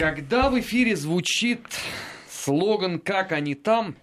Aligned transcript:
Когда 0.00 0.48
в 0.48 0.58
эфире 0.58 0.96
звучит 0.96 1.60
слоган 2.26 3.00
«Как 3.00 3.32
они 3.32 3.54
там», 3.54 3.96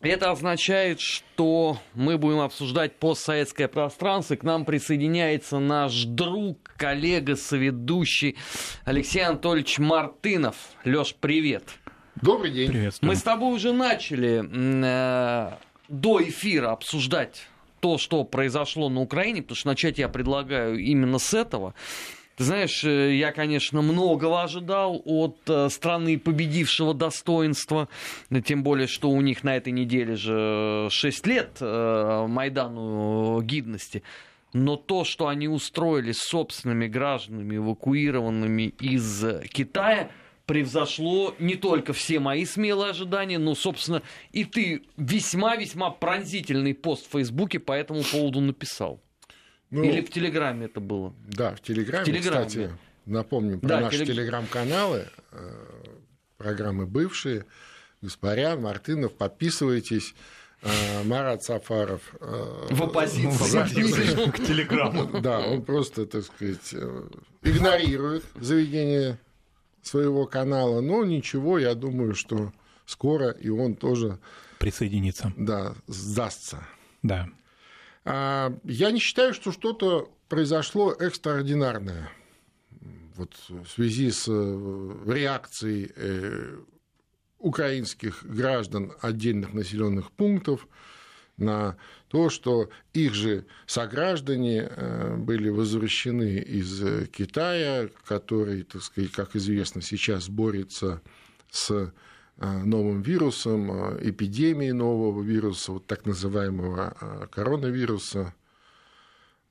это 0.00 0.30
означает, 0.30 1.00
что 1.00 1.80
мы 1.94 2.16
будем 2.16 2.38
обсуждать 2.38 2.94
постсоветское 2.94 3.66
пространство. 3.66 4.34
И 4.34 4.36
к 4.36 4.44
нам 4.44 4.64
присоединяется 4.64 5.58
наш 5.58 6.04
друг, 6.04 6.72
коллега, 6.76 7.34
соведущий 7.34 8.36
Алексей 8.84 9.18
Анатольевич 9.18 9.80
Мартынов. 9.80 10.54
Леш, 10.84 11.16
привет. 11.16 11.70
Добрый 12.22 12.52
день. 12.52 12.70
Приветствую. 12.70 13.10
Мы 13.10 13.16
с 13.16 13.22
тобой 13.22 13.52
уже 13.52 13.72
начали 13.72 14.44
э, 14.48 15.50
до 15.88 16.22
эфира 16.22 16.70
обсуждать 16.70 17.48
то, 17.80 17.98
что 17.98 18.22
произошло 18.22 18.88
на 18.88 19.00
Украине, 19.00 19.42
потому 19.42 19.56
что 19.56 19.66
начать 19.70 19.98
я 19.98 20.08
предлагаю 20.08 20.78
именно 20.78 21.18
с 21.18 21.34
этого. 21.34 21.74
Ты 22.36 22.44
знаешь, 22.44 22.84
э, 22.84 23.16
я, 23.16 23.32
конечно, 23.32 23.80
многого 23.80 24.42
ожидал 24.42 25.00
от 25.06 25.38
э, 25.46 25.70
страны 25.70 26.18
победившего 26.18 26.92
достоинства, 26.92 27.88
тем 28.44 28.62
более, 28.62 28.86
что 28.86 29.08
у 29.08 29.22
них 29.22 29.42
на 29.42 29.56
этой 29.56 29.72
неделе 29.72 30.16
же 30.16 30.88
6 30.90 31.26
лет 31.26 31.56
э, 31.60 32.26
Майдану 32.28 33.40
гидности. 33.40 34.02
Но 34.52 34.76
то, 34.76 35.04
что 35.04 35.28
они 35.28 35.48
устроили 35.48 36.12
с 36.12 36.18
собственными 36.18 36.86
гражданами, 36.88 37.56
эвакуированными 37.56 38.74
из 38.80 39.24
Китая, 39.48 40.10
превзошло 40.44 41.34
не 41.38 41.56
только 41.56 41.94
все 41.94 42.20
мои 42.20 42.44
смелые 42.44 42.90
ожидания, 42.90 43.38
но, 43.38 43.54
собственно, 43.54 44.02
и 44.32 44.44
ты 44.44 44.82
весьма-весьма 44.98 45.90
пронзительный 45.90 46.74
пост 46.74 47.06
в 47.08 47.12
Фейсбуке 47.12 47.60
по 47.60 47.72
этому 47.72 48.02
поводу 48.02 48.40
написал. 48.40 49.00
Ну, 49.70 49.82
Или 49.82 50.00
в 50.00 50.10
Телеграме 50.10 50.66
это 50.66 50.80
было? 50.80 51.12
Да, 51.26 51.54
в 51.54 51.60
Телеграме, 51.60 52.04
в 52.04 52.06
Телеграме. 52.06 52.46
кстати, 52.46 52.70
напомним 53.04 53.60
про 53.60 53.68
да, 53.68 53.80
наши 53.80 53.98
телег... 53.98 54.14
телеграм-каналы, 54.14 55.08
э, 55.32 55.64
программы 56.36 56.86
бывшие, 56.86 57.44
Гаспарян, 58.00 58.60
Мартынов, 58.62 59.12
подписывайтесь. 59.14 60.14
Э, 60.62 61.02
Марат 61.04 61.42
Сафаров. 61.42 62.14
Э, 62.20 62.66
в 62.70 62.82
оппозиции 62.82 64.30
к 64.30 64.38
телеграмму. 64.38 65.20
Да, 65.20 65.40
он 65.40 65.62
просто, 65.62 66.06
так 66.06 66.24
сказать, 66.24 66.74
игнорирует 67.42 68.24
заведение 68.36 69.18
своего 69.82 70.26
канала, 70.26 70.80
но 70.80 71.04
ничего, 71.04 71.58
я 71.58 71.74
думаю, 71.74 72.14
что 72.14 72.52
скоро 72.86 73.30
и 73.30 73.48
он 73.48 73.74
тоже 73.74 74.18
присоединится. 74.58 75.32
Да, 75.36 75.74
сдастся. 75.86 76.66
Да. 77.02 77.28
А, 78.06 78.56
я 78.64 78.92
не 78.92 79.00
считаю, 79.00 79.34
что 79.34 79.52
что-то 79.52 80.10
произошло 80.28 80.92
экстраординарное 80.92 82.10
вот 83.16 83.34
в 83.48 83.66
связи 83.68 84.10
с 84.10 84.26
э, 84.28 84.94
реакцией 85.06 85.90
э, 85.96 86.58
украинских 87.38 88.24
граждан 88.24 88.92
отдельных 89.00 89.52
населенных 89.54 90.12
пунктов 90.12 90.68
на 91.36 91.76
то, 92.08 92.30
что 92.30 92.70
их 92.92 93.14
же 93.14 93.46
сограждане 93.66 94.68
э, 94.70 95.16
были 95.16 95.48
возвращены 95.48 96.38
из 96.38 97.08
Китая, 97.08 97.88
который, 98.06 98.62
так 98.62 98.82
сказать, 98.82 99.12
как 99.12 99.36
известно, 99.36 99.82
сейчас 99.82 100.28
борется 100.28 101.02
с 101.50 101.92
новым 102.38 103.00
вирусом, 103.00 103.70
э, 103.70 104.10
эпидемией 104.10 104.72
нового 104.72 105.22
вируса, 105.22 105.72
вот 105.72 105.86
так 105.86 106.04
называемого 106.04 106.96
э, 107.00 107.26
коронавируса. 107.30 108.34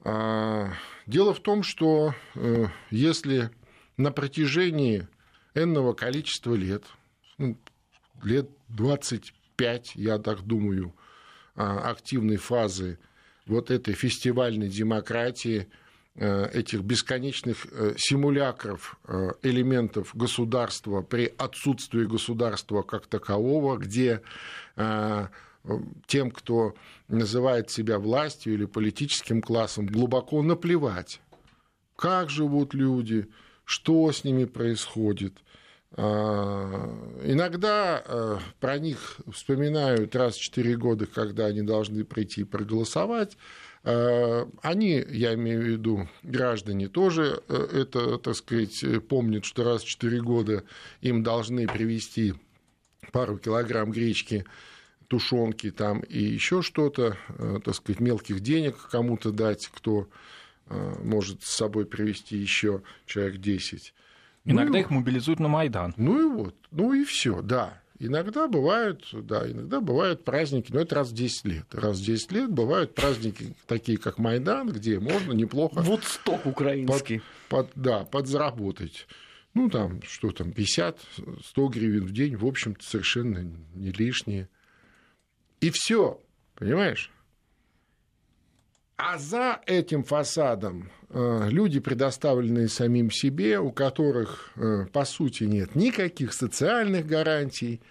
А, 0.01 0.71
дело 1.07 1.33
в 1.33 1.39
том, 1.39 1.63
что 1.63 2.13
если 2.91 3.49
на 3.97 4.11
протяжении 4.11 5.07
энного 5.55 5.93
количества 5.93 6.53
лет, 6.53 6.83
ну, 7.39 7.57
лет 8.21 8.47
25, 8.69 9.95
я 9.95 10.19
так 10.19 10.43
думаю, 10.43 10.93
активной 11.55 12.37
фазы 12.37 12.99
вот 13.47 13.71
этой 13.71 13.95
фестивальной 13.95 14.69
демократии– 14.69 15.67
Э, 15.77 15.83
этих 16.17 16.81
бесконечных 16.81 17.67
э, 17.71 17.95
симулякров 17.97 18.97
э, 19.05 19.31
элементов 19.41 20.15
государства 20.15 21.01
при 21.01 21.33
отсутствии 21.37 22.05
государства 22.05 22.83
как 22.83 23.07
такового, 23.07 23.77
где 23.77 24.21
тем, 26.05 26.31
кто 26.31 26.75
называет 27.07 27.71
себя 27.71 27.97
властью 27.97 28.55
или 28.55 28.65
политическим 28.65 29.41
классом, 29.41 29.85
глубоко 29.87 30.43
наплевать, 30.43 31.21
как 31.95 32.29
живут 32.29 32.73
люди, 32.73 33.29
что 33.63 34.11
с 34.11 34.25
ними 34.25 34.43
происходит. 34.43 35.37
Иногда 37.23 38.03
про 38.59 38.77
них 38.79 39.21
вспоминают 39.31 40.13
раз 40.13 40.35
в 40.35 40.41
4 40.41 40.75
года, 40.75 41.05
когда 41.05 41.45
они 41.45 41.61
должны 41.61 42.03
прийти 42.03 42.41
и 42.41 42.43
проголосовать, 42.43 43.37
Э, 43.37 43.64
они, 43.85 45.05
я 45.09 45.35
имею 45.35 45.61
в 45.61 45.65
виду, 45.65 46.07
граждане 46.23 46.87
тоже 46.87 47.43
э, 47.47 47.67
это, 47.81 48.17
так 48.17 48.35
сказать, 48.35 48.83
помнят, 49.07 49.45
что 49.45 49.63
раз 49.63 49.83
в 49.83 49.87
4 49.87 50.21
года 50.21 50.63
им 51.01 51.21
должны 51.21 51.67
привезти 51.67 52.33
пару 53.11 53.37
килограмм 53.37 53.91
гречки, 53.91 54.45
тушенки 55.07 55.69
там 55.69 55.99
и 55.99 56.19
еще 56.19 56.63
что-то, 56.63 57.15
э, 57.29 57.59
так 57.63 57.75
сказать, 57.75 57.99
мелких 57.99 58.39
денег 58.39 58.75
кому-то 58.89 59.31
дать, 59.31 59.67
кто 59.67 60.07
может 61.03 61.43
с 61.43 61.51
собой 61.57 61.85
привезти 61.85 62.37
еще 62.37 62.81
человек 63.05 63.37
10. 63.37 63.93
Иногда 64.45 64.73
ну, 64.73 64.79
их 64.79 64.89
мобилизуют 64.89 65.39
на 65.39 65.47
Майдан. 65.47 65.93
Ну 65.95 66.19
и 66.19 66.33
вот, 66.33 66.55
ну 66.71 66.91
и 66.91 67.03
все, 67.03 67.43
да. 67.43 67.83
Иногда 67.97 68.47
бывают, 68.47 69.07
да, 69.13 69.49
иногда 69.49 69.79
бывают 69.79 70.25
праздники, 70.25 70.71
но 70.71 70.81
это 70.81 70.95
раз 70.95 71.11
в 71.11 71.13
10 71.13 71.45
лет. 71.45 71.65
Раз 71.71 71.99
в 71.99 72.03
10 72.03 72.31
лет 72.33 72.51
бывают 72.51 72.93
праздники 72.93 73.55
такие, 73.67 73.97
как 73.97 74.17
Майдан, 74.17 74.69
где 74.69 74.99
можно 74.99 75.31
неплохо... 75.31 75.79
Вот 75.81 76.03
сток 76.03 76.45
украинский. 76.45 77.21
Под, 77.47 77.71
под, 77.71 77.81
да, 77.81 78.03
подзаработать. 78.03 79.07
Ну, 79.53 79.69
там, 79.69 80.01
что 80.03 80.31
там, 80.31 80.49
50-100 80.49 80.95
гривен 81.69 82.05
в 82.05 82.11
день, 82.11 82.35
в 82.35 82.45
общем-то, 82.45 82.83
совершенно 82.83 83.49
не 83.73 83.91
лишние. 83.91 84.49
И 85.61 85.69
все, 85.69 86.21
понимаешь? 86.55 87.09
А 88.97 89.17
за 89.17 89.59
этим 89.65 90.03
фасадом 90.03 90.89
э, 91.09 91.49
люди, 91.49 91.79
предоставленные 91.81 92.69
самим 92.69 93.11
себе, 93.11 93.59
у 93.59 93.71
которых, 93.71 94.51
э, 94.55 94.85
по 94.91 95.03
сути, 95.03 95.43
нет 95.43 95.75
никаких 95.75 96.31
социальных 96.31 97.05
гарантий, 97.05 97.81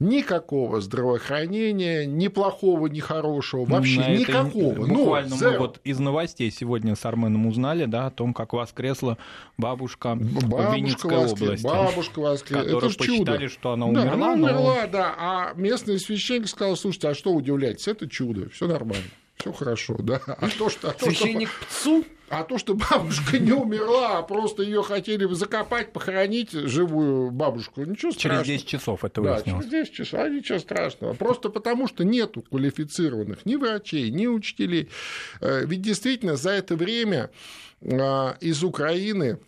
никакого 0.00 0.80
здравоохранения, 0.80 2.06
ни 2.06 2.28
плохого, 2.28 2.86
ни 2.86 3.00
хорошего, 3.00 3.66
вообще 3.66 4.00
На 4.00 4.16
никакого. 4.16 4.86
Ну, 4.86 4.94
буквально 4.94 5.36
ну, 5.38 5.50
мы 5.50 5.58
вот 5.58 5.80
из 5.84 5.98
новостей 5.98 6.50
сегодня 6.50 6.96
с 6.96 7.04
Арменом 7.04 7.46
узнали, 7.46 7.84
да, 7.84 8.06
о 8.06 8.10
том, 8.10 8.32
как 8.32 8.54
воскресла 8.54 9.18
бабушка, 9.58 10.14
бабушка 10.14 10.70
в 10.70 10.74
Винницкой 10.74 11.18
воскрес, 11.18 11.42
области. 11.42 11.64
Бабушка 11.64 12.18
воскресла. 12.20 12.66
Это 12.66 12.88
же 12.88 12.96
посчитали, 12.96 13.46
что 13.48 13.72
она 13.72 13.86
умерла. 13.86 14.04
Да, 14.04 14.12
она 14.14 14.32
умерла, 14.32 14.82
но... 14.82 14.88
да. 14.90 15.14
А 15.18 15.52
местный 15.56 15.98
священник 15.98 16.48
сказал, 16.48 16.74
слушайте, 16.76 17.08
а 17.08 17.14
что 17.14 17.32
удивляйтесь, 17.32 17.86
это 17.86 18.08
чудо, 18.08 18.48
все 18.48 18.66
нормально 18.66 19.04
все 19.44 19.52
хорошо, 19.52 19.96
да. 19.98 20.20
А 20.26 20.48
то, 20.48 20.70
что, 20.70 20.88
а 20.88 20.92
то, 20.92 21.04
Священник 21.04 21.50
что, 21.50 22.00
ПЦУ? 22.00 22.04
А 22.30 22.44
то, 22.44 22.56
что 22.56 22.74
бабушка 22.74 23.38
не 23.38 23.52
умерла, 23.52 24.18
а 24.18 24.22
просто 24.22 24.62
ее 24.62 24.82
хотели 24.82 25.26
закопать, 25.34 25.92
похоронить 25.92 26.52
живую 26.52 27.30
бабушку, 27.30 27.84
ничего 27.84 28.12
страшного. 28.12 28.44
Через 28.44 28.62
10 28.62 28.68
часов 28.68 29.04
это 29.04 29.20
да, 29.20 29.42
через 29.42 29.66
10 29.66 29.92
часов, 29.92 30.20
а 30.20 30.28
ничего 30.30 30.58
страшного. 30.58 31.12
Просто 31.12 31.50
потому, 31.50 31.88
что 31.88 32.04
нету 32.04 32.42
квалифицированных 32.42 33.44
ни 33.44 33.56
врачей, 33.56 34.10
ни 34.10 34.26
учителей. 34.26 34.88
Э, 35.40 35.66
ведь 35.66 35.82
действительно 35.82 36.36
за 36.36 36.50
это 36.50 36.76
время 36.76 37.30
а, 37.82 38.38
из 38.40 38.64
Украины 38.64 39.38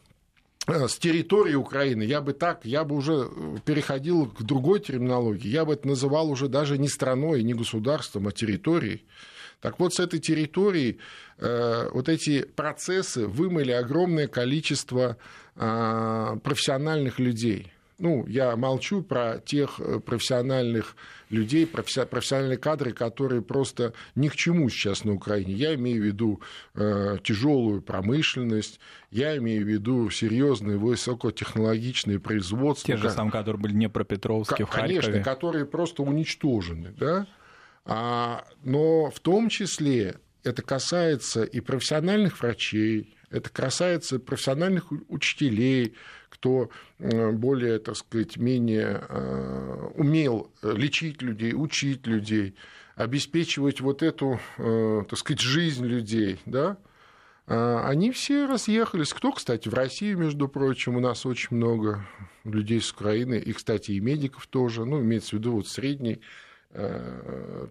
э, 0.67 0.89
с 0.89 0.99
территории 0.99 1.55
Украины, 1.55 2.03
я 2.03 2.21
бы 2.21 2.35
так, 2.35 2.67
я 2.67 2.85
бы 2.85 2.97
уже 2.97 3.31
переходил 3.65 4.26
к 4.26 4.43
другой 4.43 4.81
терминологии, 4.81 5.49
я 5.49 5.65
бы 5.65 5.73
это 5.73 5.88
называл 5.88 6.31
уже 6.31 6.49
даже 6.49 6.76
не 6.76 6.88
страной, 6.88 7.43
не 7.43 7.55
государством, 7.55 8.29
а 8.29 8.32
территорией. 8.32 9.03
Так 9.61 9.79
вот, 9.81 9.94
с 9.94 10.00
этой 10.00 10.20
территории 10.20 10.99
э, 11.38 11.88
вот 11.93 12.08
эти 12.08 12.43
процессы 12.43 13.26
вымыли 13.26 13.73
огромное 13.73 14.29
количество 14.29 15.17
э, 15.56 16.37
профессиональных 16.43 17.19
людей. 17.19 17.73
Ну, 17.99 18.26
я 18.26 18.56
молчу 18.56 19.03
про 19.03 19.38
тех 19.38 19.81
э, 19.81 20.00
профессиональных 20.00 20.97
людей, 21.31 21.67
профессиональные 21.67 22.58
кадры, 22.58 22.93
которые 22.93 23.41
просто 23.41 23.94
ни 24.14 24.29
к 24.29 24.37
чему 24.37 24.69
сейчас 24.69 25.05
на 25.05 25.14
Украине. 25.14 25.55
Я 25.55 25.75
имею 25.76 26.03
в 26.03 26.05
виду 26.05 26.41
э, 26.75 27.17
тяжелую 27.25 27.81
промышленность, 27.81 28.81
я 29.11 29.37
имею 29.38 29.64
в 29.64 29.69
виду 29.69 30.11
серьезные 30.11 30.76
высокотехнологичные 30.76 32.20
производства. 32.20 32.94
Те 32.94 32.99
же 32.99 33.08
самые, 33.08 33.32
которые 33.32 33.62
были 33.62 33.73
не 33.73 33.79
Днепропетровске, 33.87 34.67
в 34.67 34.69
Харькове. 34.69 35.00
Конечно, 35.00 35.25
которые 35.25 35.64
просто 35.64 36.03
уничтожены, 36.03 36.93
да? 36.99 37.26
А, 37.87 38.44
но 38.65 39.11
в 39.11 39.21
том 39.21 39.49
числе 39.49 40.17
это 40.44 40.62
касается 40.62 41.44
и 41.44 41.61
профессиональных 41.61 42.41
врачей, 42.41 43.17
Это 43.31 43.50
касается 43.50 44.21
профессиональных 44.21 44.93
учителей, 45.09 45.94
кто 46.29 46.71
более, 46.99 47.81
так 47.81 47.97
сказать, 47.97 48.37
менее 48.37 49.03
умел 49.94 50.53
лечить 50.62 51.23
людей, 51.23 51.53
учить 51.53 52.06
людей, 52.06 52.55
обеспечивать 52.94 53.81
вот 53.81 54.03
эту, 54.03 54.39
так 54.56 55.19
сказать, 55.19 55.41
жизнь 55.41 55.85
людей, 55.85 56.41
да, 56.47 56.79
а, 57.47 57.89
они 57.89 58.11
все 58.11 58.47
разъехались. 58.47 59.12
Кто, 59.12 59.32
кстати, 59.32 59.69
в 59.69 59.75
России, 59.75 60.15
между 60.15 60.49
прочим, 60.49 60.97
у 60.97 61.00
нас 61.00 61.27
очень 61.27 61.56
много 61.56 62.06
людей 62.44 62.81
с 62.81 62.91
Украины, 62.91 63.39
и, 63.39 63.53
кстати, 63.53 63.93
и 63.93 64.00
медиков 64.00 64.47
тоже, 64.47 64.85
ну, 64.85 65.00
имеется 65.00 65.31
в 65.31 65.32
виду 65.35 65.53
вот 65.53 65.69
средний 65.69 66.21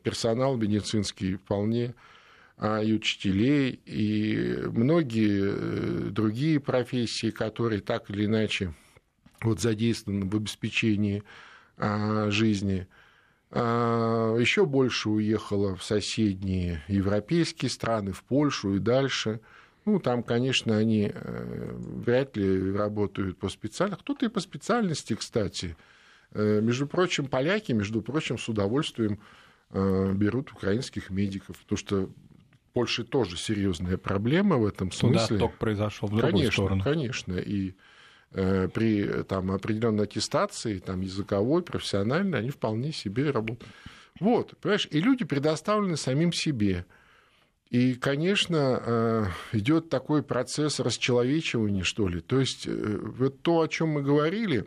персонал 0.03 0.57
медицинский 0.57 1.35
вполне, 1.35 1.93
а 2.57 2.81
и 2.81 2.93
учителей, 2.93 3.79
и 3.85 4.63
многие 4.67 5.43
э, 5.43 6.09
другие 6.09 6.59
профессии, 6.59 7.29
которые 7.29 7.81
так 7.81 8.09
или 8.09 8.25
иначе 8.25 8.73
вот 9.41 9.59
задействованы 9.59 10.25
в 10.25 10.35
обеспечении 10.35 11.23
а, 11.77 12.29
жизни. 12.31 12.87
А, 13.51 14.35
Еще 14.37 14.65
больше 14.65 15.09
уехало 15.09 15.75
в 15.75 15.83
соседние 15.83 16.81
европейские 16.87 17.69
страны, 17.69 18.13
в 18.13 18.23
Польшу 18.23 18.75
и 18.75 18.79
дальше– 18.79 19.41
ну, 19.85 19.99
там, 19.99 20.23
конечно, 20.23 20.75
они 20.75 21.11
э, 21.13 21.71
вряд 21.77 22.35
ли 22.35 22.75
работают 22.75 23.37
по 23.37 23.49
специальности. 23.49 24.01
Кто-то 24.01 24.25
и 24.25 24.29
по 24.29 24.39
специальности, 24.39 25.13
кстати. 25.13 25.77
Э, 26.33 26.61
между 26.61 26.87
прочим, 26.87 27.27
поляки, 27.27 27.71
между 27.71 28.01
прочим, 28.01 28.37
с 28.37 28.47
удовольствием 28.49 29.19
э, 29.71 30.13
берут 30.13 30.51
украинских 30.51 31.09
медиков, 31.09 31.57
потому 31.59 31.77
что 31.77 32.05
в 32.07 32.73
Польше 32.73 33.03
тоже 33.03 33.37
серьезная 33.37 33.97
проблема 33.97 34.57
в 34.57 34.65
этом 34.65 34.91
смысле. 34.91 35.27
Туда 35.27 35.35
отток 35.35 35.57
произошел 35.57 36.09
в 36.09 36.11
другую 36.11 36.31
конечно, 36.31 36.51
сторону. 36.51 36.83
Конечно, 36.83 37.33
и 37.33 37.73
при 38.31 39.23
там, 39.23 39.49
определенной 39.49 40.03
аттестации, 40.03 40.79
там, 40.79 40.99
языковой, 40.99 41.63
профессиональной, 41.63 42.39
они 42.39 42.49
вполне 42.49 42.91
себе 42.91 43.31
работают. 43.31 43.63
Вот, 44.19 44.57
понимаешь, 44.57 44.87
и 44.91 44.99
люди 44.99 45.23
предоставлены 45.23 45.97
самим 45.97 46.33
себе. 46.33 46.85
И, 47.69 47.95
конечно, 47.95 48.81
э, 48.85 49.25
идет 49.53 49.89
такой 49.89 50.23
процесс 50.23 50.79
расчеловечивания, 50.79 51.83
что 51.83 52.07
ли. 52.07 52.21
То 52.21 52.39
есть 52.39 52.67
э, 52.67 52.99
вот 53.01 53.41
то, 53.41 53.61
о 53.61 53.67
чем 53.67 53.89
мы 53.89 54.01
говорили, 54.01 54.61
э, 54.61 54.65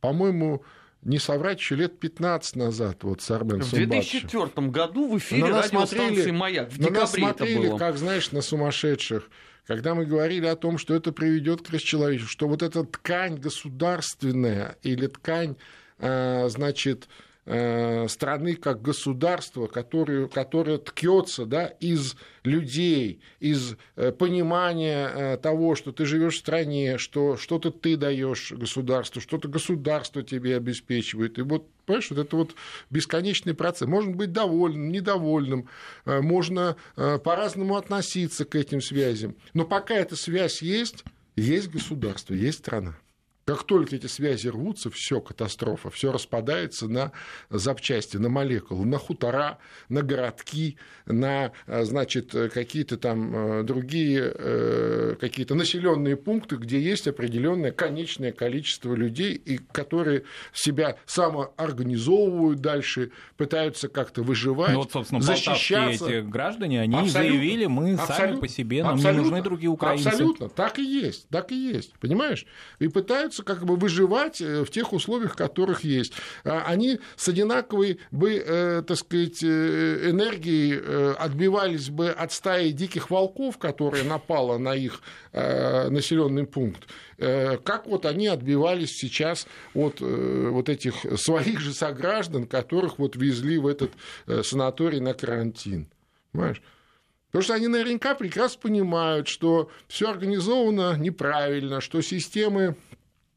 по-моему, 0.00 0.62
не 1.02 1.18
соврать, 1.18 1.60
еще 1.60 1.76
лет 1.76 1.98
15 1.98 2.56
назад 2.56 3.04
вот 3.04 3.20
с 3.20 3.30
Армен 3.30 3.60
В 3.60 3.70
2004 3.70 4.68
году 4.68 5.08
в 5.08 5.18
эфире 5.18 5.44
радиостанции 5.44 6.30
«Маяк» 6.30 6.70
в 6.70 6.78
декабре 6.78 7.00
нас 7.00 7.12
смотрели, 7.12 7.58
это 7.58 7.68
было. 7.68 7.78
как, 7.78 7.96
знаешь, 7.96 8.32
на 8.32 8.40
сумасшедших. 8.40 9.30
Когда 9.66 9.94
мы 9.94 10.04
говорили 10.04 10.46
о 10.46 10.56
том, 10.56 10.78
что 10.78 10.94
это 10.94 11.12
приведет 11.12 11.62
к 11.62 11.70
расчеловечению, 11.70 12.28
что 12.28 12.48
вот 12.48 12.62
эта 12.62 12.84
ткань 12.84 13.36
государственная 13.36 14.78
или 14.82 15.06
ткань, 15.06 15.56
значит, 15.98 17.08
Э, 17.08 17.12
страны 17.46 18.56
как 18.56 18.82
государство, 18.82 19.68
которое, 19.68 20.26
которое 20.26 20.78
ткется 20.78 21.46
да, 21.46 21.66
из 21.66 22.16
людей, 22.42 23.20
из 23.38 23.76
э, 23.94 24.10
понимания 24.10 25.08
э, 25.08 25.36
того, 25.36 25.76
что 25.76 25.92
ты 25.92 26.06
живешь 26.06 26.34
в 26.34 26.38
стране, 26.38 26.98
что 26.98 27.36
что-то 27.36 27.70
ты 27.70 27.96
даешь 27.96 28.52
государству, 28.52 29.20
что-то 29.20 29.46
государство 29.48 30.24
тебе 30.24 30.56
обеспечивает. 30.56 31.38
И 31.38 31.42
вот, 31.42 31.68
понимаешь, 31.84 32.10
вот 32.10 32.18
это 32.18 32.36
вот 32.36 32.54
бесконечный 32.90 33.54
процесс. 33.54 33.86
Можно 33.86 34.16
быть 34.16 34.32
довольным, 34.32 34.90
недовольным, 34.90 35.68
можно 36.04 36.76
по-разному 36.94 37.76
относиться 37.76 38.44
к 38.44 38.54
этим 38.56 38.80
связям. 38.80 39.36
Но 39.54 39.64
пока 39.64 39.94
эта 39.94 40.16
связь 40.16 40.62
есть, 40.62 41.04
есть 41.36 41.68
государство, 41.68 42.34
есть 42.34 42.58
страна. 42.58 42.96
Как 43.46 43.62
только 43.62 43.94
эти 43.94 44.08
связи 44.08 44.48
рвутся, 44.48 44.90
все 44.90 45.20
катастрофа, 45.20 45.88
все 45.88 46.10
распадается 46.10 46.88
на 46.88 47.12
запчасти, 47.48 48.16
на 48.16 48.28
молекулы, 48.28 48.84
на 48.84 48.98
хутора, 48.98 49.58
на 49.88 50.02
городки, 50.02 50.78
на, 51.06 51.52
значит, 51.68 52.34
какие-то 52.52 52.96
там 52.96 53.60
э, 53.60 53.62
другие 53.62 54.32
э, 54.34 55.14
какие-то 55.20 55.54
населенные 55.54 56.16
пункты, 56.16 56.56
где 56.56 56.80
есть 56.80 57.06
определенное 57.06 57.70
конечное 57.70 58.32
количество 58.32 58.96
людей, 58.96 59.34
и 59.34 59.58
которые 59.58 60.24
себя 60.52 60.96
самоорганизовывают 61.06 62.60
дальше, 62.60 63.12
пытаются 63.36 63.86
как-то 63.86 64.22
выживать, 64.22 64.72
ну, 64.72 64.80
вот, 64.80 64.90
собственно, 64.90 65.20
защищаться. 65.20 66.08
эти 66.08 66.20
граждане, 66.20 66.80
они 66.80 66.96
абсолютно, 66.96 67.20
заявили, 67.20 67.66
мы 67.66 67.92
абсолютно, 67.92 68.16
сами 68.16 68.40
по 68.40 68.48
себе, 68.48 68.82
нам 68.82 68.96
не 68.96 69.12
нужны 69.12 69.40
другие 69.40 69.70
украинцы. 69.70 70.08
Абсолютно, 70.08 70.48
так 70.48 70.80
и 70.80 70.82
есть, 70.82 71.28
так 71.28 71.52
и 71.52 71.54
есть, 71.54 71.92
понимаешь? 72.00 72.44
И 72.80 72.88
пытаются 72.88 73.35
пытаются 73.36 73.42
как 73.42 73.64
бы 73.64 73.76
выживать 73.76 74.40
э, 74.40 74.64
в 74.64 74.70
тех 74.70 74.92
условиях, 74.92 75.36
которых 75.36 75.84
есть. 75.84 76.12
А 76.44 76.64
они 76.66 77.00
с 77.16 77.28
одинаковой 77.28 77.98
бы, 78.10 78.34
э, 78.34 78.82
так 78.86 78.96
сказать, 78.96 79.42
э, 79.42 80.10
энергией 80.10 81.14
отбивались 81.16 81.90
бы 81.90 82.10
от 82.10 82.32
стаи 82.32 82.70
диких 82.70 83.10
волков, 83.10 83.58
которая 83.58 84.04
напала 84.04 84.58
на 84.58 84.74
их 84.74 85.00
населенный 85.32 86.46
пункт, 86.46 86.88
как 87.18 87.86
вот 87.86 88.06
они 88.06 88.26
отбивались 88.26 88.96
сейчас 88.96 89.46
от 89.74 90.00
вот 90.00 90.68
этих 90.68 90.94
своих 91.16 91.60
же 91.60 91.72
сограждан, 91.72 92.46
которых 92.46 92.98
вот 92.98 93.16
везли 93.16 93.58
в 93.58 93.66
этот 93.66 93.92
санаторий 94.42 95.00
на 95.00 95.14
карантин. 95.14 95.88
Понимаешь? 96.32 96.62
Потому 97.26 97.42
что 97.42 97.54
они 97.54 97.68
наверняка 97.68 98.14
прекрасно 98.14 98.60
понимают, 98.62 99.28
что 99.28 99.70
все 99.88 100.08
организовано 100.08 100.96
неправильно, 100.96 101.80
что 101.80 102.00
системы 102.00 102.76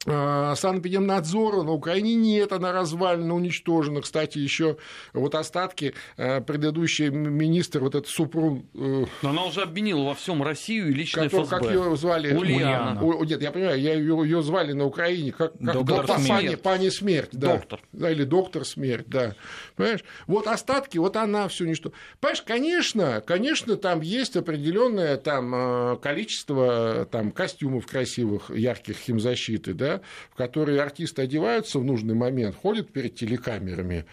Санэпидемнадзора 0.05 1.63
на 1.63 1.71
Украине 1.71 2.15
нет, 2.15 2.53
она 2.53 2.71
развалена, 2.71 3.35
уничтожена. 3.35 4.01
Кстати, 4.01 4.37
еще 4.37 4.77
вот 5.13 5.35
остатки 5.35 5.93
а, 6.17 6.39
предыдущий 6.39 7.09
министр, 7.09 7.81
вот 7.81 7.95
этот 7.95 8.09
Супрун... 8.09 8.65
Э, 8.75 9.05
Но 9.21 9.29
она 9.29 9.43
уже 9.43 9.61
обвинила 9.63 10.03
во 10.03 10.15
всем 10.15 10.41
Россию 10.41 10.89
и 10.89 10.93
лично 10.93 11.23
который, 11.23 11.43
ФСБ. 11.43 11.59
Как 11.59 11.69
ее 11.69 11.97
звали? 11.97 12.33
Ульяна. 12.33 13.03
У, 13.03 13.23
нет, 13.25 13.41
я 13.41 13.51
понимаю, 13.51 13.79
я 13.79 13.93
ее, 13.93 14.21
ее 14.23 14.41
звали 14.41 14.71
на 14.71 14.85
Украине 14.85 15.33
как, 15.33 15.53
как 15.53 15.73
доктор 15.73 15.97
доктор 15.97 16.19
смерть. 16.19 16.45
Пани, 16.45 16.55
пани 16.55 16.89
смерть. 16.89 17.29
Да. 17.33 17.55
Доктор. 17.55 17.81
Да, 17.91 18.09
или 18.09 18.23
доктор 18.23 18.65
смерть, 18.65 19.07
да. 19.07 19.35
Понимаешь? 19.79 20.03
Вот 20.27 20.45
остатки, 20.47 20.97
вот 20.97 21.15
она 21.15 21.47
все 21.47 21.63
ничто. 21.63 21.93
Понимаешь, 22.19 22.41
конечно, 22.41 23.23
конечно, 23.25 23.77
там 23.77 24.01
есть 24.01 24.35
определенное 24.35 25.15
там 25.15 25.53
а, 25.55 25.95
количество 25.95 27.07
там 27.09 27.31
костюмов 27.31 27.87
красивых, 27.87 28.49
ярких 28.49 28.97
химзащиты, 28.97 29.73
да, 29.73 30.01
в 30.31 30.35
которые 30.35 30.81
артисты 30.81 31.21
одеваются 31.21 31.79
в 31.79 31.85
нужный 31.85 32.13
момент, 32.13 32.57
ходят 32.57 32.91
перед 32.91 33.15
телекамерами. 33.15 34.05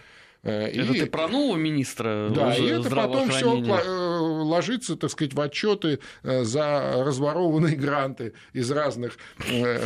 Э, 0.47 0.67
это 0.67 0.93
и... 0.93 0.99
ты 1.01 1.05
про 1.07 1.27
нового 1.27 1.57
министра 1.57 2.29
Да, 2.33 2.55
и 2.55 2.65
это 2.65 2.89
потом 2.89 3.29
все 3.29 3.61
э, 3.61 4.17
ложится, 4.19 4.95
так 4.95 5.11
сказать, 5.11 5.33
в 5.33 5.41
отчеты 5.41 5.99
э, 6.23 6.43
за 6.45 7.03
разворованные 7.03 7.75
гранты 7.75 8.33
из 8.53 8.71
разных 8.71 9.17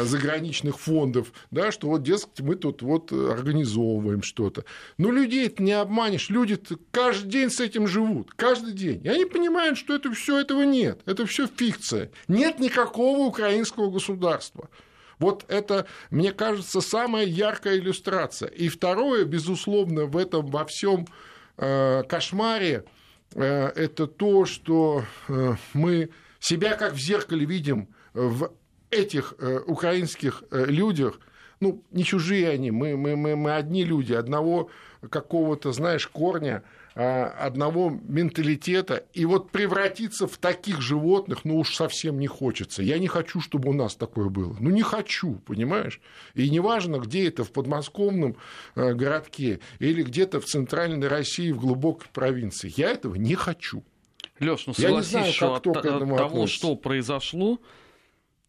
заграничных 0.02 0.80
фондов, 0.80 1.34
да, 1.50 1.72
что 1.72 1.88
вот, 1.88 2.04
дескать, 2.04 2.42
мы 2.42 2.56
тут 2.56 2.82
вот 2.84 3.12
организовываем 3.12 4.22
что-то. 4.22 4.64
Но 4.98 5.12
людей 5.12 5.48
это 5.48 5.64
не 5.64 5.74
обманешь, 5.74 6.30
люди 6.30 6.60
каждый 6.92 7.30
день 7.30 7.50
с 7.50 7.60
этим 7.60 7.88
живут, 7.88 8.32
каждый 8.36 8.74
день. 8.74 9.02
И 9.04 9.10
они 9.10 9.26
понимают, 9.26 9.78
что 9.78 9.96
это 9.96 10.12
все 10.14 10.40
этого 10.40 10.62
нет, 10.62 11.02
это 11.06 11.26
все 11.26 11.48
фикция. 11.48 12.12
Нет 12.28 12.60
никакого 12.60 13.26
украинского 13.26 13.90
государства. 13.90 14.70
Вот 15.22 15.46
это, 15.50 15.86
мне 16.10 16.34
кажется, 16.34 16.82
самая 16.82 17.26
яркая 17.26 17.78
иллюстрация. 17.78 18.50
И 18.50 18.70
второе, 18.70 19.24
безусловно, 19.24 20.06
в 20.06 20.18
этом 20.18 20.48
во 20.48 20.66
всем 20.66 21.06
э, 21.58 22.04
кошмаре, 22.10 22.86
э, 23.36 23.68
это 23.76 24.08
то, 24.08 24.46
что 24.46 25.04
э, 25.30 25.54
мы 25.74 26.10
себя 26.40 26.76
как 26.76 26.94
в 26.94 27.00
зеркале 27.00 27.46
видим 27.46 27.88
в 28.14 28.52
этих 28.90 29.36
украинских 29.68 30.44
людях, 30.52 31.20
ну, 31.62 31.84
не 31.92 32.04
чужие 32.04 32.50
они, 32.50 32.72
мы, 32.72 32.98
мы, 32.98 33.16
мы, 33.16 33.36
мы 33.36 33.56
одни 33.56 33.86
люди, 33.86 34.12
одного 34.12 34.70
какого-то, 35.08 35.72
знаешь, 35.72 36.08
корня, 36.08 36.64
одного 36.94 37.90
менталитета, 37.90 39.06
и 39.14 39.26
вот 39.26 39.52
превратиться 39.52 40.28
в 40.28 40.38
таких 40.38 40.82
животных, 40.82 41.46
ну 41.46 41.58
уж 41.58 41.76
совсем 41.76 42.20
не 42.20 42.28
хочется. 42.28 42.84
Я 42.84 43.00
не 43.00 43.08
хочу, 43.08 43.40
чтобы 43.40 43.70
у 43.70 43.74
нас 43.74 43.96
такое 43.96 44.30
было. 44.30 44.56
Ну 44.60 44.70
не 44.70 44.82
хочу, 44.82 45.36
понимаешь? 45.46 46.02
И 46.34 46.50
неважно, 46.50 46.98
где 46.98 47.28
это, 47.28 47.44
в 47.44 47.52
подмосковном 47.52 48.36
э, 48.76 48.94
городке 48.94 49.62
или 49.80 50.04
где-то 50.04 50.42
в 50.42 50.46
центральной 50.46 51.08
России, 51.08 51.52
в 51.52 51.60
глубокой 51.60 52.10
провинции. 52.12 52.74
Я 52.76 52.92
этого 52.92 53.16
не 53.16 53.36
хочу. 53.36 53.84
Леш, 54.40 54.66
ну 54.68 54.74
согласись, 54.74 55.12
знаю, 55.12 55.34
что 55.34 55.56
от 55.56 55.64
того, 55.64 56.16
относится. 56.16 56.58
что 56.58 56.76
произошло, 56.76 57.60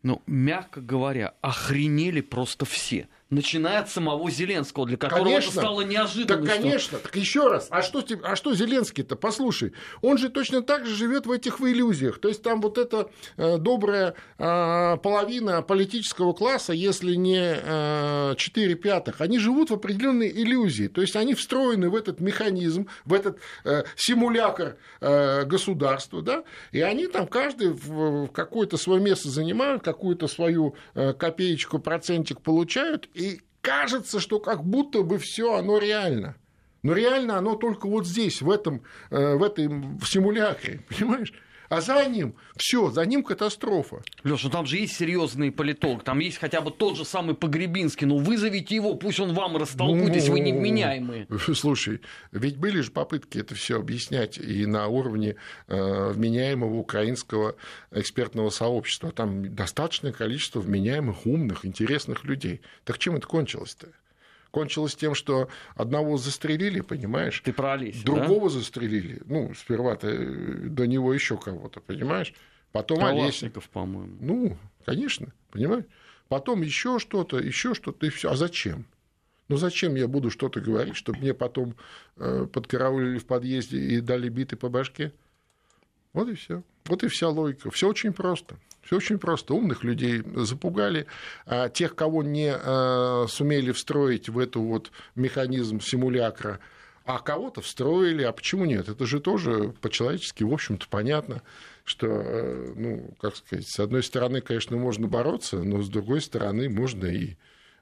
ну, 0.02 0.20
мягко 0.26 0.80
говоря, 0.80 1.34
охренели 1.42 2.22
просто 2.22 2.64
все. 2.64 3.08
Начиная 3.32 3.80
от 3.80 3.90
самого 3.90 4.30
Зеленского, 4.30 4.86
для 4.86 4.96
которого 4.96 5.24
конечно, 5.24 5.50
это 5.50 5.58
стало 5.58 5.80
неожиданностью. 5.80 6.46
Так, 6.46 6.62
конечно. 6.62 6.98
Так 6.98 7.16
еще 7.16 7.48
раз, 7.48 7.66
а 7.70 7.82
что, 7.82 8.04
а 8.22 8.36
что 8.36 8.54
Зеленский-то? 8.54 9.16
Послушай, 9.16 9.72
он 10.02 10.18
же 10.18 10.28
точно 10.28 10.62
так 10.62 10.86
же 10.86 10.94
живет 10.94 11.26
в 11.26 11.30
этих 11.30 11.60
иллюзиях. 11.60 12.20
То 12.20 12.28
есть 12.28 12.42
там 12.42 12.60
вот 12.60 12.78
эта 12.78 13.10
э, 13.36 13.56
добрая 13.58 14.14
э, 14.38 14.96
половина 14.98 15.62
политического 15.62 16.34
класса, 16.34 16.72
если 16.74 17.14
не 17.14 17.56
э, 17.56 18.34
4 18.36 18.74
пятых, 18.74 19.20
они 19.20 19.38
живут 19.38 19.70
в 19.70 19.74
определенной 19.74 20.30
иллюзии. 20.30 20.88
То 20.88 21.00
есть 21.00 21.16
они 21.16 21.34
встроены 21.34 21.88
в 21.88 21.96
этот 21.96 22.20
механизм, 22.20 22.88
в 23.06 23.14
этот 23.14 23.38
э, 23.64 23.84
симулятор 23.96 24.76
э, 25.00 25.44
государства, 25.44 26.20
да, 26.20 26.44
и 26.70 26.80
они 26.80 27.06
там 27.06 27.26
каждый 27.26 27.70
в, 27.70 28.26
в 28.26 28.28
какое-то 28.28 28.76
свое 28.76 29.00
место 29.00 29.30
занимают, 29.30 29.82
какую-то 29.82 30.28
свою 30.28 30.74
э, 30.94 31.14
копеечку, 31.14 31.78
процентик 31.78 32.42
получают, 32.42 33.08
и 33.22 33.40
кажется, 33.60 34.20
что 34.20 34.40
как 34.40 34.64
будто 34.64 35.02
бы 35.02 35.18
все 35.18 35.54
оно 35.54 35.78
реально. 35.78 36.36
Но 36.82 36.94
реально 36.94 37.38
оно 37.38 37.54
только 37.54 37.86
вот 37.86 38.06
здесь, 38.06 38.42
в 38.42 38.50
этом, 38.50 38.82
э, 39.10 39.36
в 39.36 39.42
этом 39.42 39.98
в 39.98 40.08
симулякре, 40.08 40.80
понимаешь? 40.88 41.32
А 41.72 41.80
за 41.80 42.04
ним 42.04 42.34
все, 42.54 42.90
за 42.90 43.06
ним 43.06 43.22
катастрофа. 43.22 44.02
Леша, 44.24 44.48
ну 44.48 44.50
там 44.50 44.66
же 44.66 44.76
есть 44.76 44.94
серьезный 44.94 45.50
политолог, 45.50 46.04
там 46.04 46.18
есть 46.18 46.36
хотя 46.36 46.60
бы 46.60 46.70
тот 46.70 46.98
же 46.98 47.06
самый 47.06 47.34
Погребинский. 47.34 48.06
Ну 48.06 48.18
вызовите 48.18 48.74
его, 48.74 48.94
пусть 48.94 49.18
он 49.20 49.32
вам 49.32 49.56
растолкует, 49.56 50.14
если 50.14 50.30
вы 50.32 50.40
невменяемые. 50.40 51.26
Слушай, 51.54 52.02
ведь 52.30 52.58
были 52.58 52.82
же 52.82 52.90
попытки 52.90 53.38
это 53.38 53.54
все 53.54 53.78
объяснять 53.78 54.36
и 54.36 54.66
на 54.66 54.86
уровне 54.88 55.36
э, 55.68 56.12
вменяемого 56.12 56.74
украинского 56.74 57.56
экспертного 57.90 58.50
сообщества. 58.50 59.10
Там 59.10 59.54
достаточное 59.54 60.12
количество 60.12 60.60
вменяемых, 60.60 61.24
умных, 61.24 61.64
интересных 61.64 62.24
людей. 62.24 62.60
Так 62.84 62.98
чем 62.98 63.16
это 63.16 63.26
кончилось-то? 63.26 63.88
Кончилось 64.52 64.94
тем, 64.94 65.16
что 65.16 65.48
одного 65.74 66.16
застрелили, 66.16 66.80
понимаешь? 66.80 67.42
Ты 67.44 67.52
про 67.52 67.76
Другого 68.04 68.48
да? 68.48 68.50
застрелили. 68.50 69.20
Ну, 69.24 69.52
сперва-то 69.54 70.08
э, 70.08 70.68
до 70.68 70.86
него 70.86 71.12
еще 71.12 71.36
кого-то, 71.36 71.80
понимаешь? 71.80 72.32
Потом 72.70 73.04
Олеся. 73.04 73.50
по-моему. 73.72 74.16
Ну, 74.20 74.56
конечно, 74.84 75.32
понимаешь? 75.50 75.84
Потом 76.28 76.62
еще 76.62 76.98
что-то, 76.98 77.38
еще 77.38 77.74
что-то, 77.74 78.06
и 78.06 78.10
все. 78.10 78.30
А 78.30 78.36
зачем? 78.36 78.86
Ну 79.48 79.56
зачем 79.56 79.96
я 79.96 80.08
буду 80.08 80.30
что-то 80.30 80.60
говорить, 80.60 80.96
чтобы 80.96 81.18
мне 81.18 81.34
потом 81.34 81.74
э, 82.16 82.46
подкараулили 82.50 83.18
в 83.18 83.26
подъезде 83.26 83.78
и 83.78 84.00
дали 84.00 84.28
биты 84.28 84.56
по 84.56 84.68
башке? 84.68 85.12
Вот 86.12 86.28
и 86.28 86.34
все. 86.34 86.62
Вот 86.86 87.02
и 87.04 87.08
вся 87.08 87.28
логика. 87.28 87.70
Все 87.70 87.88
очень 87.88 88.12
просто. 88.12 88.56
Все 88.82 88.96
очень 88.96 89.18
просто. 89.18 89.54
Умных 89.54 89.84
людей 89.84 90.22
запугали, 90.34 91.06
а 91.46 91.68
тех, 91.68 91.94
кого 91.94 92.22
не 92.22 92.52
а, 92.52 93.26
сумели 93.28 93.72
встроить 93.72 94.28
в 94.28 94.38
эту 94.38 94.60
вот 94.60 94.90
механизм 95.14 95.80
симулякра, 95.80 96.58
а 97.04 97.18
кого-то 97.18 97.60
встроили, 97.60 98.22
а 98.22 98.32
почему 98.32 98.64
нет? 98.64 98.88
Это 98.88 99.06
же 99.06 99.20
тоже 99.20 99.74
по-человечески, 99.80 100.44
в 100.44 100.52
общем-то, 100.52 100.86
понятно, 100.88 101.42
что, 101.84 102.06
э, 102.06 102.72
ну, 102.76 103.14
как 103.20 103.36
сказать, 103.36 103.66
с 103.66 103.80
одной 103.80 104.04
стороны, 104.04 104.40
конечно, 104.40 104.76
можно 104.76 105.08
бороться, 105.08 105.62
но 105.62 105.82
с 105.82 105.88
другой 105.88 106.20
стороны, 106.20 106.68
можно 106.68 107.06
и 107.06 107.36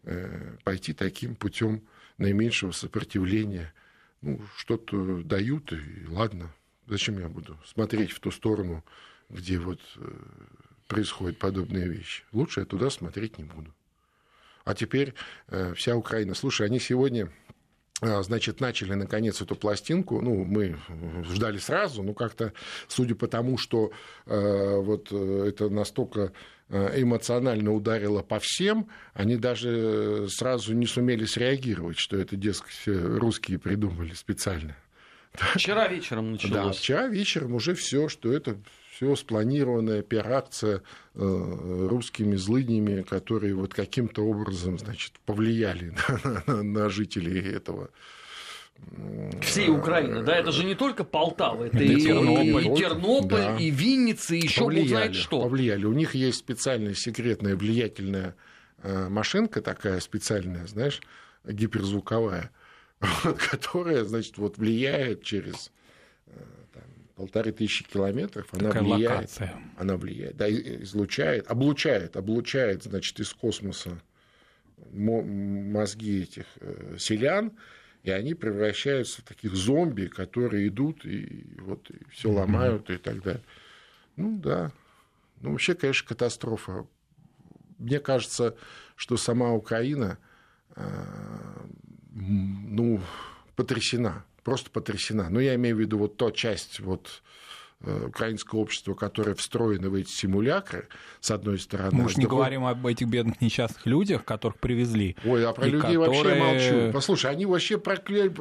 э, 0.05 0.57
пойти 0.65 0.95
таким 0.95 1.35
путем 1.35 1.83
наименьшего 2.17 2.73
сопротивления. 2.73 3.75
Ну, 4.23 4.41
что-то 4.57 5.23
дают, 5.23 5.73
и 5.73 6.07
ладно, 6.09 6.51
зачем 6.91 7.19
я 7.19 7.29
буду 7.29 7.59
смотреть 7.65 8.13
в 8.13 8.21
ту 8.21 8.31
сторону, 8.31 8.85
где 9.29 9.59
вот 9.59 9.81
э, 9.97 10.11
происходят 10.89 11.39
подобные 11.39 11.89
вещи. 11.89 12.25
Лучше 12.33 12.61
я 12.61 12.67
туда 12.67 12.91
смотреть 12.91 13.39
не 13.39 13.45
буду. 13.45 13.73
А 14.65 14.75
теперь 14.75 15.15
э, 15.49 15.73
вся 15.75 15.97
Украина. 15.97 16.35
Слушай, 16.35 16.67
они 16.67 16.81
сегодня 16.81 17.31
э, 18.03 18.23
значит, 18.23 18.61
начали 18.61 18.95
наконец 18.95 19.41
эту 19.41 19.55
пластинку. 19.55 20.21
Ну, 20.21 20.45
мы 20.45 20.77
ждали 21.25 21.59
сразу, 21.59 22.03
но 22.03 22.13
как-то, 22.13 22.53
судя 22.89 23.15
по 23.15 23.29
тому, 23.29 23.57
что 23.57 23.93
э, 24.27 24.77
вот 24.81 25.13
это 25.13 25.69
настолько 25.71 26.33
эмоционально 26.69 27.73
ударило 27.73 28.23
по 28.23 28.39
всем, 28.39 28.89
они 29.13 29.37
даже 29.37 30.29
сразу 30.29 30.73
не 30.73 30.87
сумели 30.87 31.25
среагировать, 31.25 31.99
что 31.99 32.17
это, 32.17 32.37
дескать, 32.37 32.83
русские 32.87 33.59
придумали 33.59 34.13
специально. 34.15 34.77
Вчера 35.33 35.89
вечером 35.89 36.33
началось. 36.33 36.55
Да, 36.55 36.73
вчера 36.73 37.07
вечером 37.09 37.55
уже 37.55 37.75
все, 37.75 38.09
что 38.09 38.33
это 38.33 38.57
все 38.93 39.17
спланированная 39.17 40.03
пиар-акция 40.03 40.83
э, 41.15 41.87
русскими 41.89 42.37
злыднями, 42.37 43.03
которые 43.03 43.55
вот 43.55 43.73
каким-то 43.73 44.23
образом 44.23 44.79
значит, 44.79 45.13
повлияли 45.25 45.95
на, 46.25 46.43
на, 46.47 46.63
на 46.63 46.91
жителей 46.91 47.41
этого 47.41 47.91
всей 49.43 49.69
Украины, 49.69 50.23
да, 50.23 50.37
это 50.37 50.53
же 50.53 50.65
не 50.65 50.75
только 50.75 51.05
Полтава, 51.05 51.65
это, 51.65 51.77
это 51.77 51.85
и 51.85 52.01
Тернополь, 52.01 52.67
и, 52.67 52.77
Тернополь, 52.77 53.41
да. 53.41 53.57
и 53.59 53.71
Винница, 53.71 54.35
и 54.35 54.41
еще 54.41 54.63
повлияли, 54.63 54.89
знает 54.89 55.15
что. 55.15 55.43
Повлияли. 55.43 55.85
У 55.85 55.93
них 55.93 56.15
есть 56.15 56.39
специальная 56.39 56.95
секретная 56.95 57.57
влиятельная 57.57 58.37
э, 58.83 59.09
машинка 59.09 59.61
такая 59.61 60.01
специальная, 60.01 60.67
знаешь, 60.67 61.01
гиперзвуковая, 61.45 62.51
которая, 63.50 64.04
значит, 64.04 64.38
вот 64.38 64.59
влияет 64.59 65.23
через 65.23 65.73
э, 66.26 66.33
полторы 67.16 67.52
тысячи 67.52 67.85
километров, 67.85 68.47
она 68.52 68.69
Такая 68.69 68.83
влияет, 68.83 69.11
локация. 69.11 69.61
она 69.76 69.97
влияет, 69.97 70.37
да, 70.37 70.50
излучает, 70.50 71.50
облучает, 71.50 72.16
облучает, 72.16 72.85
значит, 72.85 73.19
из 73.21 73.33
космоса 73.33 74.00
мозги 74.92 76.23
этих 76.23 76.47
э, 76.57 76.97
селян, 76.99 77.52
и 78.02 78.11
они 78.11 78.35
превращаются 78.35 79.21
в 79.21 79.25
таких 79.25 79.54
зомби, 79.54 80.07
которые 80.07 80.69
идут 80.69 81.04
и 81.04 81.45
вот 81.59 81.90
все 82.11 82.30
ломают 82.30 82.88
и 82.90 82.97
так 82.97 83.23
далее. 83.23 83.45
Ну 84.16 84.38
да, 84.38 84.73
ну 85.40 85.52
вообще, 85.52 85.75
конечно, 85.75 86.09
катастрофа. 86.09 86.87
Мне 87.78 88.00
кажется, 88.00 88.57
что 88.97 89.16
сама 89.16 89.52
Украина, 89.52 90.19
э, 90.76 90.83
ну, 92.12 93.00
потрясена 93.57 94.25
просто 94.43 94.71
потрясена. 94.71 95.29
Но 95.29 95.40
я 95.40 95.55
имею 95.55 95.76
в 95.76 95.81
виду 95.81 95.99
вот 95.99 96.17
та 96.17 96.31
часть 96.31 96.81
вот 96.81 97.23
Э, 97.83 98.09
украинского 98.09 98.59
общества, 98.59 98.93
которое 98.93 99.35
встроено 99.35 99.88
в 99.88 99.95
эти 99.95 100.11
симулякры, 100.11 100.87
с 101.21 101.31
одной 101.31 101.59
стороны. 101.59 101.90
Мы 101.93 102.05
уж 102.05 102.17
не 102.19 102.25
другой... 102.25 102.40
говорим 102.40 102.67
об 102.67 102.87
этих 102.87 103.07
бедных 103.07 103.40
несчастных 103.40 103.87
людях, 103.87 104.23
которых 104.26 104.59
привезли. 104.59 105.17
Ой, 105.25 105.47
а 105.47 105.55
про 105.55 105.64
людей 105.64 105.97
которые... 105.97 106.43
вообще 106.43 106.75
молчу. 106.75 106.93
Послушай, 106.93 107.31
они 107.31 107.47
вообще 107.47 107.79
проклеили... 107.79 108.35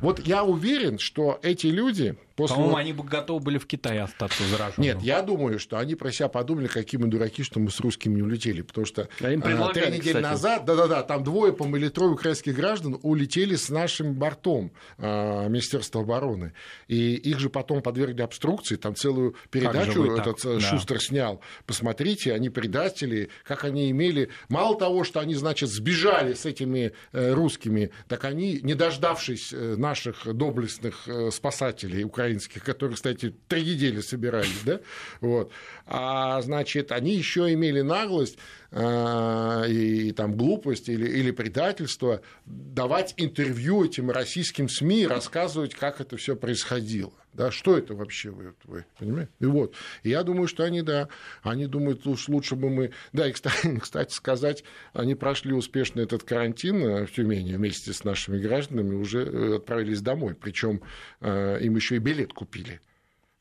Вот 0.00 0.20
я 0.20 0.44
уверен, 0.44 0.98
что 0.98 1.38
эти 1.42 1.66
люди... 1.66 2.16
После... 2.40 2.56
По-моему, 2.56 2.76
они 2.76 2.92
бы 2.94 3.04
готовы 3.04 3.40
были 3.40 3.58
в 3.58 3.66
Китае 3.66 4.02
остаться 4.02 4.42
зараженными. 4.44 4.94
Нет, 4.94 5.02
я 5.02 5.20
думаю, 5.20 5.58
что 5.58 5.78
они 5.78 5.94
про 5.94 6.10
себя 6.10 6.28
подумали, 6.28 6.68
какие 6.68 6.98
мы 6.98 7.08
дураки, 7.08 7.42
что 7.42 7.60
мы 7.60 7.70
с 7.70 7.78
русскими 7.80 8.14
не 8.14 8.22
улетели. 8.22 8.62
Потому 8.62 8.86
что 8.86 9.08
а 9.20 9.30
им 9.30 9.42
а, 9.44 9.72
три 9.74 9.88
недели 9.88 9.98
кстати. 9.98 10.22
назад, 10.22 10.64
да-да-да, 10.64 11.02
там 11.02 11.22
двое, 11.22 11.52
по-моему, 11.52 11.76
или 11.76 11.88
трое 11.88 12.12
украинских 12.12 12.54
граждан 12.54 12.98
улетели 13.02 13.56
с 13.56 13.68
нашим 13.68 14.14
бортом 14.14 14.72
а, 14.96 15.48
Министерства 15.48 16.00
обороны. 16.00 16.54
И 16.88 17.14
их 17.14 17.38
же 17.38 17.50
потом 17.50 17.82
подвергли 17.82 18.22
обструкции 18.22 18.76
там 18.76 18.94
целую 18.94 19.36
передачу 19.50 20.04
этот 20.16 20.40
так? 20.40 20.52
Э, 20.52 20.60
Шустер 20.60 20.96
да. 20.96 21.04
снял. 21.04 21.40
Посмотрите, 21.66 22.32
они 22.32 22.48
предатели, 22.48 23.28
как 23.44 23.64
они 23.64 23.90
имели... 23.90 24.30
Мало 24.48 24.78
того, 24.78 25.04
что 25.04 25.20
они, 25.20 25.34
значит, 25.34 25.68
сбежали 25.68 26.34
с 26.34 26.46
этими 26.46 26.92
э, 27.12 27.32
русскими, 27.32 27.90
так 28.08 28.24
они, 28.24 28.60
не 28.62 28.74
дождавшись 28.74 29.52
э, 29.52 29.76
наших 29.76 30.26
доблестных 30.34 31.06
спасателей 31.30 32.04
украинских, 32.04 32.29
которые, 32.38 32.96
кстати, 32.96 33.34
три 33.48 33.62
недели 33.62 34.00
собирались, 34.00 34.62
да, 34.64 34.80
вот, 35.20 35.52
а, 35.86 36.40
значит, 36.42 36.92
они 36.92 37.14
еще 37.14 37.52
имели 37.52 37.80
наглость 37.80 38.38
и, 38.72 40.08
и 40.08 40.12
там 40.12 40.36
глупость 40.36 40.88
или, 40.88 41.08
или 41.08 41.30
предательство 41.30 42.22
давать 42.46 43.14
интервью 43.16 43.84
этим 43.84 44.10
российским 44.10 44.68
СМИ, 44.68 45.06
рассказывать, 45.06 45.74
как 45.74 46.00
это 46.00 46.16
все 46.16 46.36
происходило. 46.36 47.12
Да, 47.32 47.52
что 47.52 47.78
это 47.78 47.94
вообще 47.94 48.30
вы, 48.30 48.54
вы 48.64 48.84
понимаете? 48.98 49.30
И 49.38 49.46
вот, 49.46 49.74
и 50.02 50.10
я 50.10 50.24
думаю, 50.24 50.48
что 50.48 50.64
они, 50.64 50.82
да, 50.82 51.08
они 51.42 51.66
думают, 51.66 52.04
уж 52.06 52.28
лучше 52.28 52.56
бы 52.56 52.70
мы... 52.70 52.92
Да, 53.12 53.28
и, 53.28 53.32
кстати, 53.32 53.78
кстати 53.80 54.12
сказать, 54.12 54.64
они 54.92 55.14
прошли 55.14 55.52
успешно 55.52 56.00
этот 56.00 56.24
карантин 56.24 56.82
э, 56.82 57.06
в 57.06 57.12
Тюмени 57.12 57.54
вместе 57.54 57.92
с 57.92 58.02
нашими 58.02 58.38
гражданами, 58.38 58.94
уже 58.94 59.24
э, 59.24 59.56
отправились 59.56 60.00
домой, 60.00 60.34
причем 60.34 60.82
э, 61.20 61.58
им 61.60 61.76
еще 61.76 61.96
и 61.96 61.98
билет 61.98 62.32
купили 62.32 62.80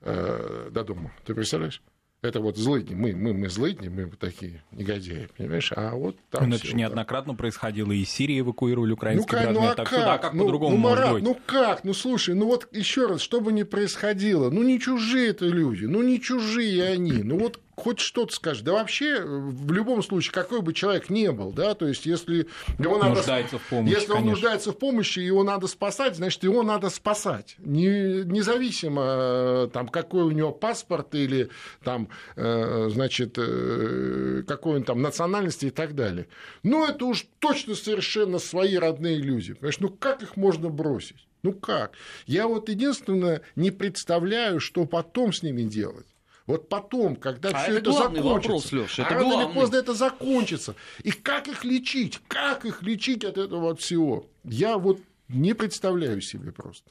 до 0.01 0.85
дома. 0.85 1.11
Ты 1.25 1.35
представляешь? 1.35 1.81
Это 2.21 2.41
вот 2.41 2.57
злыдни, 2.57 2.95
мы, 2.95 3.15
мы, 3.15 3.33
мы 3.33 3.47
злыдни, 3.47 3.87
мы 3.87 4.11
такие 4.19 4.61
негодяи, 4.71 5.29
понимаешь? 5.37 5.71
А 5.73 5.95
вот 5.95 6.17
там 6.29 6.49
ну, 6.49 6.57
это 6.57 6.67
же 6.67 6.75
неоднократно 6.75 7.33
происходило, 7.33 7.93
и 7.93 8.01
из 8.01 8.09
Сирии 8.09 8.41
эвакуировали 8.41 8.91
украинских 8.91 9.31
ну, 9.31 9.39
граждан, 9.39 9.63
ну, 9.63 9.69
а 9.69 9.75
так 9.75 9.89
как? 9.89 9.99
сюда 9.99 10.17
как 10.17 10.33
ну, 10.33 10.43
по-другому 10.43 10.75
ну, 10.75 10.81
Марат, 10.81 11.13
быть? 11.13 11.23
Ну 11.23 11.37
как? 11.45 11.85
Ну 11.85 11.93
слушай, 11.93 12.35
ну 12.35 12.47
вот 12.47 12.67
еще 12.73 13.07
раз, 13.07 13.21
что 13.21 13.39
бы 13.39 13.53
ни 13.53 13.63
происходило, 13.63 14.49
ну 14.49 14.63
не 14.63 14.81
чужие 14.81 15.29
это 15.29 15.45
люди, 15.45 15.85
ну 15.85 16.01
не 16.01 16.19
чужие 16.19 16.89
они, 16.89 17.23
ну 17.23 17.39
вот 17.39 17.61
хоть 17.79 17.99
что-то 17.99 18.33
скажет. 18.33 18.63
Да 18.63 18.73
вообще, 18.73 19.21
в 19.23 19.71
любом 19.71 20.03
случае, 20.03 20.33
какой 20.33 20.61
бы 20.61 20.73
человек 20.73 21.09
ни 21.09 21.27
был, 21.29 21.51
да, 21.51 21.73
то 21.73 21.87
есть 21.87 22.05
если 22.05 22.47
его 22.77 22.97
надо... 22.97 23.15
Нуждается 23.15 23.57
в 23.57 23.63
помощи, 23.63 23.93
Если 23.93 24.11
он 24.11 24.17
конечно. 24.17 24.31
нуждается 24.31 24.71
в 24.71 24.77
помощи, 24.77 25.19
его 25.19 25.43
надо 25.43 25.67
спасать, 25.67 26.15
значит, 26.15 26.43
его 26.43 26.63
надо 26.63 26.89
спасать. 26.89 27.55
Не, 27.59 28.23
независимо, 28.23 29.01
э, 29.05 29.69
там, 29.73 29.87
какой 29.87 30.23
у 30.23 30.31
него 30.31 30.51
паспорт 30.51 31.15
или, 31.15 31.49
там, 31.83 32.09
э, 32.35 32.89
значит, 32.91 33.35
э, 33.37 34.43
какой 34.47 34.77
он 34.77 34.83
там 34.83 35.01
национальности 35.01 35.65
и 35.65 35.71
так 35.71 35.95
далее. 35.95 36.27
Но 36.63 36.87
это 36.87 37.05
уж 37.05 37.25
точно 37.39 37.75
совершенно 37.75 38.39
свои 38.39 38.75
родные 38.77 39.17
люди. 39.17 39.53
Понимаешь, 39.53 39.79
ну 39.79 39.89
как 39.89 40.21
их 40.23 40.35
можно 40.35 40.69
бросить? 40.69 41.27
Ну 41.43 41.53
как? 41.53 41.93
Я 42.25 42.47
вот 42.47 42.69
единственное 42.69 43.41
не 43.55 43.71
представляю, 43.71 44.59
что 44.59 44.85
потом 44.85 45.31
с 45.31 45.41
ними 45.41 45.63
делать. 45.63 46.07
Вот 46.49 46.67
потом, 46.67 47.15
когда 47.15 47.51
А 47.51 47.61
все 47.61 47.73
это 47.73 47.91
это, 47.91 47.91
закончится, 47.91 48.27
вопрос, 48.27 48.71
Лёша, 48.71 49.03
это 49.03 49.11
а 49.11 49.19
рано 49.19 49.43
или 49.43 49.53
поздно 49.53 49.75
это 49.75 49.93
закончится. 49.93 50.75
И 51.03 51.11
как 51.11 51.47
их 51.47 51.63
лечить? 51.63 52.19
Как 52.27 52.65
их 52.65 52.81
лечить 52.81 53.23
от 53.23 53.37
этого 53.37 53.69
от 53.69 53.81
всего? 53.81 54.25
Я 54.43 54.79
вот 54.79 54.99
не 55.27 55.53
представляю 55.53 56.21
себе 56.21 56.51
просто. 56.51 56.89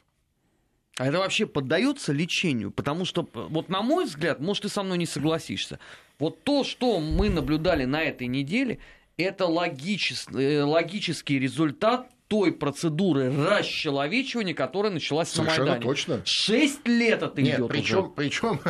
А 0.96 1.08
это 1.08 1.18
вообще 1.18 1.44
поддается 1.44 2.12
лечению? 2.12 2.70
Потому 2.70 3.04
что, 3.04 3.28
вот 3.34 3.68
на 3.68 3.82
мой 3.82 4.04
взгляд, 4.04 4.38
может, 4.38 4.62
ты 4.62 4.68
со 4.68 4.84
мной 4.84 4.96
не 4.96 5.06
согласишься, 5.06 5.80
вот 6.20 6.40
то, 6.44 6.62
что 6.62 7.00
мы 7.00 7.28
наблюдали 7.28 7.84
на 7.84 8.00
этой 8.04 8.28
неделе, 8.28 8.78
это 9.16 9.46
логичес- 9.46 10.40
э, 10.40 10.62
логический 10.62 11.40
результат 11.40 12.08
той 12.28 12.52
процедуры 12.52 13.30
расчеловечивания, 13.34 14.54
которая 14.54 14.92
началась 14.92 15.30
Совершенно 15.30 15.64
на 15.64 15.70
Майдане. 15.72 15.90
точно. 15.90 16.20
Шесть 16.24 16.86
лет 16.86 17.22
это 17.22 17.40
Нет, 17.40 17.58
идет 17.58 17.68
причем, 17.68 17.98
уже. 18.04 18.10
причем, 18.14 18.60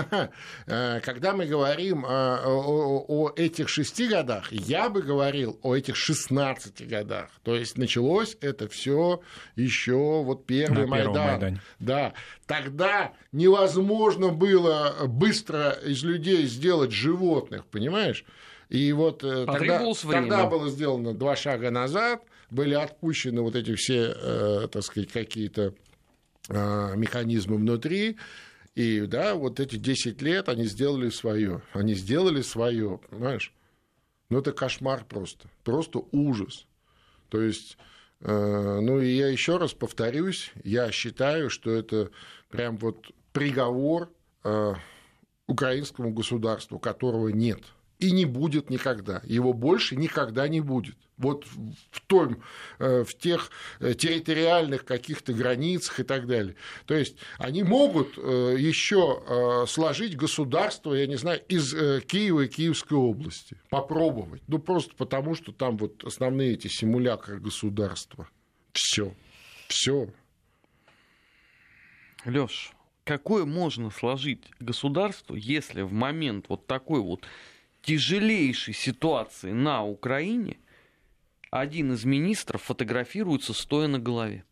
когда 1.03 1.33
мы 1.35 1.47
говорим 1.47 2.05
э, 2.05 2.09
о, 2.09 2.47
о- 2.47 3.05
о 3.09 3.33
этих 3.35 3.69
шести 3.69 4.07
годах, 4.07 4.53
я 4.53 4.89
бы 4.89 5.03
говорил 5.03 5.59
о 5.63 5.75
этих 5.75 5.97
16 5.97 6.87
годах. 6.89 7.31
То 7.43 7.57
есть 7.57 7.77
началось 7.77 8.37
это 8.41 8.69
все 8.69 9.21
еще 9.57 10.23
вот 10.23 10.47
первый 10.47 10.83
На 10.83 10.87
Майдан. 10.87 11.15
Майдане. 11.17 11.61
Да, 11.81 12.13
тогда 12.47 13.13
невозможно 13.33 14.29
было 14.29 14.95
быстро 15.07 15.71
из 15.85 16.05
людей 16.05 16.45
сделать 16.47 16.93
животных, 16.93 17.67
понимаешь? 17.67 18.25
И 18.69 18.93
вот 18.93 19.25
э, 19.25 19.47
тогда, 19.47 19.79
время. 19.81 19.93
тогда 20.05 20.47
было 20.47 20.69
сделано 20.69 21.15
два 21.15 21.35
шага 21.37 21.71
назад, 21.71 22.23
были 22.51 22.75
отпущены 22.75 23.43
вот 23.43 23.57
эти 23.57 23.75
все, 23.75 24.15
э, 24.15 24.69
так 24.71 24.83
сказать, 24.83 25.13
какие-то 25.13 25.75
э, 26.49 26.97
механизмы 26.97 27.57
внутри. 27.57 28.17
И 28.75 29.01
да, 29.03 29.35
вот 29.35 29.61
эти 29.61 29.77
10 29.77 30.23
лет 30.23 30.49
они 30.49 30.65
сделали 30.65 31.11
свое. 31.11 31.63
Они 31.73 31.95
сделали 31.95 32.43
свое, 32.43 33.01
понимаешь? 33.11 33.53
Ну, 34.31 34.39
это 34.39 34.53
кошмар 34.53 35.05
просто. 35.05 35.49
Просто 35.65 36.03
ужас. 36.13 36.67
То 37.29 37.43
есть, 37.43 37.77
э, 38.21 38.81
ну, 38.81 39.01
и 39.01 39.09
я 39.09 39.29
еще 39.29 39.57
раз 39.57 39.73
повторюсь, 39.73 40.53
я 40.65 40.91
считаю, 40.93 41.51
что 41.51 41.71
это 41.71 42.11
прям 42.51 42.77
вот 42.77 43.11
приговор 43.33 44.11
э, 44.45 44.75
украинскому 45.47 46.13
государству, 46.13 46.79
которого 46.79 47.29
нет. 47.29 47.61
И 47.99 48.13
не 48.13 48.25
будет 48.25 48.71
никогда. 48.71 49.21
Его 49.25 49.53
больше 49.53 49.97
никогда 49.97 50.47
не 50.47 50.61
будет. 50.61 50.97
Вот 51.17 51.45
в, 51.91 52.01
том, 52.07 52.41
э, 52.79 53.03
в 53.03 53.19
тех 53.19 53.51
э, 53.81 53.95
территориальных 53.95 54.85
каких-то 54.85 55.33
границах 55.33 55.99
и 55.99 56.03
так 56.05 56.29
далее. 56.29 56.55
То 56.87 56.95
есть 56.95 57.17
они 57.39 57.65
могут 57.65 58.17
э, 58.17 58.55
еще 58.57 59.65
сложить 59.67 60.17
государство, 60.17 60.95
я 60.95 61.09
не 61.09 61.17
знаю, 61.17 61.43
из 61.49 61.73
Киева 62.05 62.43
и 62.43 62.49
Киевской 62.49 62.95
области. 62.95 63.57
Попробовать. 63.69 64.43
Ну, 64.47 64.61
просто 64.61 64.95
потому, 64.95 65.35
что 65.35 65.51
там 65.51 65.77
вот 65.77 66.05
основные 66.05 66.53
эти 66.53 66.69
симулякры 66.69 67.41
государства. 67.41 68.29
Все. 68.73 69.13
Все. 69.67 70.09
Леш, 72.25 72.73
какое 73.05 73.45
можно 73.45 73.91
сложить 73.91 74.45
государство, 74.61 75.35
если 75.35 75.83
в 75.83 75.93
момент 75.93 76.47
вот 76.49 76.67
такой 76.67 77.01
вот 77.01 77.25
тяжелейшей 77.89 78.75
ситуации 78.75 79.51
на 79.51 79.83
Украине 79.83 80.59
один 81.51 81.95
из 81.95 82.05
министров 82.05 82.63
фотографируется 82.63 83.55
стоя 83.55 83.89
на 83.89 83.99
голове 83.99 84.45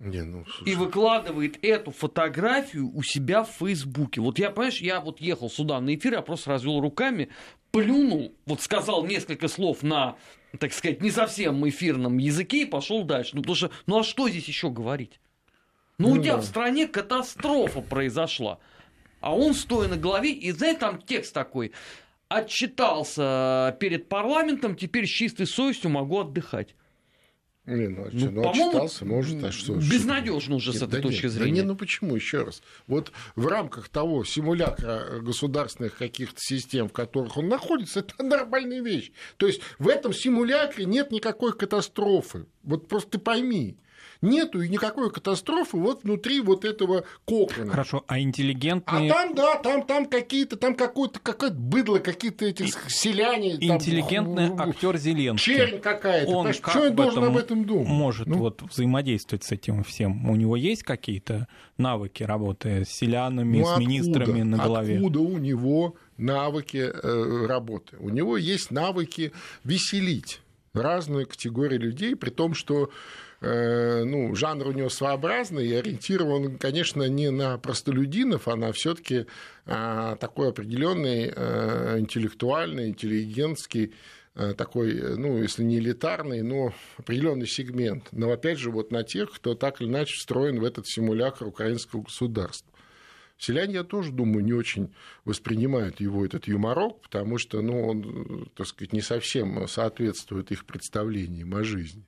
Не, 0.00 0.22
ну, 0.22 0.46
и 0.64 0.74
выкладывает 0.74 1.58
эту 1.62 1.90
фотографию 1.90 2.90
у 2.94 3.02
себя 3.02 3.44
в 3.44 3.50
Фейсбуке. 3.50 4.22
Вот 4.22 4.38
я, 4.38 4.50
понимаешь, 4.50 4.80
я 4.80 5.00
вот 5.02 5.20
ехал 5.20 5.50
сюда 5.50 5.78
на 5.82 5.94
эфир, 5.94 6.14
я 6.14 6.22
просто 6.22 6.48
развел 6.48 6.80
руками, 6.80 7.28
плюнул, 7.70 8.32
вот 8.46 8.62
сказал 8.62 9.04
несколько 9.04 9.46
слов 9.48 9.82
на, 9.82 10.16
так 10.58 10.72
сказать, 10.72 11.02
не 11.02 11.10
совсем 11.10 11.68
эфирном 11.68 12.16
языке 12.16 12.62
и 12.62 12.64
пошел 12.64 13.04
дальше. 13.04 13.32
Ну, 13.36 13.42
потому 13.42 13.56
что, 13.56 13.70
ну 13.84 13.98
а 13.98 14.04
что 14.04 14.26
здесь 14.30 14.48
еще 14.48 14.70
говорить? 14.70 15.20
Ну, 15.98 16.12
у 16.12 16.14
Ну 16.14 16.22
тебя 16.22 16.36
да. 16.36 16.40
в 16.40 16.46
стране 16.46 16.88
катастрофа 16.88 17.82
произошла. 17.82 18.58
А 19.20 19.36
он, 19.36 19.52
стоя 19.52 19.88
на 19.88 19.98
голове, 19.98 20.32
и 20.32 20.50
знаете, 20.52 20.80
там 20.80 21.02
текст 21.02 21.34
такой. 21.34 21.72
Отчитался 22.28 23.76
перед 23.80 24.08
парламентом, 24.08 24.76
теперь 24.76 25.06
с 25.06 25.10
чистой 25.10 25.46
совестью 25.46 25.90
могу 25.90 26.20
отдыхать. 26.20 26.74
Не, 27.68 27.88
ну, 27.88 28.04
а 28.06 28.08
Ну, 28.12 28.30
ну, 28.30 28.48
отчитался, 28.48 29.04
может, 29.04 29.44
а 29.44 29.52
что? 29.52 29.74
безнадежно 29.74 30.56
уже 30.56 30.72
с 30.72 30.76
Нет, 30.76 30.84
этой 30.84 31.02
да 31.02 31.08
точки 31.08 31.24
нет, 31.24 31.32
зрения. 31.32 31.56
Да 31.56 31.62
не, 31.62 31.68
ну 31.68 31.76
почему, 31.76 32.16
еще 32.16 32.44
раз. 32.44 32.62
Вот 32.86 33.12
в 33.36 33.46
рамках 33.46 33.90
того 33.90 34.24
симулякра 34.24 35.20
государственных 35.20 35.98
каких-то 35.98 36.40
систем, 36.40 36.88
в 36.88 36.94
которых 36.94 37.36
он 37.36 37.48
находится, 37.48 38.00
это 38.18 38.22
нормальная 38.22 38.80
вещь. 38.80 39.12
То 39.36 39.46
есть 39.46 39.60
в 39.78 39.88
этом 39.88 40.14
симулякре 40.14 40.86
нет 40.86 41.10
никакой 41.10 41.52
катастрофы. 41.52 42.46
Вот 42.62 42.88
просто 42.88 43.12
ты 43.12 43.18
пойми. 43.18 43.76
Нету 44.20 44.60
и 44.62 44.68
никакой 44.68 45.12
катастрофы 45.12 45.76
вот 45.76 46.02
внутри 46.02 46.40
вот 46.40 46.64
этого 46.64 47.04
кокона. 47.24 47.70
Хорошо, 47.70 48.02
а 48.08 48.14
А 48.14 48.20
интеллигентные, 48.20 49.12
там, 49.12 49.34
да, 49.34 49.56
там, 49.56 49.84
там 49.86 50.06
какие-то, 50.06 50.56
там 50.56 50.74
какое-то, 50.74 51.20
какое-то 51.20 51.54
быдло, 51.56 51.98
какие-то 51.98 52.44
эти 52.44 52.64
селяне. 52.88 53.56
там, 53.58 53.76
интеллигентный 53.76 54.48
ху- 54.48 54.58
актер 54.60 54.96
Зеленский. 54.98 55.54
Чернь 55.56 55.78
какая-то. 55.78 56.28
Он 56.30 56.34
Понимаешь, 56.38 56.60
как 56.60 56.70
что 56.74 56.84
я 56.86 56.90
должен 56.90 57.24
об 57.24 57.36
этом 57.36 57.64
думать? 57.64 57.86
может 57.88 58.26
Ну, 58.26 58.38
вот 58.38 58.62
взаимодействовать 58.62 59.44
с 59.44 59.52
этим 59.52 59.84
всем? 59.84 60.28
У 60.28 60.34
него 60.34 60.56
есть 60.56 60.82
какие-то 60.82 61.46
навыки 61.76 62.24
работы 62.24 62.84
с 62.84 62.88
селянами, 62.88 63.58
Ну, 63.58 63.64
с 63.66 63.68
откуда? 63.68 63.86
министрами 63.88 64.42
на 64.42 64.56
голове? 64.58 64.96
Откуда 64.96 65.20
у 65.20 65.38
него 65.38 65.94
навыки 66.16 66.90
э, 66.92 67.46
работы? 67.46 67.96
У 68.00 68.08
него 68.08 68.36
есть 68.36 68.72
навыки 68.72 69.32
веселить 69.62 70.40
разные 70.74 71.24
категории 71.24 71.78
людей, 71.78 72.16
при 72.16 72.30
том, 72.30 72.54
что 72.54 72.90
ну, 73.40 74.34
жанр 74.34 74.68
у 74.68 74.72
него 74.72 74.88
своеобразный 74.88 75.66
и 75.66 75.74
ориентирован, 75.74 76.58
конечно, 76.58 77.04
не 77.04 77.30
на 77.30 77.56
простолюдинов, 77.58 78.48
а 78.48 78.56
на 78.56 78.72
все-таки 78.72 79.26
такой 79.64 80.48
определенный 80.48 81.32
э, 81.34 81.98
интеллектуальный, 81.98 82.88
интеллигентский 82.88 83.94
э, 84.34 84.54
такой, 84.54 84.98
э, 84.98 85.16
ну, 85.16 85.40
если 85.42 85.62
не 85.62 85.78
элитарный, 85.78 86.42
но 86.42 86.72
определенный 86.96 87.46
сегмент. 87.46 88.08
Но 88.12 88.32
опять 88.32 88.58
же, 88.58 88.70
вот 88.70 88.90
на 88.90 89.02
тех, 89.02 89.30
кто 89.32 89.54
так 89.54 89.80
или 89.80 89.88
иначе 89.88 90.14
встроен 90.14 90.58
в 90.58 90.64
этот 90.64 90.86
симулятор 90.86 91.48
украинского 91.48 92.02
государства. 92.02 92.72
Селяне, 93.36 93.74
я 93.74 93.84
тоже 93.84 94.10
думаю, 94.10 94.44
не 94.44 94.52
очень 94.52 94.92
воспринимают 95.24 96.00
его 96.00 96.24
этот 96.24 96.48
юморок, 96.48 97.02
потому 97.02 97.38
что 97.38 97.60
ну, 97.62 97.86
он, 97.86 98.50
так 98.56 98.66
сказать, 98.66 98.92
не 98.92 99.00
совсем 99.00 99.68
соответствует 99.68 100.50
их 100.50 100.64
представлениям 100.64 101.54
о 101.54 101.62
жизни. 101.62 102.04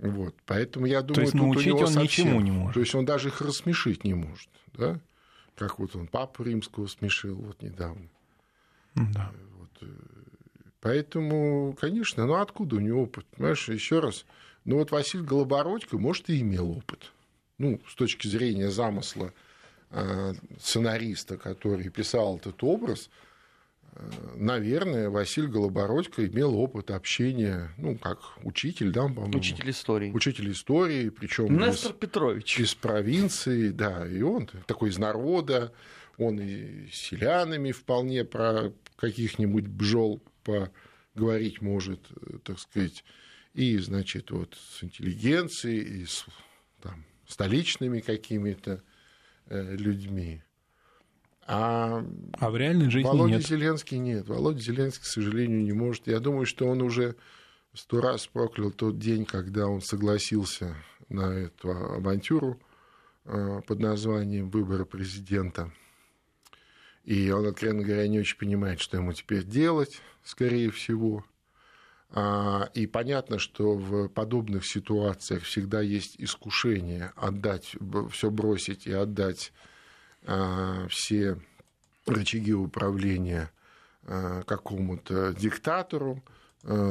Вот. 0.00 0.34
Поэтому 0.44 0.86
я 0.86 1.02
думаю, 1.02 1.22
есть 1.22 1.32
тут 1.32 1.40
научить 1.40 1.72
он 1.72 1.86
совсем... 1.86 2.02
ничему 2.02 2.40
не 2.40 2.50
может. 2.50 2.74
То 2.74 2.80
есть 2.80 2.94
он 2.94 3.04
даже 3.04 3.28
их 3.28 3.40
рассмешить 3.40 4.04
не 4.04 4.14
может. 4.14 4.50
Да? 4.74 5.00
Как 5.54 5.78
вот 5.78 5.96
он 5.96 6.06
папу 6.06 6.42
римского 6.42 6.86
смешил 6.86 7.36
вот 7.36 7.62
недавно. 7.62 8.08
Да. 8.94 9.32
Поэтому, 10.80 11.76
конечно, 11.80 12.26
ну 12.26 12.34
откуда 12.36 12.76
у 12.76 12.80
него 12.80 13.02
опыт? 13.02 13.26
Понимаешь, 13.26 13.68
еще 13.68 14.00
раз, 14.00 14.24
ну 14.64 14.76
вот 14.76 14.90
Василий 14.90 15.24
Голобородько, 15.24 15.98
может, 15.98 16.30
и 16.30 16.40
имел 16.40 16.70
опыт. 16.70 17.12
Ну, 17.58 17.80
с 17.88 17.94
точки 17.94 18.28
зрения 18.28 18.70
замысла 18.70 19.32
э, 19.90 20.34
сценариста, 20.60 21.38
который 21.38 21.88
писал 21.88 22.36
этот 22.36 22.62
образ, 22.62 23.08
э, 23.08 23.25
наверное, 24.34 25.10
Василий 25.10 25.48
Голобородько 25.48 26.26
имел 26.26 26.54
опыт 26.56 26.90
общения, 26.90 27.70
ну, 27.78 27.96
как 27.96 28.18
учитель, 28.42 28.90
да, 28.90 29.02
по-моему. 29.02 29.38
Учитель 29.38 29.70
истории. 29.70 30.10
Учитель 30.12 30.52
истории, 30.52 31.08
причем 31.08 31.58
Нестор 31.58 31.92
Петрович. 31.92 32.58
из 32.58 32.74
провинции, 32.74 33.70
да, 33.70 34.06
и 34.06 34.22
он 34.22 34.46
такой 34.66 34.90
из 34.90 34.98
народа, 34.98 35.72
он 36.18 36.40
и 36.40 36.88
с 36.88 36.94
селянами 36.94 37.72
вполне 37.72 38.24
про 38.24 38.72
каких-нибудь 38.96 39.66
бжол 39.66 40.22
поговорить 40.44 41.60
может, 41.60 42.00
так 42.44 42.58
сказать, 42.58 43.04
и, 43.54 43.78
значит, 43.78 44.30
вот 44.30 44.54
с 44.54 44.84
интеллигенцией, 44.84 46.02
и 46.02 46.06
с 46.06 46.26
там, 46.82 47.04
столичными 47.26 48.00
какими-то 48.00 48.82
э, 49.46 49.76
людьми. 49.76 50.42
А, 51.48 52.04
а 52.40 52.50
в 52.50 52.56
реальной 52.56 52.90
жизни 52.90 53.08
Володя 53.08 53.36
нет. 53.36 53.46
Зеленский 53.46 53.98
нет. 53.98 54.28
Володя 54.28 54.58
Зеленский, 54.58 55.02
к 55.02 55.06
сожалению, 55.06 55.62
не 55.62 55.72
может. 55.72 56.08
Я 56.08 56.18
думаю, 56.18 56.44
что 56.44 56.66
он 56.66 56.82
уже 56.82 57.14
сто 57.72 58.00
раз 58.00 58.26
проклял 58.26 58.72
тот 58.72 58.98
день, 58.98 59.24
когда 59.24 59.68
он 59.68 59.80
согласился 59.80 60.74
на 61.08 61.32
эту 61.32 61.70
авантюру 61.70 62.60
э, 63.24 63.60
под 63.64 63.78
названием 63.78 64.50
выборы 64.50 64.84
президента. 64.84 65.72
И 67.04 67.30
он, 67.30 67.46
откровенно 67.46 67.84
говоря, 67.84 68.08
не 68.08 68.18
очень 68.18 68.38
понимает, 68.38 68.80
что 68.80 68.96
ему 68.96 69.12
теперь 69.12 69.44
делать, 69.44 70.00
скорее 70.24 70.72
всего. 70.72 71.24
А, 72.10 72.70
и 72.74 72.88
понятно, 72.88 73.38
что 73.38 73.74
в 73.74 74.08
подобных 74.08 74.66
ситуациях 74.66 75.44
всегда 75.44 75.80
есть 75.80 76.16
искушение 76.18 77.12
отдать, 77.14 77.76
все 78.10 78.30
бросить 78.32 78.88
и 78.88 78.92
отдать 78.92 79.52
а, 79.54 79.75
все 80.88 81.38
рычаги 82.06 82.52
управления 82.52 83.50
а, 84.02 84.42
какому-то 84.42 85.32
диктатору. 85.34 86.22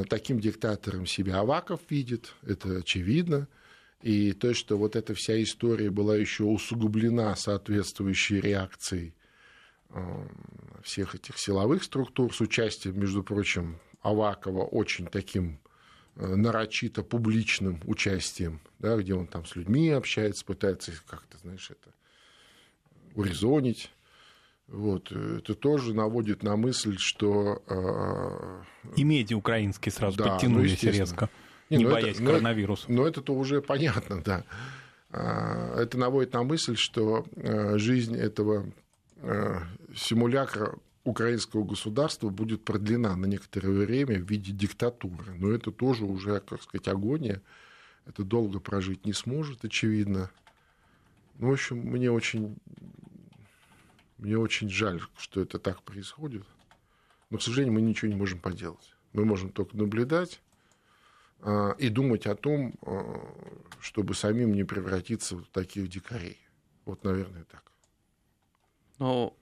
Таким 0.09 0.39
диктатором 0.39 1.05
себя 1.05 1.39
Аваков 1.39 1.81
видит, 1.89 2.33
это 2.43 2.77
очевидно. 2.77 3.49
И 4.01 4.31
то, 4.31 4.53
что 4.53 4.77
вот 4.77 4.95
эта 4.95 5.13
вся 5.13 5.41
история 5.43 5.89
была 5.89 6.15
еще 6.15 6.45
усугублена 6.45 7.35
соответствующей 7.35 8.39
реакцией 8.39 9.13
всех 10.81 11.15
этих 11.15 11.37
силовых 11.37 11.83
структур 11.83 12.33
с 12.33 12.39
участием, 12.39 12.97
между 12.99 13.21
прочим, 13.21 13.79
Авакова 14.01 14.63
очень 14.63 15.07
таким 15.07 15.59
нарочито 16.15 17.03
публичным 17.03 17.81
участием, 17.85 18.61
да, 18.79 18.95
где 18.95 19.13
он 19.13 19.27
там 19.27 19.45
с 19.45 19.57
людьми 19.57 19.89
общается, 19.89 20.45
пытается 20.45 20.93
как-то, 21.05 21.37
знаешь, 21.39 21.69
это 21.69 21.93
урезонить. 23.15 23.91
Вот, 24.67 25.11
э, 25.11 25.39
это 25.39 25.55
тоже 25.55 25.93
наводит 25.93 26.43
на 26.43 26.55
мысль, 26.55 26.97
что... 26.97 27.61
Э, 27.67 28.63
И 28.95 29.03
медиа 29.03 29.37
украинские 29.37 29.91
сразу 29.91 30.17
да, 30.17 30.31
подтянулись 30.31 30.81
ну, 30.81 30.91
резко, 30.91 31.29
не, 31.69 31.77
не 31.77 31.83
ну 31.83 31.91
боясь 31.91 32.15
это, 32.15 32.25
коронавируса. 32.25 32.85
Но, 32.87 33.03
но 33.03 33.07
это-то 33.07 33.33
уже 33.33 33.61
понятно, 33.61 34.21
да. 34.23 34.43
А, 35.11 35.79
это 35.79 35.97
наводит 35.97 36.33
на 36.33 36.43
мысль, 36.43 36.75
что 36.75 37.25
жизнь 37.77 38.17
этого 38.17 38.65
симулякра 39.95 40.75
украинского 41.05 41.63
государства 41.63 42.29
будет 42.29 42.65
продлена 42.65 43.15
на 43.15 43.27
некоторое 43.27 43.69
время 43.69 44.19
в 44.19 44.29
виде 44.29 44.51
диктатуры. 44.51 45.33
Но 45.37 45.51
это 45.51 45.71
тоже 45.71 46.03
уже, 46.03 46.41
как 46.41 46.61
сказать, 46.63 46.87
агония. 46.87 47.41
Это 48.07 48.23
долго 48.23 48.59
прожить 48.59 49.05
не 49.05 49.13
сможет, 49.13 49.63
очевидно. 49.63 50.31
Ну, 51.37 51.49
в 51.49 51.53
общем, 51.53 51.77
мне 51.77 52.11
очень, 52.11 52.57
мне 54.17 54.37
очень 54.37 54.69
жаль, 54.69 55.01
что 55.17 55.41
это 55.41 55.59
так 55.59 55.83
происходит. 55.83 56.43
Но, 57.29 57.37
к 57.37 57.41
сожалению, 57.41 57.73
мы 57.73 57.81
ничего 57.81 58.09
не 58.09 58.15
можем 58.15 58.39
поделать. 58.39 58.93
Мы 59.13 59.25
можем 59.25 59.51
только 59.51 59.75
наблюдать 59.77 60.41
а, 61.41 61.71
и 61.77 61.89
думать 61.89 62.25
о 62.27 62.35
том, 62.35 62.75
а, 62.81 63.19
чтобы 63.81 64.13
самим 64.13 64.53
не 64.53 64.63
превратиться 64.63 65.35
в 65.37 65.45
таких 65.47 65.89
дикарей. 65.89 66.39
Вот, 66.85 67.03
наверное, 67.03 67.43
так. 67.45 67.71
Но 68.99 69.35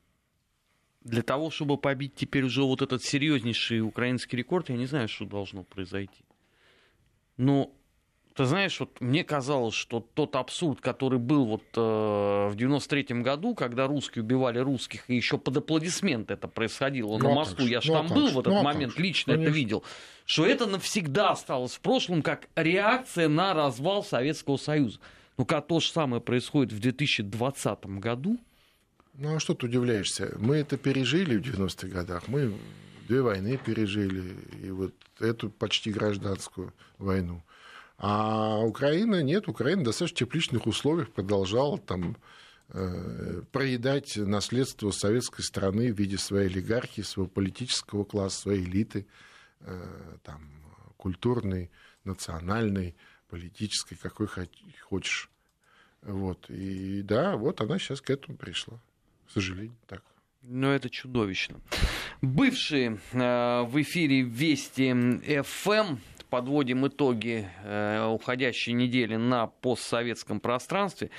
для 1.01 1.21
того, 1.21 1.51
чтобы 1.51 1.77
побить 1.77 2.15
теперь 2.15 2.43
уже 2.43 2.63
вот 2.63 2.81
этот 2.81 3.03
серьезнейший 3.03 3.81
украинский 3.81 4.38
рекорд, 4.38 4.69
я 4.69 4.77
не 4.77 4.86
знаю, 4.86 5.07
что 5.07 5.25
должно 5.25 5.63
произойти. 5.63 6.23
Но 7.38 7.75
ты 8.36 8.46
знаешь, 8.46 8.80
вот 8.80 9.00
мне 9.00 9.24
казалось, 9.24 9.76
что 9.76 10.06
тот 10.13 10.36
абсурд, 10.36 10.82
который 10.82 11.19
был 11.19 11.46
вот 11.46 11.63
э, 11.76 11.80
в 11.80 12.56
93-м 12.56 13.22
году, 13.22 13.54
когда 13.54 13.88
русские 13.88 14.24
убивали 14.24 14.60
русских, 14.60 15.10
и 15.10 15.15
еще 15.15 15.38
под 15.38 15.58
аплодисменты 15.58 16.34
это 16.34 16.48
происходило 16.48 17.17
ну, 17.17 17.30
на 17.30 17.36
Москву, 17.36 17.65
я 17.65 17.82
же 17.82 17.91
ну, 17.91 17.98
там 18.00 18.08
был 18.08 18.28
в 18.30 18.39
этот 18.39 18.54
ну, 18.54 18.63
момент, 18.63 18.98
лично 18.98 19.34
Конечно. 19.34 19.50
это 19.50 19.58
видел, 19.58 19.84
что 20.26 20.46
это 20.46 20.65
навсегда 20.65 21.32
осталось 21.32 21.74
в 21.74 21.80
прошлом 21.82 22.22
как 22.22 22.48
реакция 22.56 23.28
на 23.28 23.54
развал 23.54 24.04
Советского 24.04 24.58
Союза. 24.58 25.00
Ну, 25.38 25.46
когда 25.46 25.62
то 25.62 25.80
же 25.80 25.89
самое 25.89 26.22
происходит 26.22 26.74
в 26.74 26.80
2020 26.80 27.86
году, 27.86 28.39
ну 29.15 29.36
а 29.36 29.39
что 29.39 29.54
ты 29.54 29.67
удивляешься? 29.67 30.36
Мы 30.39 30.58
это 30.58 30.78
пережили 30.78 31.38
в 31.38 31.41
90-х 31.41 31.88
годах. 31.88 32.28
Мы 32.28 32.54
две 33.08 33.22
войны 33.22 33.60
пережили, 33.63 34.24
и 34.63 34.72
вот 34.72 34.93
эту 35.19 35.50
почти 35.50 35.91
гражданскую 35.91 36.74
войну. 36.98 37.43
А 38.05 38.59
Украина 38.59 39.23
нет, 39.23 39.47
Украина 39.47 39.81
в 39.81 39.85
достаточно 39.85 40.25
тепличных 40.25 40.67
условиях 40.67 41.09
продолжала 41.11 41.77
там 41.77 42.17
э, 42.69 43.41
проедать 43.53 44.17
наследство 44.17 44.91
советской 44.91 45.41
страны 45.41 45.93
в 45.93 45.97
виде 45.97 46.17
своей 46.17 46.49
олигархии, 46.49 47.01
своего 47.01 47.29
политического 47.29 48.03
класса, 48.03 48.41
своей 48.41 48.65
элиты, 48.65 49.05
э, 49.61 50.17
там, 50.23 50.41
культурной, 50.97 51.71
национальной, 52.03 52.93
политической, 53.29 53.95
какой 53.95 54.27
хочешь. 54.81 55.29
Вот. 56.01 56.49
И 56.49 57.03
да, 57.03 57.37
вот 57.37 57.61
она 57.61 57.79
сейчас 57.79 58.01
к 58.01 58.09
этому 58.09 58.37
пришла 58.37 58.81
сожалению, 59.33 59.75
так. 59.87 60.03
Но 60.41 60.73
это 60.73 60.89
чудовищно. 60.89 61.61
Бывшие 62.21 62.99
э, 63.13 63.63
в 63.63 63.81
эфире 63.81 64.21
Вести 64.21 64.91
ФМ 65.41 65.97
подводим 66.34 66.88
итоги 66.88 67.48
э, 67.63 68.08
уходящей 68.08 68.74
недели 68.74 69.17
на 69.17 69.46
постсоветском 69.46 70.39
пространстве. 70.39 71.12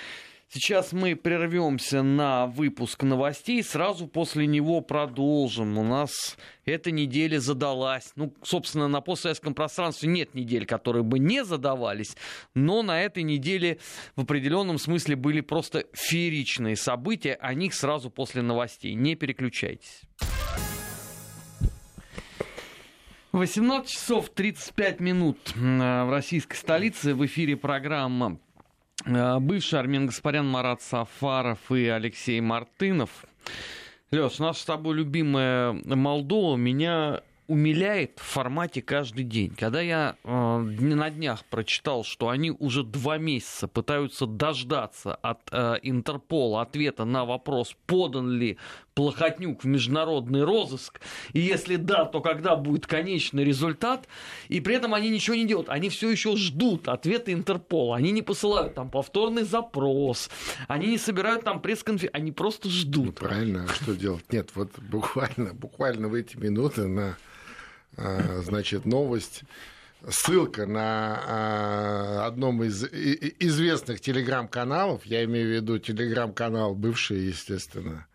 Сейчас 0.49 0.93
мы 0.93 1.15
прервемся 1.15 2.03
на 2.03 2.49
выпуск 2.49 3.05
новостей, 3.05 3.63
сразу 3.63 4.09
после 4.09 4.49
него 4.49 4.81
продолжим. 4.81 5.79
У 5.79 5.85
нас 5.85 6.37
эта 6.65 6.91
неделя 6.91 7.39
задалась. 7.39 8.11
Ну, 8.17 8.35
собственно, 8.43 8.89
на 8.89 9.01
постсоветском 9.01 9.55
пространстве 9.55 10.09
нет 10.09 10.35
недель, 10.35 10.67
которые 10.67 11.05
бы 11.05 11.21
не 11.21 11.45
задавались, 11.45 12.17
но 12.55 12.83
на 12.83 13.01
этой 13.01 13.23
неделе 13.23 13.79
в 14.17 14.23
определенном 14.23 14.79
смысле 14.79 15.15
были 15.15 15.43
просто 15.43 15.85
фееричные 15.93 16.75
события, 16.75 17.35
о 17.35 17.55
них 17.55 17.73
сразу 17.73 18.11
после 18.11 18.43
новостей. 18.43 18.95
Не 18.95 19.15
переключайтесь. 19.15 20.03
18 23.35 23.91
часов 23.91 24.31
35 24.31 25.01
минут 25.01 25.39
в 25.57 26.11
российской 26.11 26.57
столице. 26.57 27.15
В 27.15 27.27
эфире 27.27 27.57
программа 27.57 28.39
Э, 29.07 29.39
бывший 29.39 29.79
Армен 29.79 30.07
Гаспарян, 30.07 30.47
Марат 30.47 30.81
Сафаров 30.83 31.71
и 31.71 31.87
Алексей 31.87 32.41
Мартынов. 32.41 33.27
Леш, 34.11 34.39
наша 34.39 34.61
с 34.61 34.65
тобой 34.65 34.97
любимая 34.97 35.73
Молдова 35.73 36.57
меня 36.57 37.23
умиляет 37.47 38.19
в 38.19 38.23
формате 38.23 38.81
каждый 38.81 39.25
день. 39.25 39.55
Когда 39.55 39.83
я 39.83 40.17
э, 40.25 40.59
на 40.59 41.11
днях 41.11 41.45
прочитал, 41.45 42.05
что 42.05 42.31
они 42.31 42.51
уже 42.51 42.83
два 42.83 43.19
месяца 43.19 43.69
пытаются 43.69 44.27
дождаться 44.27 45.15
от 45.17 45.41
э, 45.53 45.77
Интерпола 45.83 46.63
ответа 46.63 47.05
на 47.05 47.27
вопрос, 47.27 47.77
подан 47.87 48.31
ли 48.31 48.57
Плохотнюк 48.95 49.65
в 49.65 49.67
международный 49.67 50.45
розыск, 50.45 51.01
и 51.33 51.41
если 51.41 51.77
да, 51.77 52.05
то 52.05 52.21
когда 52.21 52.55
будет 52.55 52.87
конечный 52.87 53.45
результат, 53.45 54.07
и 54.49 54.61
при 54.61 54.77
этом 54.77 54.95
они 54.95 55.11
ничего 55.11 55.35
не 55.35 55.47
делают, 55.47 55.69
они 55.69 55.89
все 55.89 56.11
еще 56.11 56.37
ждут 56.37 56.89
ответа 56.89 57.33
Интерпола, 57.33 57.97
они 57.97 58.13
не 58.13 58.23
посылают 58.23 58.75
там 58.75 58.91
повторный 58.91 59.43
запрос, 59.43 60.31
они 60.69 60.87
не 60.87 60.99
собирают 60.99 61.45
там 61.45 61.61
пресс-конференцию, 61.61 62.17
они 62.17 62.33
просто 62.33 62.69
ждут. 62.69 63.07
Ну, 63.07 63.13
правильно, 63.13 63.67
а 63.69 63.73
что 63.73 63.95
делать? 63.95 64.33
Нет, 64.33 64.51
вот 64.55 64.71
буквально, 64.79 65.55
буквально 65.55 66.09
в 66.09 66.15
эти 66.15 66.37
минуты 66.37 66.87
на 66.87 67.17
а, 67.97 68.41
значит, 68.43 68.85
новость, 68.85 69.43
ссылка 70.09 70.67
на 70.67 71.23
а, 71.27 72.27
одном 72.27 72.63
из 72.63 72.85
известных 72.85 74.01
телеграм-каналов, 74.01 75.05
я 75.07 75.25
имею 75.25 75.49
в 75.49 75.53
виду 75.53 75.79
телеграм-канал 75.79 76.75
бывший, 76.75 77.27
естественно, 77.27 78.07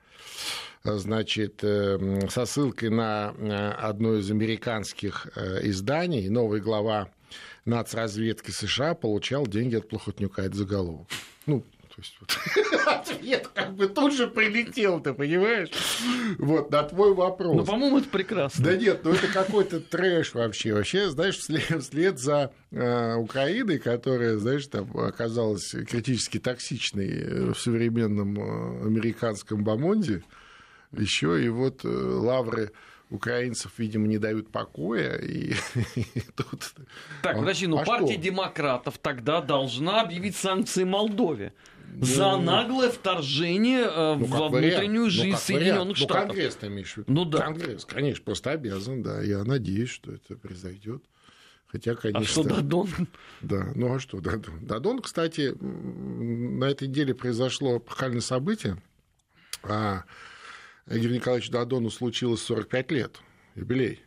значит, 0.84 1.64
э, 1.64 2.28
со 2.30 2.46
ссылкой 2.46 2.90
на 2.90 3.34
э, 3.38 3.72
одно 3.72 4.16
из 4.16 4.30
американских 4.32 5.28
э, 5.36 5.68
изданий, 5.68 6.30
новый 6.30 6.62
глава 6.62 7.10
нацразведки 7.66 8.52
США 8.52 8.96
получал 8.96 9.46
деньги 9.46 9.76
от 9.76 9.90
Плохотнюка, 9.90 10.44
это 10.44 10.56
заголовок. 10.56 11.08
Ну, 11.46 11.62
то 11.62 12.02
есть 12.02 12.18
вот, 12.20 12.88
ответ 12.88 13.48
как 13.54 13.76
бы 13.76 13.88
тут 13.88 14.14
же 14.14 14.28
прилетел, 14.28 15.02
ты 15.02 15.14
понимаешь? 15.14 15.70
Вот, 16.38 16.72
на 16.72 16.84
твой 16.84 17.14
вопрос. 17.14 17.56
Ну, 17.56 17.66
по-моему, 17.66 18.00
это 18.00 18.10
прекрасно. 18.10 18.64
Да 18.64 18.76
нет, 18.76 19.02
ну 19.04 19.12
это 19.12 19.28
какой-то 19.28 19.80
трэш 19.80 20.34
вообще. 20.34 20.74
Вообще, 20.74 21.10
знаешь, 21.10 21.38
вслед, 21.38 21.84
вслед 21.84 22.20
за 22.20 22.52
э, 22.72 23.16
Украиной, 23.16 23.80
которая, 23.80 24.38
знаешь, 24.38 24.68
там 24.68 24.96
оказалась 24.98 25.72
критически 25.90 26.40
токсичной 26.40 27.54
в 27.54 27.56
современном 27.56 28.40
э, 28.40 28.86
американском 28.86 29.64
бомонде, 29.64 30.24
еще 30.92 31.44
и 31.44 31.50
вот 31.50 31.86
э, 31.86 31.88
лавры 31.88 32.72
украинцев, 33.10 33.72
видимо, 33.78 34.08
не 34.08 34.18
дают 34.18 34.52
покоя. 34.52 35.18
И, 35.18 35.54
и 35.96 36.06
тут... 36.36 36.74
Так, 37.22 37.38
подожди, 37.38 37.68
ну 37.68 37.80
а 37.80 37.86
партия 37.86 38.14
что? 38.14 38.22
демократов 38.22 38.98
тогда 39.00 39.42
должна 39.42 40.02
объявить 40.02 40.36
санкции 40.36 40.84
Молдове. 40.84 41.54
за 42.00 42.38
наглое 42.38 42.90
вторжение 42.90 43.82
э, 43.82 44.16
ну, 44.16 44.26
во 44.26 44.50
внутреннюю 44.50 45.06
ну, 45.06 45.10
жизнь 45.10 45.32
ну, 45.32 45.38
Соединенных 45.38 45.98
Штатов. 45.98 46.28
Ну, 46.28 46.28
Конгресс 46.28 46.56
ты 46.56 46.68
имеешь 46.68 46.94
в 46.94 46.98
виду? 46.98 47.12
Ну 47.12 47.26
да. 47.26 47.40
Конгресс, 47.40 47.86
конечно, 47.86 48.24
просто 48.24 48.52
обязан, 48.52 49.02
да. 49.02 49.22
Я 49.22 49.44
надеюсь, 49.44 49.90
что 49.90 50.12
это 50.14 50.36
произойдет. 50.36 51.04
Хотя, 51.72 51.94
конечно... 51.94 52.22
А 52.22 52.26
что 52.26 52.44
Дадон? 52.44 52.90
Да, 53.42 53.72
ну 53.76 53.94
а 53.94 54.00
что 54.00 54.20
Дадон? 54.20 54.66
Дадон, 54.66 55.02
кстати, 55.02 55.54
на 55.60 56.66
этой 56.66 56.88
неделе 56.88 57.14
произошло 57.14 57.80
пахальное 57.80 58.22
событие. 58.22 58.82
А 59.62 60.04
Игорю 60.90 61.16
Николаевичу 61.16 61.52
Дадону 61.52 61.92
случилось 61.92 62.42
45 62.42 62.92
лет, 62.92 63.20
юбилей. 63.54 64.02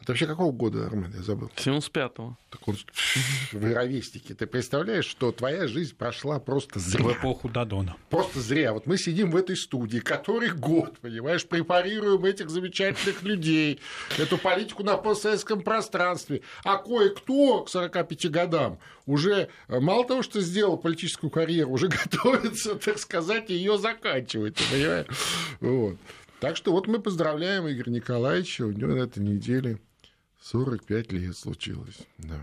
Это 0.00 0.12
вообще 0.12 0.26
какого 0.26 0.52
года, 0.52 0.86
Армен, 0.86 1.12
я 1.14 1.22
забыл? 1.22 1.50
75-го. 1.56 2.38
Так 2.50 2.66
он, 2.66 2.76
вы 3.52 3.74
ровесники. 3.74 4.32
Ты 4.32 4.46
представляешь, 4.46 5.04
что 5.04 5.32
твоя 5.32 5.66
жизнь 5.66 5.94
прошла 5.94 6.38
просто 6.38 6.78
зря. 6.78 7.04
В 7.04 7.12
эпоху 7.12 7.48
Дадона. 7.48 7.96
Просто 8.08 8.40
зря. 8.40 8.72
Вот 8.72 8.86
мы 8.86 8.96
сидим 8.96 9.30
в 9.30 9.36
этой 9.36 9.56
студии, 9.56 9.98
который 9.98 10.50
год, 10.50 10.98
понимаешь, 11.00 11.46
препарируем 11.46 12.24
этих 12.24 12.48
замечательных 12.48 13.22
людей, 13.22 13.80
эту 14.18 14.38
политику 14.38 14.82
на 14.82 14.96
постсоветском 14.96 15.62
пространстве. 15.62 16.42
А 16.64 16.78
кое-кто 16.78 17.64
к 17.64 17.68
45 17.68 18.30
годам 18.30 18.78
уже 19.06 19.48
мало 19.68 20.06
того, 20.06 20.22
что 20.22 20.40
сделал 20.40 20.78
политическую 20.78 21.30
карьеру, 21.30 21.70
уже 21.70 21.88
готовится, 22.10 22.76
так 22.76 22.98
сказать, 22.98 23.50
ее 23.50 23.78
заканчивать. 23.78 24.56
Понимаешь? 24.70 25.06
Вот. 25.60 25.96
Так 26.40 26.56
что 26.56 26.70
вот 26.72 26.86
мы 26.86 27.00
поздравляем 27.00 27.68
Игоря 27.68 27.90
Николаевича, 27.90 28.62
у 28.62 28.70
него 28.70 28.92
на 28.92 29.02
этой 29.02 29.18
неделе 29.18 29.80
45 30.42 31.12
лет 31.12 31.36
случилось, 31.36 31.98
да. 32.18 32.40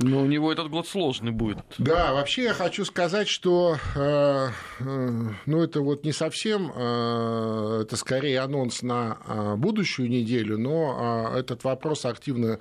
Но 0.00 0.22
у 0.22 0.26
него 0.26 0.52
этот 0.52 0.70
год 0.70 0.86
сложный 0.86 1.32
будет. 1.32 1.58
Да, 1.78 2.12
вообще 2.12 2.44
я 2.44 2.54
хочу 2.54 2.84
сказать, 2.84 3.26
что 3.26 3.78
э, 3.96 4.48
э, 4.78 5.28
ну, 5.46 5.62
это 5.62 5.80
вот 5.80 6.04
не 6.04 6.12
совсем, 6.12 6.70
э, 6.72 7.80
это 7.82 7.96
скорее 7.96 8.40
анонс 8.40 8.82
на 8.82 9.18
э, 9.26 9.56
будущую 9.56 10.08
неделю, 10.08 10.56
но 10.56 11.32
э, 11.34 11.40
этот 11.40 11.64
вопрос 11.64 12.04
активно 12.04 12.60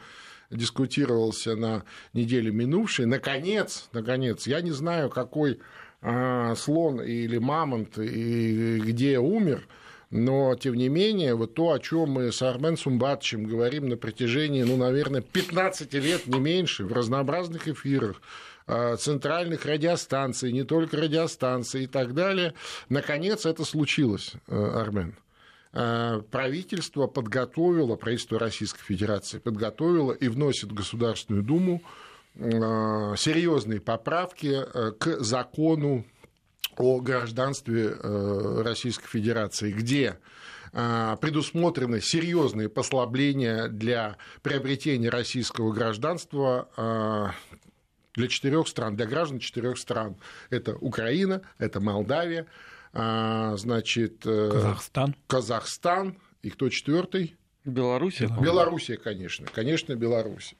дискутировался 0.49 1.55
на 1.55 1.83
неделе 2.13 2.51
минувшей. 2.51 3.05
Наконец, 3.05 3.87
наконец, 3.91 4.47
я 4.47 4.61
не 4.61 4.71
знаю, 4.71 5.11
какой 5.11 5.59
э, 6.01 6.55
слон 6.55 7.01
или 7.01 7.37
мамонт 7.37 7.99
и 7.99 8.79
где 8.79 9.19
умер, 9.19 9.67
но, 10.09 10.55
тем 10.55 10.75
не 10.75 10.87
менее, 10.87 11.35
вот 11.35 11.53
то, 11.53 11.71
о 11.71 11.79
чем 11.79 12.11
мы 12.11 12.31
с 12.31 12.41
Армен 12.41 12.77
Сумбатовичем 12.77 13.45
говорим 13.45 13.89
на 13.89 13.97
протяжении, 13.97 14.63
ну, 14.63 14.77
наверное, 14.77 15.21
15 15.21 15.93
лет, 15.95 16.27
не 16.27 16.39
меньше, 16.39 16.85
в 16.85 16.93
разнообразных 16.93 17.67
эфирах, 17.67 18.21
а, 18.67 18.95
центральных 18.95 19.65
радиостанций, 19.65 20.53
не 20.53 20.63
только 20.63 20.97
радиостанций 20.97 21.83
и 21.83 21.87
так 21.87 22.13
далее, 22.13 22.53
наконец 22.87 23.45
это 23.45 23.65
случилось, 23.65 24.33
э, 24.47 24.55
Армен. 24.55 25.15
А, 25.73 26.21
правительство 26.31 27.07
подготовило, 27.07 27.97
правительство 27.97 28.39
Российской 28.39 28.83
Федерации 28.83 29.39
подготовило 29.39 30.13
и 30.13 30.29
вносит 30.29 30.71
в 30.71 30.73
Государственную 30.73 31.43
Думу 31.43 31.81
а, 32.39 33.15
серьезные 33.17 33.81
поправки 33.81 34.53
э, 34.53 34.91
к 34.91 35.19
закону 35.19 36.05
о 36.77 36.99
гражданстве 36.99 37.91
э, 37.91 38.61
Российской 38.63 39.07
Федерации, 39.07 39.71
где 39.71 40.17
э, 40.73 41.17
предусмотрены 41.19 42.01
серьезные 42.01 42.69
послабления 42.69 43.67
для 43.67 44.17
приобретения 44.41 45.09
российского 45.09 45.71
гражданства 45.73 46.69
э, 46.77 47.27
для 48.15 48.27
четырех 48.27 48.67
стран, 48.67 48.95
для 48.95 49.05
граждан 49.05 49.39
четырех 49.39 49.77
стран. 49.77 50.15
Это 50.49 50.75
Украина, 50.75 51.41
это 51.59 51.79
Молдавия, 51.79 52.47
значит, 52.91 54.23
Казахстан. 54.23 55.15
Казахстан, 55.27 56.17
и 56.41 56.49
кто 56.49 56.69
четвертый? 56.69 57.35
Белоруссия. 57.63 58.27
Белоруссия, 58.41 58.97
конечно, 58.97 59.45
конечно, 59.53 59.93
Белоруссия. 59.93 60.55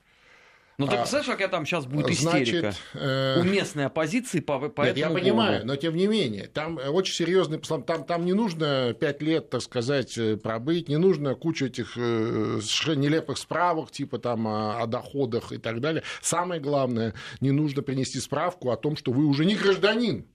Ну, 0.79 0.85
ты 0.85 0.93
а, 0.93 0.97
представляешь, 0.97 1.31
какая 1.31 1.47
там 1.47 1.65
сейчас 1.65 1.87
будет 1.87 2.07
истерика? 2.11 2.71
Значит, 2.71 2.81
э... 2.93 3.39
У 3.39 3.43
местной 3.43 3.87
оппозиции 3.87 4.41
по, 4.41 4.69
по 4.69 4.83
Нет, 4.83 4.95
этому 4.95 5.17
я 5.17 5.21
понимаю, 5.21 5.51
поводу. 5.53 5.67
но 5.67 5.75
тем 5.75 5.95
не 5.95 6.05
менее, 6.05 6.47
там 6.47 6.79
очень 6.89 7.15
серьезный 7.15 7.57
там, 7.57 8.03
там 8.03 8.25
не 8.25 8.33
нужно 8.33 8.93
пять 8.93 9.19
лет, 9.23 9.49
так 9.49 9.63
сказать, 9.63 10.15
э, 10.19 10.37
пробыть, 10.37 10.87
не 10.87 10.97
нужно 10.97 11.33
кучу 11.33 11.65
этих 11.65 11.97
э, 11.97 12.59
совершенно 12.61 12.99
нелепых 12.99 13.39
справок, 13.39 13.89
типа 13.89 14.19
там 14.19 14.47
о, 14.47 14.79
о 14.79 14.85
доходах 14.85 15.51
и 15.51 15.57
так 15.57 15.81
далее. 15.81 16.03
Самое 16.21 16.61
главное, 16.61 17.15
не 17.41 17.49
нужно 17.49 17.81
принести 17.81 18.19
справку 18.19 18.69
о 18.69 18.77
том, 18.77 18.95
что 18.97 19.11
вы 19.11 19.25
уже 19.25 19.45
не 19.45 19.55
гражданин 19.55 20.27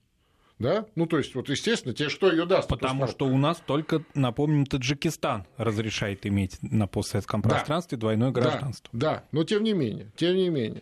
да? 0.63 0.85
Ну, 0.95 1.05
то 1.05 1.17
есть, 1.17 1.35
вот, 1.35 1.49
естественно, 1.49 1.93
тебе 1.93 2.09
что 2.09 2.31
ее 2.31 2.45
даст? 2.45 2.69
Потому 2.69 3.07
что 3.07 3.27
у 3.27 3.37
нас 3.37 3.61
только, 3.63 4.03
напомним, 4.15 4.65
Таджикистан 4.65 5.45
разрешает 5.57 6.25
иметь 6.25 6.57
на 6.61 6.87
постсоветском 6.87 7.41
да. 7.41 7.49
пространстве 7.49 7.97
двойное 7.97 8.31
гражданство. 8.31 8.89
Да, 8.93 9.15
да, 9.15 9.23
но 9.31 9.43
тем 9.43 9.63
не 9.63 9.73
менее, 9.73 10.11
тем 10.15 10.35
не 10.35 10.49
менее. 10.49 10.81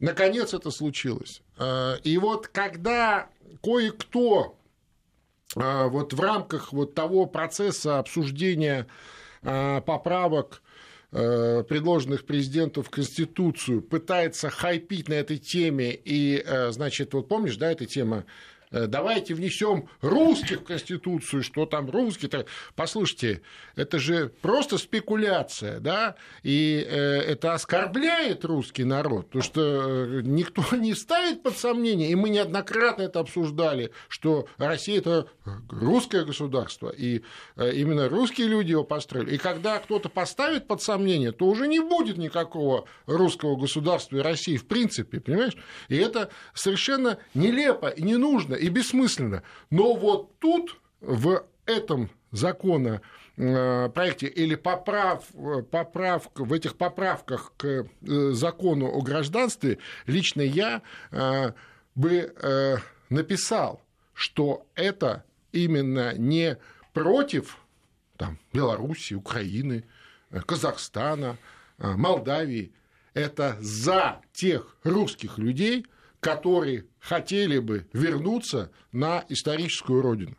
Наконец 0.00 0.52
это 0.52 0.70
случилось. 0.70 1.40
А, 1.56 1.94
и 2.02 2.18
вот 2.18 2.48
когда 2.48 3.28
кое-кто 3.62 4.58
а, 5.54 5.86
вот 5.86 6.12
в 6.12 6.20
рамках 6.20 6.72
вот 6.72 6.94
того 6.94 7.26
процесса 7.26 7.98
обсуждения 7.98 8.86
а, 9.42 9.80
поправок 9.80 10.62
предложенных 11.12 12.26
президенту 12.26 12.82
в 12.82 12.90
Конституцию, 12.90 13.80
пытается 13.80 14.50
хайпить 14.50 15.08
на 15.08 15.14
этой 15.14 15.38
теме. 15.38 15.98
И, 16.04 16.44
значит, 16.70 17.14
вот 17.14 17.28
помнишь, 17.28 17.56
да, 17.56 17.70
эта 17.70 17.86
тема 17.86 18.24
Э, 18.26 18.55
давайте 18.86 19.34
внесем 19.34 19.88
русских 20.00 20.60
в 20.60 20.64
Конституцию, 20.64 21.42
что 21.42 21.66
там 21.66 21.90
русские-то. 21.90 22.46
Послушайте, 22.74 23.42
это 23.74 23.98
же 23.98 24.28
просто 24.42 24.78
спекуляция, 24.78 25.80
да, 25.80 26.16
и 26.42 26.84
э, 26.86 26.96
это 26.96 27.54
оскорбляет 27.54 28.44
русский 28.44 28.84
народ, 28.84 29.26
потому 29.26 29.42
что 29.42 29.60
э, 29.60 30.20
никто 30.22 30.62
не 30.76 30.94
ставит 30.94 31.42
под 31.42 31.56
сомнение, 31.56 32.10
и 32.10 32.14
мы 32.14 32.28
неоднократно 32.28 33.02
это 33.02 33.20
обсуждали, 33.20 33.90
что 34.08 34.46
Россия 34.58 34.98
это 34.98 35.28
русское 35.70 36.24
государство, 36.24 36.90
и 36.90 37.22
именно 37.56 38.08
русские 38.08 38.48
люди 38.48 38.72
его 38.72 38.84
построили. 38.84 39.34
И 39.34 39.38
когда 39.38 39.78
кто-то 39.78 40.08
поставит 40.08 40.66
под 40.66 40.82
сомнение, 40.82 41.32
то 41.32 41.46
уже 41.46 41.66
не 41.66 41.80
будет 41.80 42.18
никакого 42.18 42.86
русского 43.06 43.56
государства 43.56 44.16
и 44.16 44.20
России 44.20 44.56
в 44.56 44.66
принципе, 44.66 45.20
понимаешь? 45.20 45.56
И 45.88 45.96
это 45.96 46.30
совершенно 46.54 47.18
нелепо 47.34 47.88
и 47.88 48.02
не 48.02 48.16
нужно 48.16 48.54
бессмысленно. 48.68 49.42
Но 49.70 49.94
вот 49.94 50.38
тут, 50.38 50.80
в 51.00 51.44
этом 51.66 52.10
закона 52.30 53.00
э, 53.36 53.88
проекте 53.90 54.26
или 54.26 54.54
поправ, 54.54 55.24
поправка, 55.70 56.44
в 56.44 56.52
этих 56.52 56.76
поправках 56.76 57.52
к 57.56 57.66
э, 57.66 57.84
закону 58.32 58.86
о 58.86 59.02
гражданстве 59.02 59.78
лично 60.06 60.42
я 60.42 60.82
э, 61.10 61.52
бы 61.94 62.82
написал, 63.08 63.80
что 64.12 64.66
это 64.74 65.24
именно 65.52 66.14
не 66.16 66.58
против 66.92 67.58
там, 68.18 68.38
Беларуси, 68.52 69.14
Украины, 69.14 69.84
Казахстана, 70.44 71.38
Молдавии, 71.78 72.72
это 73.14 73.56
за 73.60 74.20
тех 74.34 74.76
русских 74.82 75.38
людей, 75.38 75.86
которые 76.26 76.86
хотели 76.98 77.60
бы 77.60 77.86
вернуться 77.92 78.72
на 78.90 79.24
историческую 79.28 80.02
родину. 80.02 80.36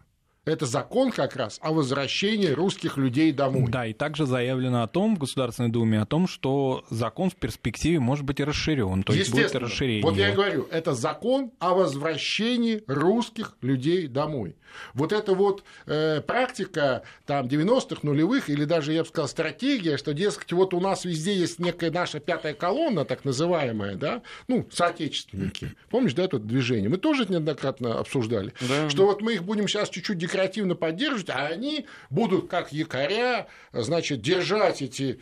Это 0.48 0.66
закон 0.66 1.12
как 1.12 1.36
раз 1.36 1.60
о 1.62 1.74
возвращении 1.74 2.48
русских 2.48 2.98
людей 2.98 3.32
домой. 3.32 3.66
Да, 3.70 3.86
и 3.86 3.94
также 3.94 4.26
заявлено 4.26 4.84
о 4.84 4.88
том 4.88 5.16
в 5.16 5.20
Государственной 5.20 5.70
Думе, 5.70 6.02
о 6.02 6.06
том, 6.06 6.28
что 6.28 6.86
закон 6.90 7.30
в 7.30 7.36
перспективе 7.36 8.00
может 8.00 8.24
быть 8.24 8.40
и 8.40 8.44
расширен. 8.44 9.04
То 9.04 9.14
есть 9.14 9.32
будет 9.32 9.54
расширение. 9.56 10.04
Вот 10.04 10.16
я 10.16 10.30
и 10.32 10.34
говорю, 10.34 10.68
это 10.72 10.94
закон 10.94 11.52
о 11.60 11.74
возвращении 11.74 12.84
русских 12.88 13.58
людей 13.62 14.08
домой. 14.08 14.56
Вот 14.94 15.14
эта 15.14 15.34
вот 15.34 15.64
э, 15.86 16.22
практика 16.22 17.04
там 17.26 17.48
90-х, 17.48 18.02
нулевых, 18.04 18.50
или 18.50 18.66
даже, 18.66 18.94
я 18.94 19.04
бы 19.04 19.08
сказал, 19.08 19.28
стратегия, 19.28 19.98
что, 19.98 20.14
дескать, 20.14 20.52
вот 20.54 20.74
у 20.74 20.80
нас 20.80 21.06
везде 21.06 21.36
есть 21.36 21.60
некая 21.60 21.92
наша 21.92 22.20
пятая 22.20 22.54
колонна, 22.54 23.06
так 23.06 23.26
называемая, 23.26 23.96
да, 23.96 24.22
ну, 24.48 24.68
соотечественники. 24.72 25.74
Помнишь, 25.90 26.14
да, 26.14 26.24
это 26.24 26.40
движение? 26.40 26.90
Мы 26.90 26.98
тоже 26.98 27.24
это 27.24 27.34
неоднократно 27.34 28.00
обсуждали, 28.00 28.54
да. 28.62 28.90
что 28.90 29.06
вот 29.06 29.22
мы 29.22 29.34
их 29.34 29.44
будем 29.44 29.68
сейчас 29.68 29.90
чуть-чуть 29.90 30.18
декоративно 30.38 30.76
поддерживать, 30.76 31.30
а 31.30 31.48
они 31.48 31.86
будут, 32.10 32.50
как 32.50 32.72
якоря, 32.72 33.48
значит, 33.74 34.22
держать 34.22 34.82
эти 34.82 35.20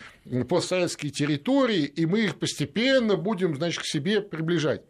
постсоветские 0.50 1.12
территории, 1.12 1.84
и 1.84 2.06
мы 2.06 2.26
их 2.26 2.38
постепенно 2.38 3.16
будем, 3.16 3.56
значит, 3.56 3.82
к 3.82 3.86
себе 3.86 4.22
приближать. 4.22 4.82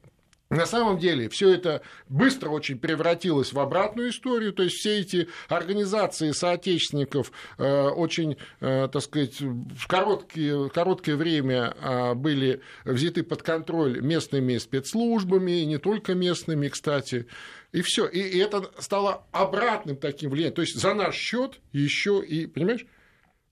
На 0.56 0.66
самом 0.66 0.98
деле 0.98 1.28
все 1.28 1.54
это 1.54 1.82
быстро 2.08 2.50
очень 2.50 2.80
превратилось 2.80 3.52
в 3.52 3.60
обратную 3.60 4.10
историю, 4.10 4.54
то 4.54 4.64
есть 4.64 4.78
все 4.78 5.00
эти 5.00 5.28
организации 5.50 6.32
соотечественников 6.32 7.34
э, 7.58 7.88
очень, 7.90 8.38
э, 8.62 8.88
так 8.92 9.02
сказать, 9.02 9.42
в 9.42 9.88
короткие, 9.88 10.70
короткое 10.70 11.18
время 11.18 11.76
э, 11.78 12.14
были 12.14 12.62
взяты 12.86 13.24
под 13.24 13.44
контроль 13.44 14.00
местными 14.00 14.58
спецслужбами, 14.58 15.60
и 15.60 15.66
не 15.66 15.78
только 15.78 16.16
местными, 16.16 16.70
кстати, 16.70 17.28
и 17.74 17.82
все. 17.82 18.08
И, 18.08 18.38
это 18.38 18.72
стало 18.80 19.26
обратным 19.34 19.98
таким 19.98 20.30
влиянием, 20.30 20.56
то 20.56 20.62
есть 20.62 20.80
за 20.80 20.94
наш 20.94 21.16
счет 21.16 21.60
еще 21.74 22.24
и, 22.26 22.48
понимаешь, 22.48 22.86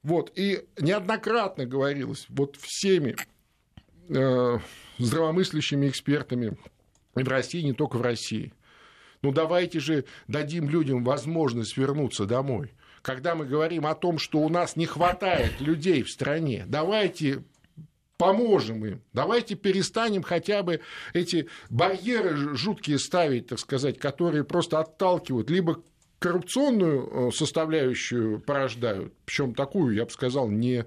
вот, 0.03 0.31
и 0.35 0.65
неоднократно 0.79 1.65
говорилось 1.65 2.27
вот 2.29 2.55
всеми 2.55 3.15
здравомыслящими 4.99 5.87
экспертами 5.87 6.57
и 7.15 7.23
в 7.23 7.27
России, 7.27 7.61
не 7.61 7.73
только 7.73 7.97
в 7.97 8.01
России. 8.01 8.53
Ну 9.21 9.31
давайте 9.31 9.79
же 9.79 10.05
дадим 10.27 10.69
людям 10.69 11.03
возможность 11.03 11.77
вернуться 11.77 12.25
домой. 12.25 12.73
Когда 13.01 13.35
мы 13.35 13.45
говорим 13.45 13.85
о 13.85 13.95
том, 13.95 14.17
что 14.17 14.39
у 14.39 14.49
нас 14.49 14.75
не 14.75 14.85
хватает 14.85 15.59
людей 15.59 16.03
в 16.03 16.09
стране, 16.09 16.65
давайте 16.67 17.43
поможем 18.17 18.85
им. 18.85 19.01
Давайте 19.11 19.55
перестанем 19.55 20.23
хотя 20.23 20.63
бы 20.63 20.81
эти 21.13 21.49
барьеры 21.69 22.55
жуткие 22.55 22.99
ставить, 22.99 23.47
так 23.47 23.59
сказать, 23.59 23.99
которые 23.99 24.43
просто 24.43 24.79
отталкивают, 24.79 25.49
либо 25.49 25.83
коррупционную 26.19 27.29
э, 27.29 27.31
составляющую 27.31 28.39
порождают, 28.39 29.13
причем 29.25 29.53
такую, 29.53 29.93
я 29.95 30.05
бы 30.05 30.11
сказал, 30.11 30.49
не, 30.49 30.85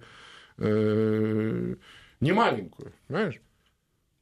э, 0.56 1.74
не 2.20 2.32
маленькую, 2.32 2.94
понимаешь? 3.06 3.40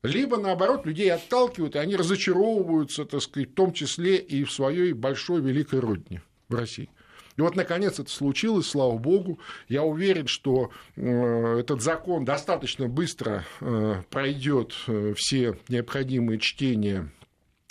Либо, 0.04 0.36
наоборот, 0.36 0.84
людей 0.84 1.10
отталкивают, 1.10 1.76
и 1.76 1.78
они 1.78 1.96
разочаровываются, 1.96 3.06
так 3.06 3.22
сказать, 3.22 3.50
в 3.50 3.54
том 3.54 3.72
числе 3.72 4.18
и 4.18 4.44
в 4.44 4.52
своей 4.52 4.92
большой 4.92 5.40
великой 5.40 5.80
родине 5.80 6.22
в 6.50 6.54
России. 6.54 6.90
И 7.38 7.40
вот, 7.40 7.56
наконец, 7.56 7.98
это 7.98 8.10
случилось, 8.10 8.68
слава 8.68 8.98
богу. 8.98 9.40
Я 9.66 9.82
уверен, 9.82 10.26
что 10.26 10.70
э, 10.94 11.58
этот 11.58 11.80
закон 11.82 12.24
достаточно 12.26 12.86
быстро 12.86 13.44
пройдет 14.10 14.74
все 15.16 15.58
необходимые 15.68 16.38
чтения 16.38 17.10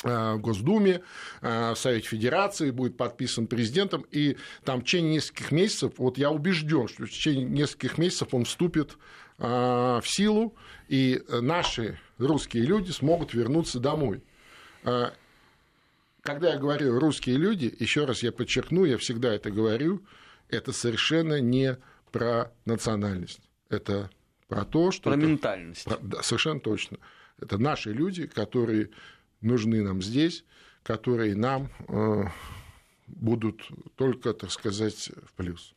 в 0.02 0.38
Госдуме, 0.39 1.02
в 1.41 1.76
Совете 1.76 2.08
Федерации, 2.10 2.72
будет 2.72 2.98
подписан 2.98 3.48
президентом, 3.48 4.06
и 4.12 4.36
там 4.65 4.82
в 4.82 4.84
течение 4.84 5.13
нескольких 5.13 5.54
месяцев, 5.54 5.93
вот 5.98 6.17
я 6.17 6.30
убежден, 6.30 6.89
что 6.89 7.06
в 7.06 7.10
течение 7.10 7.46
нескольких 7.46 7.98
месяцев 7.98 8.34
он 8.34 8.43
вступит 8.43 8.98
в 9.38 10.04
силу, 10.06 10.56
и 10.88 11.22
наши 11.30 12.00
русские 12.17 12.63
люди 12.63 12.91
смогут 12.91 13.34
вернуться 13.34 13.80
домой. 13.80 14.24
Когда 16.22 16.52
я 16.52 16.58
говорю 16.58 17.00
русские 17.00 17.38
люди, 17.38 17.74
еще 17.80 18.06
раз 18.06 18.24
я 18.24 18.32
подчеркну, 18.32 18.86
я 18.86 18.98
всегда 18.98 19.34
это 19.34 19.52
говорю, 19.52 20.06
это 20.50 20.72
совершенно 20.72 21.41
не 21.41 21.78
про 22.12 22.54
национальность. 22.65 23.41
Это 23.69 24.10
про 24.48 24.65
то, 24.65 24.91
что... 24.91 25.10
Про 25.10 25.17
это, 25.17 25.26
ментальность. 25.26 25.86
Про, 25.86 25.98
да, 25.98 26.22
совершенно 26.22 26.60
точно. 26.60 26.98
Это 27.39 27.58
наши 27.58 27.91
люди, 27.91 28.28
которые 28.28 28.91
нужны 29.41 29.82
нам 29.82 30.02
здесь, 30.02 30.46
которые 30.84 31.36
нам 31.36 31.72
э, 31.88 32.26
будут 33.08 33.62
только, 33.96 34.34
так 34.34 34.52
сказать, 34.52 35.12
в 35.26 35.34
плюс. 35.34 35.74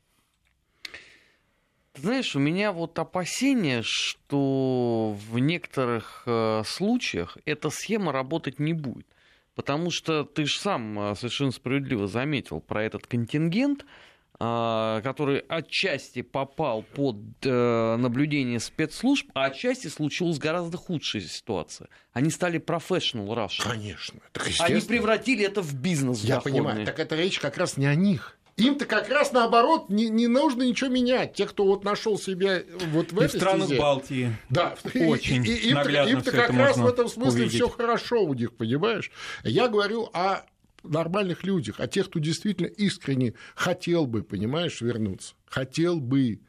Ты 1.97 2.03
знаешь, 2.03 2.37
у 2.37 2.39
меня 2.39 2.73
вот 2.73 2.99
опасение, 2.99 3.81
что 3.83 5.17
в 5.31 5.39
некоторых 5.39 6.25
э, 6.27 6.63
случаях 6.67 7.39
эта 7.47 7.71
схема 7.71 8.13
работать 8.13 8.59
не 8.59 8.75
будет. 8.75 9.07
Потому 9.55 9.91
что 9.91 10.25
ты 10.25 10.45
же 10.45 10.59
сам 10.59 10.99
э, 10.99 11.15
совершенно 11.17 11.53
справедливо 11.53 12.07
заметил 12.07 12.61
про 12.61 12.85
этот 12.85 13.07
контингент, 13.07 13.87
э, 14.39 15.01
который 15.03 15.39
отчасти 15.49 16.21
попал 16.21 16.83
под 16.83 17.17
наблюдение 17.43 18.61
спецслужб, 18.61 19.31
а 19.33 19.47
отчасти 19.47 19.87
случилась 19.87 20.39
гораздо 20.39 20.77
худшая 20.77 21.23
ситуация. 21.23 21.89
Они 22.13 22.29
стали 22.29 22.61
professional 22.61 23.27
Russian. 23.29 23.71
Конечно. 23.71 24.21
Они 24.59 24.83
превратили 24.83 25.47
это 25.47 25.63
в 25.63 25.73
бизнес. 25.73 26.23
Я 26.23 26.35
доходный. 26.35 26.59
понимаю. 26.59 26.85
Так 26.85 26.99
это 27.01 27.17
речь 27.17 27.39
как 27.39 27.57
раз 27.57 27.79
не 27.79 27.87
о 27.87 27.95
них. 27.95 28.37
Им-то 28.57 28.87
как 28.87 29.11
раз 29.11 29.33
наоборот 29.33 29.91
не, 29.91 30.09
не 30.09 30.29
нужно 30.29 30.63
ничего 30.63 30.89
менять. 30.89 31.35
Те, 31.35 31.47
кто 31.47 31.67
вот 31.67 31.85
нашел 31.85 32.19
себя 32.19 32.63
вот 32.91 33.13
в 33.13 33.21
и 33.21 33.25
этой 33.25 33.37
в 33.37 33.41
странах 33.41 33.67
стезе, 33.67 33.81
Балтии. 33.81 34.37
Да, 34.49 34.77
очень 34.95 35.45
и, 35.45 35.69
и, 35.69 35.75
наглядно 35.75 36.11
им-то 36.11 36.33
как 36.33 36.51
раз 36.51 36.79
в 36.79 36.87
этом 36.87 37.09
смысле 37.09 37.49
все 37.49 37.69
хорошо 37.69 38.25
у 38.25 38.33
них, 38.33 38.55
понимаешь? 38.55 39.11
Я 39.45 39.69
говорю 39.69 40.09
о 40.15 40.47
нормальных 40.83 41.45
людях, 41.45 41.81
о 41.81 41.87
тех, 41.87 42.09
кто 42.09 42.19
действительно 42.19 42.67
искренне 42.67 43.35
хотел 43.55 44.07
бы, 44.07 44.23
понимаешь, 44.23 44.81
вернуться. 44.81 45.35
Хотел 45.47 46.01
бы 46.01 46.41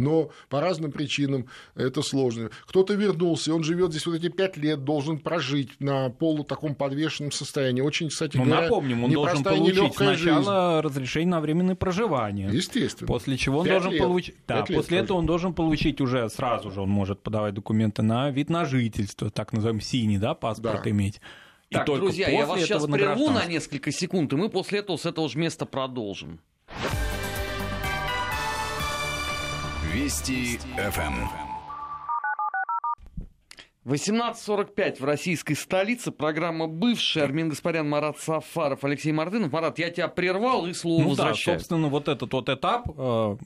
но 0.00 0.30
по 0.48 0.60
разным 0.60 0.90
причинам 0.90 1.46
это 1.74 2.02
сложно. 2.02 2.50
Кто-то 2.66 2.94
вернулся, 2.94 3.54
он 3.54 3.62
живет 3.62 3.90
здесь 3.90 4.06
вот 4.06 4.16
эти 4.16 4.28
пять 4.28 4.56
лет, 4.56 4.84
должен 4.84 5.18
прожить 5.18 5.80
на 5.80 6.10
полу 6.10 6.44
таком 6.44 6.74
подвешенном 6.74 7.32
состоянии. 7.32 7.80
Очень, 7.80 8.08
кстати 8.08 8.36
ну, 8.36 8.44
говоря, 8.44 8.62
напомним, 8.62 9.04
он 9.04 9.12
должен 9.12 9.44
получить 9.44 9.94
сначала 9.94 10.82
жизнь. 10.82 10.86
разрешение 10.86 11.30
на 11.30 11.40
временное 11.40 11.74
проживание. 11.74 12.50
Естественно. 12.52 13.06
После 13.06 13.36
чего 13.36 13.60
он 13.60 13.66
должен 13.66 13.96
получить... 13.98 14.34
Да, 14.48 14.64
после 14.64 14.98
этого 14.98 15.18
он 15.18 15.26
должен 15.26 15.52
получить 15.54 16.00
уже 16.00 16.28
сразу 16.30 16.70
же, 16.70 16.80
он 16.80 16.88
может 16.88 17.20
подавать 17.22 17.54
документы 17.54 18.02
на 18.02 18.30
вид 18.30 18.50
на 18.50 18.64
жительство, 18.64 19.30
так 19.30 19.52
называемый 19.52 19.82
синий, 19.82 20.18
да, 20.18 20.34
паспорт 20.34 20.82
да. 20.84 20.90
иметь. 20.90 21.20
И 21.70 21.74
так, 21.74 21.86
друзья, 21.86 22.28
я 22.28 22.46
вас 22.46 22.60
сейчас 22.62 22.84
прерву 22.86 23.30
на 23.30 23.46
несколько 23.46 23.92
секунд, 23.92 24.32
и 24.32 24.36
мы 24.36 24.48
после 24.48 24.80
этого 24.80 24.96
с 24.96 25.06
этого 25.06 25.28
же 25.28 25.38
места 25.38 25.66
продолжим. 25.66 26.40
Вести 29.92 30.58
ФМ. 30.76 31.26
18.45 33.84 35.00
в 35.00 35.04
российской 35.04 35.54
столице. 35.54 36.12
Программа 36.12 36.68
«Бывший». 36.68 37.24
Армин 37.24 37.48
Гаспарян, 37.48 37.88
Марат 37.88 38.18
Сафаров, 38.20 38.84
Алексей 38.84 39.10
Мартынов. 39.10 39.50
Марат, 39.50 39.80
я 39.80 39.90
тебя 39.90 40.06
прервал 40.06 40.66
и 40.66 40.74
слово 40.74 41.02
ну 41.02 41.08
возвращаю. 41.08 41.56
Да, 41.56 41.60
собственно, 41.60 41.88
вот 41.88 42.06
этот 42.06 42.32
вот 42.32 42.48
этап 42.48 42.88
э, 42.96 43.36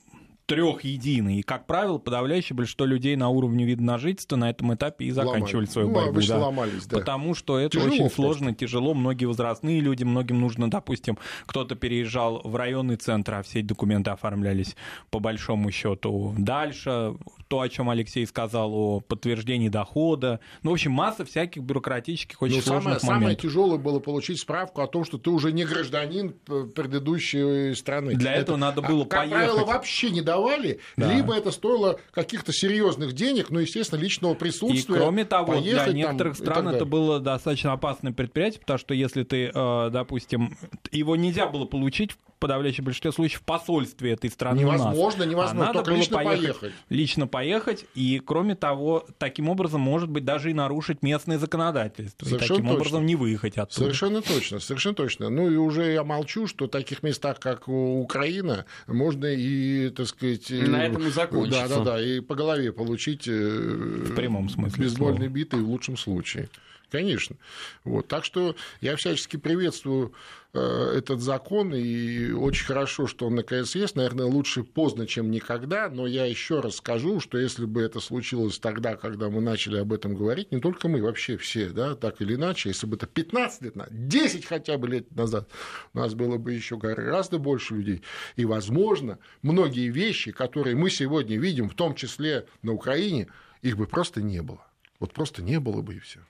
трех 0.47 0.85
единый. 0.85 1.39
И, 1.39 1.43
как 1.43 1.67
правило, 1.67 1.99
подавляющее 1.99 2.55
большинство 2.57 2.85
людей 2.85 3.17
на 3.17 3.29
уровне 3.29 3.65
вида 3.65 3.83
на 3.83 3.99
жительство 3.99 4.37
на 4.37 4.51
этом 4.51 4.75
этапе 4.75 5.07
и 5.07 5.11
заканчивали 5.11 5.67
свою 5.67 5.89
ну, 5.89 5.95
борьбу. 5.95 6.21
Да. 6.27 6.39
ломались, 6.39 6.87
да. 6.87 6.99
Потому 6.99 7.35
что 7.35 7.59
это 7.59 7.71
тяжело 7.71 7.89
очень 7.89 7.99
просто. 8.01 8.17
сложно, 8.17 8.55
тяжело. 8.55 8.95
Многие 8.95 9.25
возрастные 9.25 9.81
люди, 9.81 10.05
многим 10.05 10.41
нужно, 10.41 10.71
допустим, 10.71 11.19
кто-то 11.47 11.75
переезжал 11.77 12.43
в 12.45 12.57
районный 12.57 12.97
центр, 12.97 13.35
а 13.35 13.43
все 13.43 13.61
эти 13.61 13.67
документы 13.67 14.11
оформлялись 14.11 14.77
по 15.11 15.19
большому 15.19 15.71
счету 15.71 16.35
дальше. 16.39 17.15
То, 17.49 17.61
о 17.61 17.69
чем 17.69 17.89
Алексей 17.89 18.27
сказал, 18.27 18.73
о 18.75 19.01
подтверждении 19.01 19.69
дохода. 19.69 20.41
Ну, 20.63 20.71
в 20.71 20.75
общем, 20.75 20.93
масса 20.93 21.25
всяких 21.25 21.63
бюрократических, 21.63 22.41
очень 22.43 22.57
Но 22.57 22.61
ну, 22.61 22.67
сложных 22.67 23.01
самое, 23.01 23.21
моментов. 23.21 23.41
Самое 23.43 23.55
тяжелое 23.55 23.79
было 23.79 23.99
получить 24.01 24.41
справку 24.41 24.83
о 24.83 24.87
том, 24.87 25.05
что 25.05 25.19
ты 25.19 25.31
уже 25.31 25.53
не 25.53 25.65
гражданин 25.65 26.33
предыдущей 26.75 27.75
страны. 27.75 28.15
Для 28.15 28.33
это, 28.33 28.43
этого 28.43 28.57
надо 28.57 28.83
было 28.83 29.05
как 29.05 29.21
поехать. 29.21 29.47
правило, 29.47 29.65
вообще 29.65 30.11
не 30.11 30.21
давали, 30.35 30.81
да. 30.97 31.13
либо 31.13 31.35
это 31.35 31.51
стоило 31.51 31.99
каких-то 32.13 32.53
серьезных 32.53 33.13
денег, 33.13 33.51
ну, 33.51 33.61
естественно, 33.61 34.01
личного 34.01 34.35
присутствия. 34.35 34.95
И 34.95 34.99
кроме 34.99 35.25
того, 35.25 35.61
для 35.61 35.87
некоторых 35.87 36.37
там, 36.37 36.47
стран 36.47 36.69
это 36.69 36.85
было 36.85 37.21
достаточно 37.21 37.73
опасное 37.73 38.13
предприятие, 38.13 38.61
потому 38.61 38.79
что 38.79 38.95
если 38.95 39.23
ты, 39.25 39.51
э, 39.55 39.91
допустим, 39.91 40.57
его 40.91 41.17
нельзя 41.17 41.47
было 41.47 41.65
получить 41.65 42.13
в 42.13 42.19
подавляющем 42.45 42.85
большинстве 42.85 43.11
случаев 43.11 43.41
в 43.41 43.45
посольстве 43.45 44.13
этой 44.13 44.29
страны 44.29 44.61
невозможно, 44.61 45.25
у 45.25 45.27
нас. 45.27 45.35
Невозможно, 45.35 45.71
а 45.71 45.73
только 45.73 45.91
было 45.93 45.99
лично 45.99 46.17
поехать, 46.17 46.61
поехать. 46.61 46.73
Лично 46.91 47.27
поехать, 47.27 47.87
и 47.95 48.21
кроме 48.23 48.55
того, 48.55 49.07
таким 49.17 49.49
образом, 49.49 49.81
может 49.81 50.11
быть, 50.11 50.27
даже 50.27 50.51
и 50.51 50.55
нарушить 50.55 51.03
местное 51.03 51.39
законодательство. 51.39 52.27
Совершенно 52.27 52.45
и 52.45 52.49
таким 52.49 52.67
точно. 52.67 52.79
образом 52.79 53.07
не 53.07 53.17
выехать 53.17 53.57
оттуда. 53.57 53.85
Совершенно 53.85 54.21
точно, 54.21 54.61
совершенно 54.61 54.95
точно. 54.95 55.31
Ну 55.31 55.51
и 55.51 55.57
уже 55.57 55.93
я 55.93 56.05
молчу, 56.05 56.47
что 56.47 56.67
в 56.67 56.69
таких 56.69 57.03
местах, 57.03 57.41
как 57.41 57.67
Украина, 57.67 58.67
можно 58.87 59.25
и, 59.25 59.89
так 59.89 60.07
сказать... 60.07 60.24
На 60.69 60.87
этом 60.87 61.07
и 61.07 61.11
закончится. 61.11 61.69
Да, 61.69 61.79
да, 61.79 61.85
да, 61.85 62.03
и 62.03 62.21
по 62.21 62.35
голове 62.35 62.73
получить... 62.73 63.29
Э, 63.29 64.05
в 64.05 64.15
прямом 64.15 64.49
смысле 64.49 64.85
Бейсбольной 64.85 65.29
битой 65.29 65.61
в 65.61 65.69
лучшем 65.69 65.97
случае. 65.97 66.49
Конечно. 66.95 67.35
Вот. 67.83 68.07
Так 68.07 68.25
что 68.25 68.55
я 68.81 68.95
всячески 68.95 69.37
приветствую 69.37 70.13
э, 70.53 70.93
этот 70.97 71.21
закон, 71.21 71.75
и 71.75 72.31
очень 72.31 72.67
хорошо, 72.67 73.09
что 73.09 73.27
он 73.27 73.35
наконец 73.35 73.75
есть. 73.75 73.97
Наверное, 73.97 74.27
лучше 74.27 74.63
поздно, 74.63 75.05
чем 75.09 75.33
никогда, 75.33 75.89
но 75.89 76.07
я 76.07 76.25
еще 76.25 76.61
раз 76.61 76.77
скажу, 76.77 77.19
что 77.19 77.37
если 77.37 77.65
бы 77.65 77.83
это 77.83 77.99
случилось 77.99 78.61
тогда, 78.61 78.95
когда 78.95 79.29
мы 79.29 79.41
начали 79.41 79.79
об 79.79 79.93
этом 79.93 80.15
говорить, 80.15 80.53
не 80.53 80.61
только 80.61 80.87
мы, 80.87 81.03
вообще 81.03 81.37
все, 81.37 81.71
да, 81.71 81.97
так 81.97 82.23
или 82.23 82.37
иначе, 82.37 82.69
если 82.69 82.87
бы 82.87 82.95
это 82.95 83.09
15 83.09 83.63
лет 83.63 83.75
назад, 83.75 84.07
10 84.07 84.45
хотя 84.45 84.79
бы 84.79 84.87
лет 84.87 85.17
назад, 85.17 85.49
у 85.95 85.99
нас 85.99 86.15
было 86.15 86.39
бы 86.39 86.53
еще 86.53 86.77
гораздо 86.77 87.39
больше 87.39 87.75
людей. 87.75 88.03
И, 88.37 88.45
возможно, 88.45 89.19
многие 89.43 89.89
вещи, 89.89 90.31
которые 90.31 90.77
мы 90.77 90.91
сегодня 90.91 91.41
видим, 91.41 91.69
в 91.69 91.75
том 91.75 91.97
числе 91.97 92.47
на 92.63 92.73
Украине, 92.73 93.27
их 93.63 93.77
бы 93.77 93.89
просто 93.89 94.23
не 94.23 94.43
было. 94.43 94.65
Вот 95.01 95.13
просто 95.13 95.43
не 95.43 95.61
было 95.61 95.83
бы 95.83 95.97
и 95.97 95.99
все. 95.99 96.21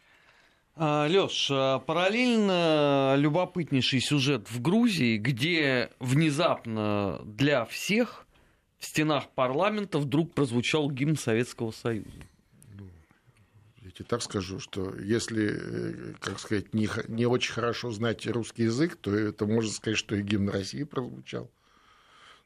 А, 0.76 1.06
Леш, 1.06 1.48
а, 1.52 1.78
параллельно 1.78 3.14
любопытнейший 3.16 4.00
сюжет 4.00 4.50
в 4.50 4.60
Грузии, 4.60 5.18
где 5.18 5.90
внезапно 6.00 7.20
для 7.24 7.64
всех 7.64 8.26
в 8.78 8.86
стенах 8.86 9.30
парламента 9.30 9.98
вдруг 9.98 10.34
прозвучал 10.34 10.90
гимн 10.90 11.16
Советского 11.16 11.70
Союза. 11.70 12.10
Ну, 12.76 12.88
я 13.82 13.90
тебе 13.92 14.04
так 14.04 14.20
скажу, 14.22 14.58
что 14.58 14.94
если, 14.98 16.10
э, 16.10 16.14
как 16.18 16.40
сказать, 16.40 16.74
не, 16.74 16.88
не 17.06 17.26
очень 17.26 17.52
хорошо 17.52 17.92
знать 17.92 18.26
русский 18.26 18.64
язык, 18.64 18.96
то 18.96 19.14
это 19.14 19.46
можно 19.46 19.70
сказать, 19.70 19.96
что 19.96 20.16
и 20.16 20.22
гимн 20.22 20.48
России 20.48 20.82
прозвучал. 20.82 21.48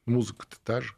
Музыка-то 0.04 0.58
та 0.64 0.82
же. 0.82 0.92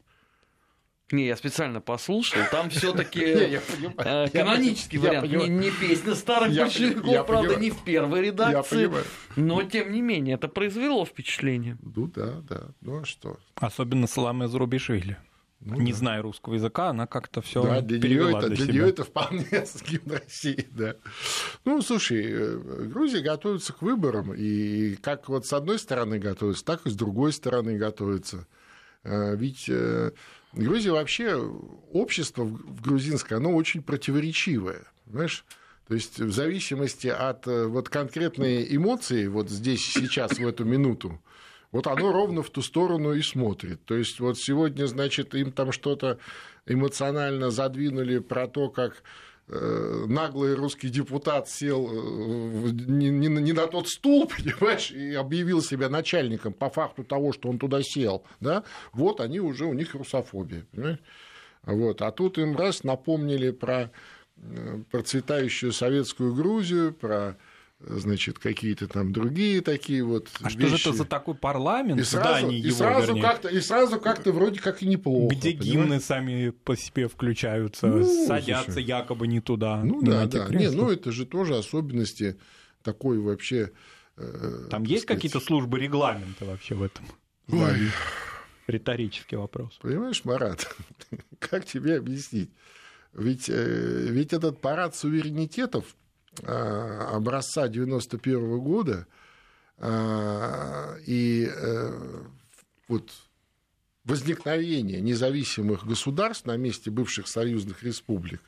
Не, 1.11 1.27
я 1.27 1.37
специально 1.37 1.81
послушал. 1.81 2.41
Там 2.51 2.71
все-таки 2.71 3.21
э, 3.99 4.29
канонический 4.29 4.99
вариант. 4.99 5.31
Не 5.31 5.71
песня 5.71 6.15
старых 6.15 6.55
большевиков, 6.57 7.27
правда, 7.27 7.57
не 7.57 7.71
в 7.71 7.83
первой 7.85 8.23
редакции. 8.23 8.91
Но, 9.37 9.63
тем 9.63 9.93
не 9.93 10.03
менее, 10.03 10.35
это 10.35 10.49
произвело 10.49 11.05
впечатление. 11.05 11.79
Ну 11.83 12.07
да, 12.07 12.41
да. 12.49 12.69
Ну 12.81 13.01
а 13.01 13.05
что? 13.05 13.39
Особенно 13.57 14.07
Саламе 14.07 14.49
Зарубишвили. 14.49 15.19
Ну, 15.63 15.79
не 15.79 15.93
да. 15.93 15.99
зная 15.99 16.23
русского 16.23 16.55
языка, 16.55 16.89
она 16.89 17.07
как-то 17.07 17.43
все 17.43 17.63
да, 17.63 17.83
для 17.83 17.99
нее 17.99 18.31
это, 18.31 18.49
для, 18.49 18.65
для 18.65 18.73
нее 18.73 18.89
это 18.89 19.05
вполне 19.05 19.45
с 19.51 19.83
гимн 19.83 20.13
России, 20.13 20.67
да. 20.71 20.95
Ну, 21.67 21.83
слушай, 21.83 22.25
э, 22.27 22.87
Грузия 22.87 23.21
готовится 23.21 23.75
к 23.75 23.83
выборам, 23.83 24.33
и 24.33 24.95
как 24.97 25.29
вот 25.29 25.45
с 25.45 25.53
одной 25.53 25.79
стороны 25.79 26.19
готовится, 26.19 26.65
так 26.65 26.87
и 26.87 26.91
с 26.91 26.95
другой 26.95 27.35
стороны 27.35 27.77
готовится. 27.77 28.47
Э, 29.05 29.37
ведь 29.37 29.71
Грузия 30.53 30.93
вообще, 30.93 31.37
общество 31.93 32.45
в 32.45 32.83
грузинское, 32.83 33.39
оно 33.39 33.55
очень 33.55 33.83
противоречивое, 33.83 34.85
понимаешь? 35.05 35.45
То 35.87 35.95
есть 35.95 36.21
в 36.21 36.33
зависимости 36.33 37.09
от 37.09 37.47
э, 37.49 37.67
вот 37.67 37.89
конкретной 37.89 38.65
эмоции 38.75 39.27
вот 39.27 39.51
здесь, 39.51 39.93
сейчас, 39.93 40.39
в 40.39 40.47
эту 40.47 40.65
минуту, 40.65 41.21
вот 41.73 41.87
оно 41.87 42.13
ровно 42.13 42.43
в 42.43 42.51
ту 42.51 42.63
сторону 42.63 43.13
и 43.13 43.23
смотрит. 43.23 43.85
То 43.85 43.97
есть 43.97 44.19
вот 44.21 44.39
сегодня, 44.39 44.87
значит, 44.87 45.35
им 45.35 45.53
там 45.53 45.73
что-то 45.73 46.19
эмоционально 46.67 47.51
задвинули 47.51 48.19
про 48.19 48.49
то, 48.49 48.69
как 48.69 49.03
наглый 50.07 50.55
русский 50.55 50.89
депутат 50.89 51.49
сел 51.49 51.89
э, 51.89 52.71
не, 52.71 53.09
не, 53.09 53.29
не 53.29 53.53
на 53.53 53.67
тот 53.67 53.89
стул, 53.89 54.29
понимаешь, 54.37 54.91
и 54.91 55.15
объявил 55.15 55.61
себя 55.63 55.89
начальником 55.89 56.53
по 56.53 56.71
факту 56.71 57.05
того, 57.05 57.33
что 57.33 57.49
он 57.49 57.59
туда 57.59 57.83
сел, 57.83 58.25
да, 58.41 58.65
вот 58.93 59.21
они 59.21 59.41
уже, 59.41 59.65
у 59.65 59.73
них 59.73 59.95
русофобия, 59.95 60.67
понимаешь? 60.73 61.01
Вот. 61.65 62.01
А 62.03 62.11
тут 62.11 62.39
им 62.39 62.57
раз 62.57 62.85
напомнили 62.85 63.51
про 63.51 63.91
э, 64.37 64.83
процветающую 64.91 65.73
советскую 65.73 66.35
Грузию, 66.35 66.95
про 66.95 67.37
значит, 67.81 68.39
какие-то 68.39 68.89
там 68.89 69.13
другие 69.13 69.63
такие 69.63 70.05
вот 70.05 70.29
А 70.43 70.51
вещи. 70.51 70.59
что 70.59 70.69
же 70.69 70.77
это 70.77 70.93
за 70.93 71.05
такой 71.05 71.35
парламент 71.35 72.01
и 72.01 72.05
сразу, 72.05 72.51
и 72.51 72.57
его, 72.57 72.77
сразу 72.77 73.17
как-то 73.19 73.49
И 73.49 73.61
сразу 73.61 73.99
как-то 73.99 74.33
вроде 74.33 74.61
как 74.61 74.83
и 74.83 74.87
неплохо. 74.87 75.35
Где 75.35 75.53
понимаешь? 75.53 75.73
гимны 75.73 76.01
сами 76.01 76.51
по 76.51 76.77
себе 76.77 77.09
включаются, 77.09 77.87
ну, 77.87 78.27
садятся 78.27 78.73
слушай, 78.73 78.85
якобы 78.85 79.27
не 79.27 79.41
туда. 79.41 79.83
Ну 79.83 80.03
да, 80.03 80.27
да. 80.27 80.49
Не, 80.49 80.71
ну 80.71 80.91
это 80.91 81.11
же 81.11 81.25
тоже 81.27 81.57
особенности 81.57 82.39
такой 82.83 83.19
вообще... 83.19 83.73
Э, 84.17 84.67
там 84.71 84.85
есть 84.85 85.07
какие-то 85.07 85.41
службы 85.41 85.79
регламента 85.79 86.45
вообще 86.45 86.75
в 86.75 86.83
этом? 86.83 87.07
Ой. 87.49 87.91
Риторический 88.67 89.37
вопрос. 89.37 89.79
Понимаешь, 89.81 90.25
Марат, 90.25 90.75
как 91.39 91.65
тебе 91.65 91.97
объяснить? 91.97 92.51
Ведь, 93.13 93.49
э, 93.49 94.07
ведь 94.09 94.33
этот 94.33 94.61
парад 94.61 94.95
суверенитетов, 94.95 95.97
образца 96.43 97.69
91 97.69 98.61
года, 98.61 99.07
э, 99.79 100.97
и 101.07 101.49
э, 101.53 102.23
вот 102.89 103.11
возникновение 104.05 105.01
независимых 105.01 105.87
государств 105.87 106.47
на 106.47 106.57
месте 106.57 106.91
бывших 106.91 107.29
союзных 107.29 107.83
республик, 107.83 108.41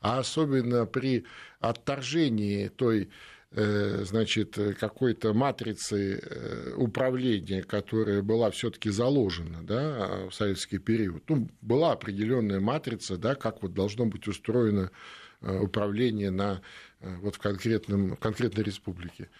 а 0.00 0.18
особенно 0.18 0.86
при 0.86 1.24
отторжении 1.58 2.68
той 2.68 3.10
значит, 3.52 4.56
какой-то 4.78 5.34
матрицы 5.34 6.72
управления, 6.76 7.64
которая 7.64 8.22
была 8.22 8.52
все-таки 8.52 8.90
заложена 8.90 9.64
да, 9.64 10.28
в 10.28 10.32
советский 10.32 10.78
период. 10.78 11.28
Ну, 11.28 11.50
была 11.60 11.90
определенная 11.90 12.60
матрица, 12.60 13.16
да, 13.16 13.34
как 13.34 13.60
вот 13.62 13.74
должно 13.74 14.06
быть 14.06 14.28
устроено 14.28 14.92
управление 15.40 16.30
на 16.30 16.62
Э, 16.62 16.89
вот 17.00 17.36
в, 17.36 17.38
конкретном, 17.38 18.16
в 18.16 18.18
конкретной 18.18 18.64
республике. 18.64 19.30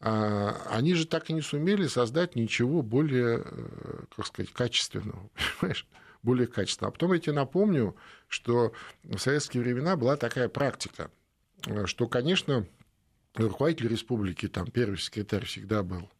А 0.00 0.62
они 0.70 0.94
же 0.94 1.06
так 1.06 1.28
и 1.28 1.32
не 1.32 1.40
сумели 1.40 1.86
создать 1.88 2.36
ничего 2.36 2.82
более, 2.82 3.42
э, 3.44 4.04
как 4.14 4.26
сказать, 4.26 4.52
качественного, 4.52 5.28
понимаешь? 5.60 5.86
более 6.22 6.46
качественного. 6.46 6.90
А 6.90 6.92
потом 6.92 7.12
я 7.12 7.20
тебе 7.20 7.32
напомню, 7.32 7.96
что 8.26 8.72
в 9.04 9.18
советские 9.18 9.62
времена 9.62 9.96
была 9.96 10.16
такая 10.16 10.48
практика, 10.48 11.10
э, 11.66 11.86
что, 11.86 12.06
конечно, 12.06 12.66
руководитель 13.34 13.88
республики, 13.88 14.48
там 14.48 14.70
первый 14.70 14.98
секретарь 14.98 15.44
всегда 15.44 15.82
был 15.82 16.10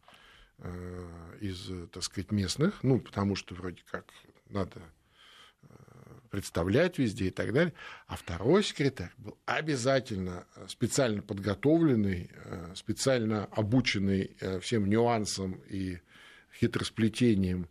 из, 1.39 1.71
так 1.93 2.03
сказать, 2.03 2.31
местных, 2.31 2.83
ну, 2.83 2.99
потому 2.99 3.37
что 3.37 3.55
вроде 3.55 3.81
как 3.89 4.03
надо 4.49 4.81
представлять 6.29 6.97
везде 6.97 7.27
и 7.27 7.29
так 7.29 7.53
далее. 7.53 7.73
А 8.07 8.15
второй 8.15 8.63
секретарь 8.63 9.11
был 9.17 9.37
обязательно 9.45 10.45
э, 10.55 10.65
специально 10.67 11.21
подготовленный, 11.21 12.29
э, 12.43 12.71
специально 12.75 13.45
обученный 13.45 14.35
э, 14.39 14.59
всем 14.59 14.87
нюансам 14.87 15.61
и 15.69 15.99
хитросплетениям, 16.59 17.67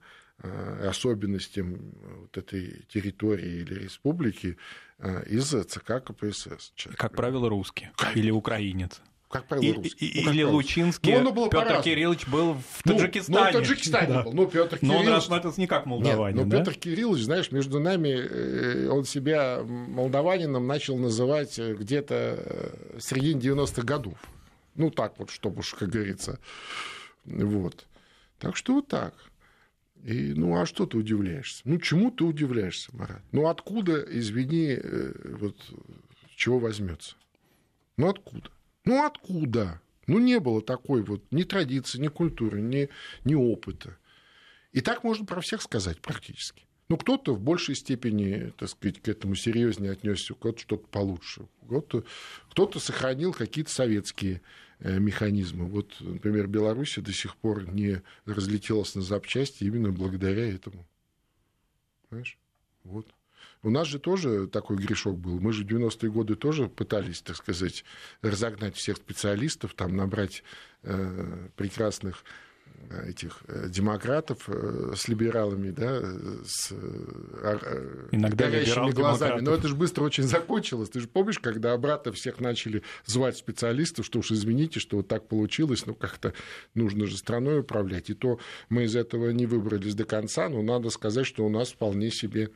особенностям 0.85 1.95
вот 2.21 2.39
этой 2.39 2.87
территории 2.89 3.63
или 3.63 3.75
республики 3.75 4.57
из 5.27 5.49
ЦК 5.49 6.01
КПСС. 6.05 6.73
Как 6.97 7.17
правило, 7.17 7.49
русский 7.49 7.89
или 8.15 8.31
украинец 8.31 9.03
как 9.29 9.47
правило, 9.47 9.77
русский. 9.77 10.07
И, 10.07 10.25
ну, 10.25 10.33
или 10.33 10.43
Лучинский. 10.43 11.21
Ну, 11.21 11.51
Петр 11.51 11.83
Кириллович 11.83 12.27
был 12.29 12.55
в 12.55 12.83
Таджикистане. 12.83 13.39
Ну, 13.39 13.45
ну 13.45 13.51
в 13.51 13.53
Таджикистане 13.53 14.07
да. 14.09 14.23
был. 14.23 14.33
Ну, 14.33 14.47
Петр 14.47 14.79
Кириллович... 14.79 15.05
Но 15.05 15.11
он 15.11 15.15
рассматривался 15.17 15.61
не 15.61 15.67
как 15.67 15.85
молдаванин, 15.85 16.39
Нет, 16.39 16.47
но 16.47 16.51
да? 16.51 16.59
Петр 16.59 16.79
Кириллович, 16.79 17.25
знаешь, 17.25 17.53
между 17.53 17.79
нами, 17.79 18.09
э, 18.09 18.89
он 18.89 19.05
себя 19.05 19.63
молдаванином 19.63 20.67
начал 20.67 20.97
называть 20.97 21.59
э, 21.59 21.75
где-то 21.75 22.15
э, 22.15 22.99
в 22.99 23.01
середине 23.03 23.41
90-х 23.41 23.83
годов. 23.83 24.19
Ну, 24.77 24.91
так 24.91 25.19
вот, 25.19 25.29
чтобы 25.29 25.59
уж, 25.59 25.75
как 25.75 25.91
говорится. 25.91 26.39
Вот. 27.27 27.87
Так 28.39 28.57
что 28.57 28.75
вот 28.75 28.89
так. 28.89 29.15
И, 30.05 30.33
ну, 30.35 30.59
а 30.59 30.65
что 30.65 30.87
ты 30.87 30.97
удивляешься? 30.97 31.61
Ну, 31.65 31.79
чему 31.79 32.11
ты 32.11 32.25
удивляешься, 32.25 32.89
Марат? 32.95 33.21
Ну, 33.33 33.49
откуда, 33.49 34.01
извини, 34.09 34.79
вот, 35.39 35.57
чего 36.35 36.59
возьмется? 36.59 37.17
Ну, 37.99 38.09
откуда? 38.09 38.49
Ну 38.89 39.05
откуда? 39.05 39.83
Ну 40.07 40.19
не 40.19 40.41
было 40.41 40.63
такой 40.63 41.03
вот 41.03 41.23
ни 41.31 41.43
традиции, 41.43 41.99
ни 41.99 42.09
культуры, 42.09 42.63
ни, 42.63 42.89
ни 43.23 43.35
опыта. 43.35 43.99
И 44.73 44.81
так 44.81 45.05
можно 45.05 45.27
про 45.27 45.43
всех 45.43 45.61
сказать 45.61 46.01
практически. 46.01 46.65
Ну, 46.89 46.97
кто-то 46.97 47.35
в 47.35 47.39
большей 47.39 47.75
степени, 47.75 48.51
так 48.57 48.71
сказать, 48.71 49.03
к 49.03 49.09
этому 49.09 49.35
серьезнее 49.35 49.93
отнесся, 49.93 50.33
кто-то 50.33 50.59
что-то 50.61 50.87
получше. 50.87 51.49
Кто-то, 51.67 52.05
кто-то 52.49 52.81
сохранил 52.81 53.35
какие-то 53.35 53.71
советские 53.71 54.41
э, 54.79 54.99
механизмы. 54.99 55.67
Вот, 55.67 55.95
например, 56.01 56.47
Беларусь 56.47 56.97
до 56.97 57.13
сих 57.13 57.37
пор 57.37 57.71
не 57.71 58.01
разлетелась 58.25 58.95
на 58.95 59.03
запчасти 59.03 59.65
именно 59.65 59.93
благодаря 59.93 60.51
этому. 60.51 60.89
Понимаешь? 62.09 62.39
Вот. 62.85 63.07
У 63.63 63.71
нас 63.71 63.89
же 63.89 63.99
тоже 63.99 64.47
такой 64.47 64.77
грешок 64.77 65.19
был. 65.19 65.41
Мы 65.41 65.53
же 65.53 65.65
в 65.65 65.67
90-е 65.67 66.11
годы 66.11 66.37
тоже 66.37 66.69
пытались, 66.69 67.23
так 67.23 67.37
сказать, 67.37 67.85
разогнать 68.23 68.77
всех 68.77 68.97
специалистов, 68.97 69.75
там 69.75 69.97
набрать 69.97 70.45
э, 70.85 71.49
прекрасных 71.57 72.23
э, 72.91 73.11
этих 73.11 73.41
э, 73.49 73.69
демократов 73.69 74.49
э, 74.49 74.93
с 74.97 75.09
либералами, 75.09 75.71
да, 75.71 76.01
с 76.47 76.73
Иногда 78.13 78.49
горящими 78.49 78.93
глазами. 78.93 79.41
Но 79.41 79.55
это 79.55 79.67
же 79.67 79.75
быстро 79.75 80.05
очень 80.05 80.25
закончилось. 80.25 80.91
Ты 80.91 81.01
же 81.01 81.09
помнишь, 81.09 81.41
когда 81.41 81.73
обратно 81.73 82.13
всех 82.13 82.39
начали 82.39 82.85
звать 83.07 83.37
специалистов, 83.37 84.07
что 84.07 84.21
уж 84.21 84.31
извините, 84.31 84.79
что 84.79 84.99
вот 84.99 85.09
так 85.09 85.27
получилось, 85.27 85.85
ну 85.85 85.95
как-то 85.95 86.33
нужно 86.75 87.07
же 87.07 87.17
страной 87.17 87.61
управлять. 87.61 88.09
И 88.09 88.15
то 88.15 88.39
мы 88.69 88.85
из 88.85 88.95
этого 88.95 89.31
не 89.31 89.47
выбрались 89.47 89.97
до 89.97 90.05
конца, 90.05 90.49
но 90.49 90.63
надо 90.63 90.91
сказать, 90.91 91.27
что 91.27 91.45
у 91.45 91.49
нас 91.49 91.71
вполне 91.71 92.13
себе 92.13 92.51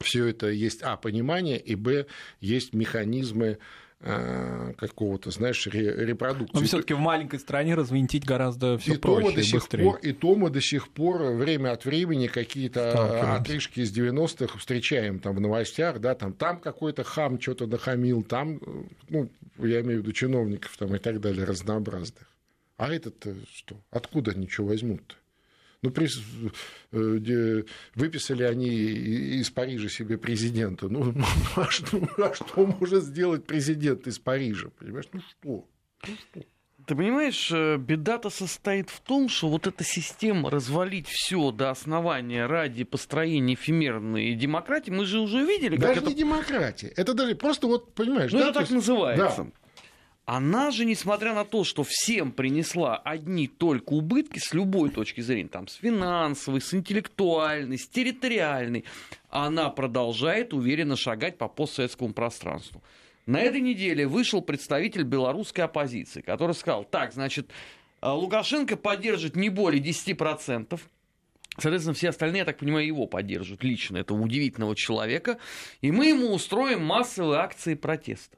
все 0.00 0.26
это 0.26 0.48
есть, 0.48 0.82
а, 0.82 0.96
понимание, 0.96 1.58
и, 1.58 1.74
б, 1.74 2.06
есть 2.40 2.72
механизмы 2.72 3.58
э, 4.00 4.72
какого-то, 4.78 5.30
знаешь, 5.30 5.66
репродукции. 5.66 6.56
Но 6.56 6.64
все-таки 6.64 6.94
в 6.94 7.00
маленькой 7.00 7.40
стране 7.40 7.74
развинтить 7.74 8.24
гораздо 8.24 8.78
все 8.78 8.94
и 8.94 8.96
проще 8.96 9.34
до 9.34 9.40
и 9.40 9.44
сих 9.44 9.54
быстрее. 9.54 9.84
Пор, 9.84 9.96
и 9.98 10.12
то 10.12 10.34
мы 10.36 10.50
до 10.50 10.60
сих 10.60 10.88
пор 10.88 11.32
время 11.32 11.72
от 11.72 11.84
времени 11.84 12.28
какие-то 12.28 13.36
отрыжки 13.36 13.80
из 13.80 13.96
90-х 13.96 14.58
встречаем 14.58 15.18
там 15.18 15.34
в 15.34 15.40
новостях, 15.40 16.00
да, 16.00 16.14
там, 16.14 16.32
там 16.32 16.60
какой-то 16.60 17.02
хам 17.02 17.40
что-то 17.40 17.66
нахамил, 17.66 18.22
там, 18.22 18.60
ну, 19.08 19.28
я 19.58 19.80
имею 19.80 20.00
в 20.00 20.02
виду 20.02 20.12
чиновников 20.12 20.76
там 20.76 20.94
и 20.94 20.98
так 20.98 21.20
далее, 21.20 21.44
разнообразных. 21.44 22.28
А 22.76 22.92
этот 22.94 23.26
что? 23.52 23.76
Откуда 23.90 24.30
они 24.30 24.48
что 24.48 24.64
возьмут-то? 24.64 25.16
Ну, 25.82 25.90
при, 25.90 26.08
э, 26.92 27.64
выписали 27.94 28.42
они 28.42 28.68
из 28.68 29.50
Парижа 29.50 29.88
себе 29.88 30.18
президента. 30.18 30.88
Ну, 30.88 31.12
ну 31.14 31.24
а, 31.56 31.70
что, 31.70 32.00
а 32.18 32.34
что 32.34 32.66
может 32.66 33.04
сделать 33.04 33.44
президент 33.46 34.06
из 34.06 34.18
Парижа? 34.18 34.70
Понимаешь? 34.78 35.06
Ну 35.12 35.20
что? 35.20 35.68
Ну 36.06 36.16
что? 36.30 36.42
Ты 36.88 36.96
понимаешь, 36.96 37.50
э, 37.52 37.76
беда-то 37.76 38.30
состоит 38.30 38.88
в 38.88 39.00
том, 39.00 39.28
что 39.28 39.50
вот 39.50 39.66
эта 39.66 39.84
система 39.84 40.50
развалить 40.50 41.06
все 41.06 41.50
до 41.50 41.68
основания 41.70 42.46
ради 42.46 42.84
построения 42.84 43.54
эфемерной 43.54 44.34
демократии, 44.34 44.90
мы 44.90 45.04
же 45.04 45.20
уже 45.20 45.44
видели, 45.44 45.76
даже 45.76 45.96
как 45.96 46.04
не 46.04 46.12
это... 46.12 46.18
демократия, 46.18 46.88
это 46.96 47.12
даже 47.12 47.34
просто 47.34 47.66
вот 47.66 47.92
понимаешь. 47.92 48.32
Ну 48.32 48.38
да, 48.38 48.44
это 48.44 48.54
так 48.54 48.62
есть... 48.62 48.72
называется. 48.72 49.44
Да. 49.44 49.50
Она 50.30 50.70
же, 50.70 50.84
несмотря 50.84 51.32
на 51.32 51.46
то, 51.46 51.64
что 51.64 51.84
всем 51.88 52.32
принесла 52.32 52.98
одни 52.98 53.48
только 53.48 53.94
убытки 53.94 54.38
с 54.38 54.52
любой 54.52 54.90
точки 54.90 55.22
зрения, 55.22 55.48
там, 55.48 55.66
с 55.66 55.76
финансовой, 55.76 56.60
с 56.60 56.74
интеллектуальной, 56.74 57.78
с 57.78 57.88
территориальной, 57.88 58.84
она 59.30 59.70
продолжает 59.70 60.52
уверенно 60.52 60.96
шагать 60.96 61.38
по 61.38 61.48
постсоветскому 61.48 62.12
пространству. 62.12 62.82
На 63.24 63.40
этой 63.40 63.62
неделе 63.62 64.06
вышел 64.06 64.42
представитель 64.42 65.04
белорусской 65.04 65.64
оппозиции, 65.64 66.20
который 66.20 66.54
сказал, 66.54 66.84
так, 66.84 67.14
значит, 67.14 67.48
Лукашенко 68.02 68.76
поддержит 68.76 69.34
не 69.34 69.48
более 69.48 69.82
10%, 69.82 70.78
Соответственно, 71.56 71.94
все 71.94 72.10
остальные, 72.10 72.40
я 72.40 72.44
так 72.44 72.58
понимаю, 72.58 72.86
его 72.86 73.06
поддерживают 73.06 73.64
лично, 73.64 73.96
этого 73.96 74.20
удивительного 74.20 74.76
человека. 74.76 75.38
И 75.80 75.90
мы 75.90 76.08
ему 76.08 76.34
устроим 76.34 76.84
массовые 76.84 77.40
акции 77.40 77.74
протеста. 77.74 78.36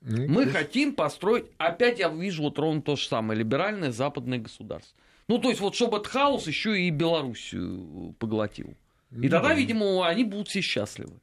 Ну, 0.00 0.28
Мы 0.28 0.42
есть... 0.42 0.52
хотим 0.52 0.94
построить, 0.94 1.46
опять 1.58 1.98
я 1.98 2.08
вижу 2.08 2.42
вот 2.44 2.58
ровно 2.58 2.82
то 2.82 2.96
же 2.96 3.06
самое, 3.06 3.38
либеральное 3.38 3.92
западное 3.92 4.38
государство. 4.38 4.96
Ну, 5.26 5.38
то 5.38 5.48
есть, 5.50 5.60
вот 5.60 5.74
чтобы 5.74 5.98
этот 5.98 6.08
хаос 6.08 6.46
еще 6.46 6.80
и 6.80 6.90
Белоруссию 6.90 8.14
поглотил. 8.18 8.74
И 9.20 9.28
тогда, 9.28 9.54
видимо, 9.54 10.06
они 10.06 10.24
будут 10.24 10.48
все 10.48 10.60
счастливы. 10.60 11.14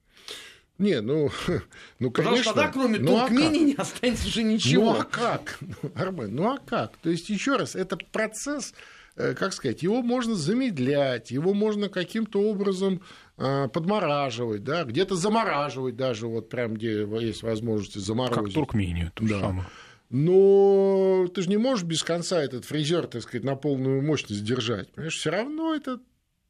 Не, 0.78 1.02
ну, 1.02 1.30
ну 2.00 2.12
конечно. 2.12 2.12
Потому 2.12 2.38
что 2.38 2.54
тогда, 2.54 2.72
кроме 2.72 3.00
ну, 3.00 3.20
Туркмении, 3.20 3.62
а 3.62 3.66
не 3.66 3.74
останется 3.76 4.28
уже 4.28 4.44
ничего. 4.44 4.94
Ну, 4.94 5.00
а 5.00 5.04
как? 5.04 5.60
Армен, 5.96 6.36
ну, 6.36 6.54
а 6.54 6.58
как? 6.58 6.98
То 6.98 7.10
есть, 7.10 7.30
еще 7.30 7.56
раз, 7.56 7.76
это 7.76 7.98
процесс, 8.12 8.74
э, 9.16 9.34
как 9.34 9.54
сказать, 9.54 9.84
его 9.84 10.02
можно 10.02 10.36
замедлять, 10.36 11.32
его 11.32 11.54
можно 11.54 11.88
каким-то 11.88 12.42
образом 12.42 13.02
подмораживать, 13.36 14.64
да, 14.64 14.86
где-то 14.86 15.16
замораживать 15.16 15.96
даже, 15.96 16.28
вот 16.28 16.50
прям 16.50 16.76
где 16.76 17.06
есть 17.20 17.44
возможность 17.44 17.96
заморозить. 17.96 18.46
Как 18.46 18.54
Туркмению, 18.54 19.12
то 19.14 19.28
да. 19.28 19.40
самое. 19.42 19.68
Но 20.10 21.28
ты 21.34 21.42
же 21.42 21.50
не 21.50 21.58
можешь 21.58 21.84
без 21.84 22.04
конца 22.04 22.42
этот 22.42 22.64
фрезер, 22.64 23.08
так 23.08 23.24
сказать, 23.24 23.44
на 23.44 23.56
полную 23.56 24.02
мощность 24.02 24.46
держать. 24.46 24.92
Понимаешь, 24.92 25.18
все 25.18 25.32
равно 25.32 25.76
это 25.76 26.00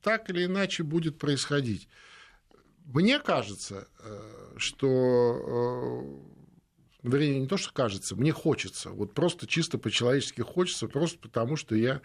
так 0.02 0.30
или 0.30 0.46
иначе 0.46 0.84
будет 0.84 1.18
происходить. 1.18 1.88
Мне 2.86 3.18
кажется, 3.20 3.88
э, 4.04 4.54
что 4.58 6.22
э, 7.04 7.10
вернее, 7.10 7.40
не 7.40 7.48
то, 7.48 7.58
что 7.58 7.74
кажется, 7.74 8.16
мне 8.16 8.32
хочется, 8.32 8.90
вот 8.90 9.14
просто 9.14 9.48
чисто 9.48 9.78
по-человечески 9.78 10.42
хочется, 10.42 10.88
просто 10.88 11.18
потому 11.20 11.56
что 11.56 11.76
я 11.76 12.02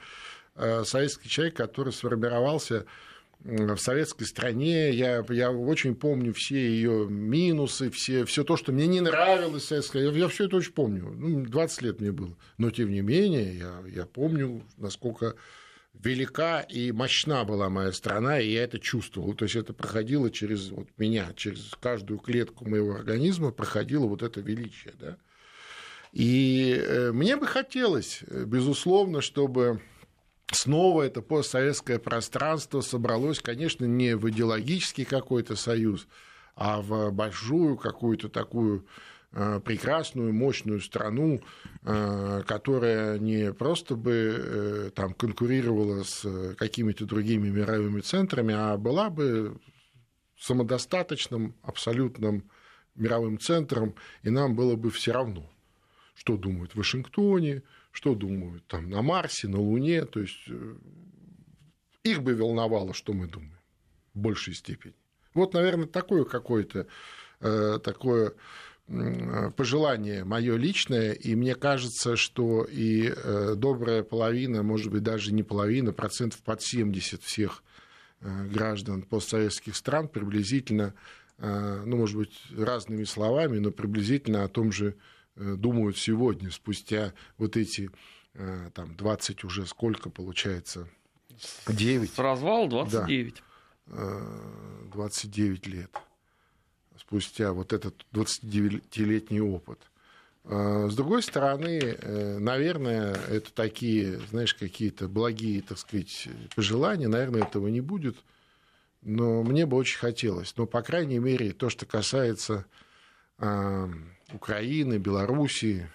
э, 0.55 0.85
советский 0.85 1.28
человек, 1.28 1.57
который 1.57 1.93
сформировался 1.93 2.87
в 3.45 3.78
советской 3.78 4.24
стране. 4.24 4.91
Я, 4.91 5.24
я 5.30 5.51
очень 5.51 5.95
помню 5.95 6.32
все 6.34 6.57
ее 6.57 7.07
минусы, 7.09 7.91
все, 7.91 8.24
все 8.24 8.45
то, 8.45 8.57
что 8.57 8.72
мне 8.72 8.86
не 8.86 9.01
нравилось 9.01 9.66
советское. 9.66 10.05
Я, 10.05 10.11
я 10.12 10.28
все 10.28 10.47
это 10.47 10.57
очень 10.57 10.72
помню. 10.72 11.12
Ну, 11.16 11.45
20 11.45 11.82
лет 11.82 12.01
мне 12.01 12.12
было. 12.12 12.36
Но, 12.59 12.70
тем 12.70 12.91
не 12.91 13.01
менее, 13.01 13.57
я, 13.57 13.82
я 13.93 14.07
помню, 14.07 14.62
насколько 14.76 15.36
велика 15.95 16.61
и 16.61 16.93
мощна 16.93 17.45
была 17.45 17.68
моя 17.68 17.93
страна, 17.93 18.41
и 18.41 18.51
я 18.51 18.64
это 18.64 18.78
чувствовал. 18.78 19.34
То 19.34 19.45
есть 19.45 19.57
это 19.57 19.72
проходило 19.72 20.30
через 20.30 20.70
вот 20.70 20.88
меня, 20.99 21.32
через 21.34 21.72
каждую 21.80 22.18
клетку 22.18 22.68
моего 22.68 22.95
организма 22.95 23.51
проходило 23.51 24.07
вот 24.07 24.22
это 24.22 24.41
величие. 24.41 24.95
Да? 24.99 25.16
И 26.12 26.74
э, 26.78 27.12
мне 27.12 27.36
бы 27.36 27.47
хотелось, 27.47 28.22
безусловно, 28.28 29.20
чтобы 29.20 29.80
снова 30.53 31.03
это 31.03 31.23
постсоветское 31.23 31.99
пространство 31.99 32.81
собралось, 32.81 33.41
конечно, 33.41 33.85
не 33.85 34.17
в 34.17 34.29
идеологический 34.31 35.05
какой-то 35.05 35.57
союз, 35.57 36.07
а 36.55 36.81
в 36.81 37.11
большую 37.11 37.77
какую-то 37.77 38.29
такую 38.29 38.87
э, 39.33 39.61
прекрасную, 39.65 40.33
мощную 40.33 40.81
страну, 40.81 41.41
э, 41.83 42.43
которая 42.47 43.19
не 43.19 43.53
просто 43.53 43.97
бы 43.97 44.13
э, 44.13 44.91
там 44.95 45.15
конкурировала 45.15 46.03
с 46.03 46.55
какими-то 46.57 47.07
другими 47.07 47.49
мировыми 47.49 48.01
центрами, 48.01 48.55
а 48.57 48.77
была 48.77 49.11
бы 49.11 49.59
самодостаточным, 50.39 51.55
абсолютным 51.63 52.51
мировым 52.95 53.39
центром, 53.39 53.95
и 54.23 54.31
нам 54.31 54.55
было 54.57 54.77
бы 54.77 54.91
все 54.91 55.13
равно, 55.13 55.51
что 56.15 56.37
думают 56.37 56.73
в 56.73 56.77
Вашингтоне, 56.77 57.63
что 57.93 58.14
думают 58.14 58.66
там 58.66 58.88
на 58.88 59.03
Марсе, 59.03 59.49
на 59.49 59.59
Луне, 59.59 60.05
то 60.05 60.20
есть 60.20 60.49
э, 60.49 60.74
их 62.05 62.22
бы 62.22 62.34
волновало, 62.34 62.95
что 62.95 63.12
мы 63.12 63.26
думаем 63.26 63.59
в 64.14 64.18
большей 64.18 64.55
степени. 64.55 64.95
Вот, 65.34 65.55
наверное, 65.55 65.86
такое 65.86 66.24
какое-то 66.24 66.86
э, 67.41 67.78
такое 67.82 68.34
пожелание 69.57 70.24
мое 70.24 70.57
личное, 70.57 71.12
и 71.12 71.36
мне 71.36 71.55
кажется, 71.55 72.16
что 72.16 72.64
и 72.64 73.12
э, 73.14 73.55
добрая 73.57 74.03
половина, 74.03 74.64
может 74.64 74.91
быть, 74.91 75.05
даже 75.05 75.32
не 75.32 75.45
половина, 75.45 75.93
процентов 75.93 76.43
под 76.43 76.61
70 76.61 77.22
всех 77.22 77.62
граждан 78.20 79.03
постсоветских 79.03 79.76
стран 79.76 80.07
приблизительно, 80.07 80.93
ну, 81.38 81.97
может 81.97 82.18
быть, 82.18 82.36
разными 82.55 83.05
словами, 83.05 83.59
но 83.59 83.70
приблизительно 83.70 84.45
о 84.45 84.49
том 84.49 84.72
же 84.72 84.95
Э, 84.95 84.97
думают 85.57 85.97
сегодня, 85.97 86.51
спустя 86.51 87.12
вот 87.38 87.57
эти 87.57 87.91
э, 88.34 88.70
там 88.74 88.95
20 88.97 89.45
уже 89.45 89.66
сколько 89.66 90.11
получается? 90.11 90.88
9. 91.68 92.12
С 92.12 92.18
развал 92.18 92.68
29. 92.68 93.43
Да, 93.86 94.22
29 94.93 95.66
э, 95.66 95.70
лет 95.70 95.91
спустя 96.99 97.53
вот 97.53 97.72
этот 97.72 98.07
29-летний 98.12 99.41
опыт. 99.41 99.78
С 100.45 100.95
другой 100.95 101.22
стороны, 101.22 101.97
наверное, 102.38 103.14
это 103.14 103.53
такие, 103.53 104.18
знаешь, 104.30 104.55
какие-то 104.55 105.09
благие, 105.09 105.62
так 105.62 105.78
сказать, 105.78 106.28
пожелания, 106.55 107.09
наверное, 107.09 107.43
этого 107.43 107.68
не 107.68 107.80
будет, 107.80 108.16
но 109.03 109.43
мне 109.43 109.66
бы 109.66 109.76
очень 109.76 109.99
хотелось. 109.99 110.55
Но, 110.57 110.66
по 110.66 110.82
крайней 110.82 111.18
мере, 111.18 111.53
то, 111.53 111.70
что 111.70 111.86
касается 111.86 112.66
Украины, 114.32 114.99
Белоруссии, 114.99 115.88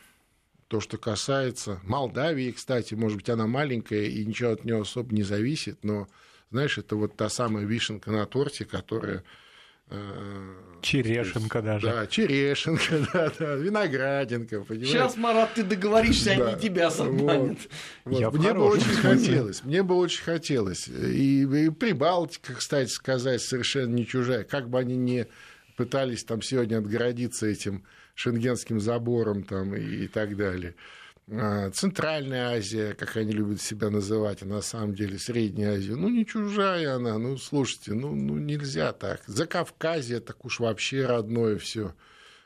то, 0.68 0.80
что 0.80 0.98
касается 0.98 1.80
Молдавии, 1.84 2.52
кстати, 2.52 2.96
может 2.96 3.18
быть, 3.18 3.30
она 3.30 3.48
маленькая 3.48 4.06
и 4.06 4.26
ничего 4.26 4.52
от 4.52 4.66
нее 4.66 4.82
особо 4.82 5.14
не 5.14 5.24
зависит, 5.24 5.84
но, 5.84 6.08
знаешь, 6.52 6.78
это 6.78 6.96
вот 6.96 7.16
та 7.16 7.30
самая 7.30 7.66
вишенка 7.66 8.12
на 8.12 8.26
торте, 8.26 8.66
которая... 8.66 9.24
Э, 9.92 10.56
черешенка 10.82 11.60
есть, 11.60 11.66
даже. 11.68 11.88
Да, 11.88 12.08
черешенка, 12.08 13.08
да, 13.14 13.32
да, 13.38 13.56
виноградинка, 13.56 14.62
понимаешь? 14.62 14.90
Сейчас, 14.90 15.16
Марат, 15.16 15.54
ты 15.54 15.64
договоришься, 15.64 16.36
да. 16.36 16.48
они 16.50 16.60
тебя. 16.60 16.90
Вот, 16.90 17.58
вот. 18.06 18.34
Мне 18.34 18.54
бы 18.54 18.66
очень 18.66 18.96
хотелось, 18.96 19.64
мне 19.64 19.84
бы 19.84 19.96
очень 19.96 20.24
хотелось. 20.24 20.88
И, 20.88 21.44
и 21.44 21.70
Прибалтика, 21.70 22.56
кстати 22.56 22.90
сказать, 22.90 23.42
совершенно 23.42 23.94
не 23.94 24.08
чужая. 24.08 24.44
Как 24.44 24.68
бы 24.68 24.80
они 24.80 24.96
не 24.96 25.28
пытались 25.76 26.24
там 26.24 26.42
сегодня 26.42 26.78
отгородиться 26.78 27.48
этим 27.48 27.84
шенгенским 28.14 28.80
забором 28.80 29.44
там, 29.44 29.76
и, 29.76 30.06
и 30.06 30.08
так 30.08 30.36
далее. 30.38 30.76
А, 31.32 31.72
Центральная 31.72 32.56
Азия, 32.56 32.94
как 32.94 33.18
они 33.18 33.32
любят 33.32 33.62
себя 33.62 33.90
называть, 33.90 34.44
а 34.44 34.46
на 34.46 34.62
самом 34.62 34.94
деле 34.94 35.18
Средняя 35.18 35.76
Азия, 35.76 35.96
ну 35.96 36.10
не 36.10 36.26
чужая 36.26 36.96
она, 36.96 37.18
ну 37.18 37.38
слушайте, 37.38 37.94
ну, 37.94 38.14
ну 38.14 38.38
нельзя 38.38 38.94
так. 38.94 39.22
За 39.26 39.48
Кавказье 39.48 40.20
так 40.20 40.46
уж 40.46 40.60
вообще 40.60 41.06
родное 41.06 41.58
все. 41.58 41.96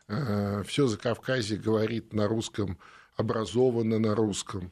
А, 0.07 0.63
все 0.63 0.88
за 0.88 0.97
Кавказье 0.97 1.57
говорит 1.57 2.13
на 2.13 2.27
русском, 2.27 2.77
образовано 3.15 3.99
на 3.99 4.15
русском, 4.15 4.71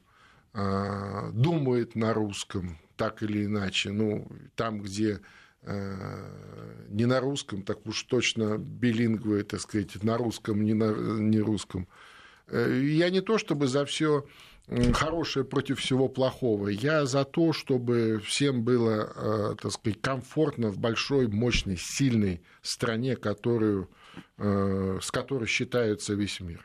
а, 0.54 1.30
думает 1.32 1.94
на 1.94 2.14
русском, 2.14 2.78
так 2.96 3.22
или 3.22 3.44
иначе. 3.44 3.92
Ну, 3.92 4.26
там, 4.56 4.80
где 4.80 5.20
не 5.62 7.06
на 7.06 7.20
русском, 7.20 7.62
так 7.62 7.86
уж 7.86 8.02
точно 8.04 8.58
билингвы, 8.58 9.42
так 9.42 9.60
сказать, 9.60 10.02
на 10.02 10.16
русском, 10.16 10.62
не 10.62 10.74
на 10.74 10.92
не 11.18 11.40
русском. 11.40 11.88
Я 12.50 13.10
не 13.10 13.20
то 13.20 13.38
чтобы 13.38 13.66
за 13.66 13.84
все 13.84 14.26
хорошее 14.92 15.44
против 15.44 15.80
всего 15.80 16.08
плохого. 16.08 16.68
Я 16.68 17.06
за 17.06 17.24
то, 17.24 17.52
чтобы 17.52 18.20
всем 18.24 18.62
было, 18.62 19.56
так 19.60 19.72
сказать, 19.72 20.00
комфортно 20.00 20.70
в 20.70 20.78
большой, 20.78 21.26
мощной, 21.26 21.76
сильной 21.76 22.42
стране, 22.62 23.16
которую, 23.16 23.88
с 24.38 25.10
которой 25.10 25.46
считается 25.46 26.14
весь 26.14 26.40
мир. 26.40 26.64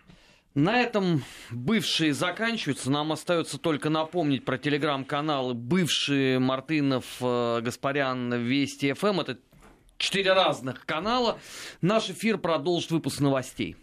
На 0.56 0.82
этом 0.82 1.24
бывшие 1.50 2.14
заканчиваются. 2.14 2.92
Нам 2.92 3.12
остается 3.12 3.58
только 3.58 3.90
напомнить 3.90 4.46
про 4.46 4.60
телеграм-каналы 4.60 5.56
бывшие 5.56 6.38
Мартынов, 6.38 7.06
э, 7.22 7.62
Гаспарян, 7.62 8.32
Вести 8.36 8.94
ФМ. 8.94 9.22
Это 9.22 9.40
четыре 9.98 10.34
разных 10.34 10.86
канала. 10.86 11.40
Наш 11.82 12.12
эфир 12.12 12.38
продолжит 12.38 12.92
выпуск 12.92 13.20
новостей. 13.20 13.76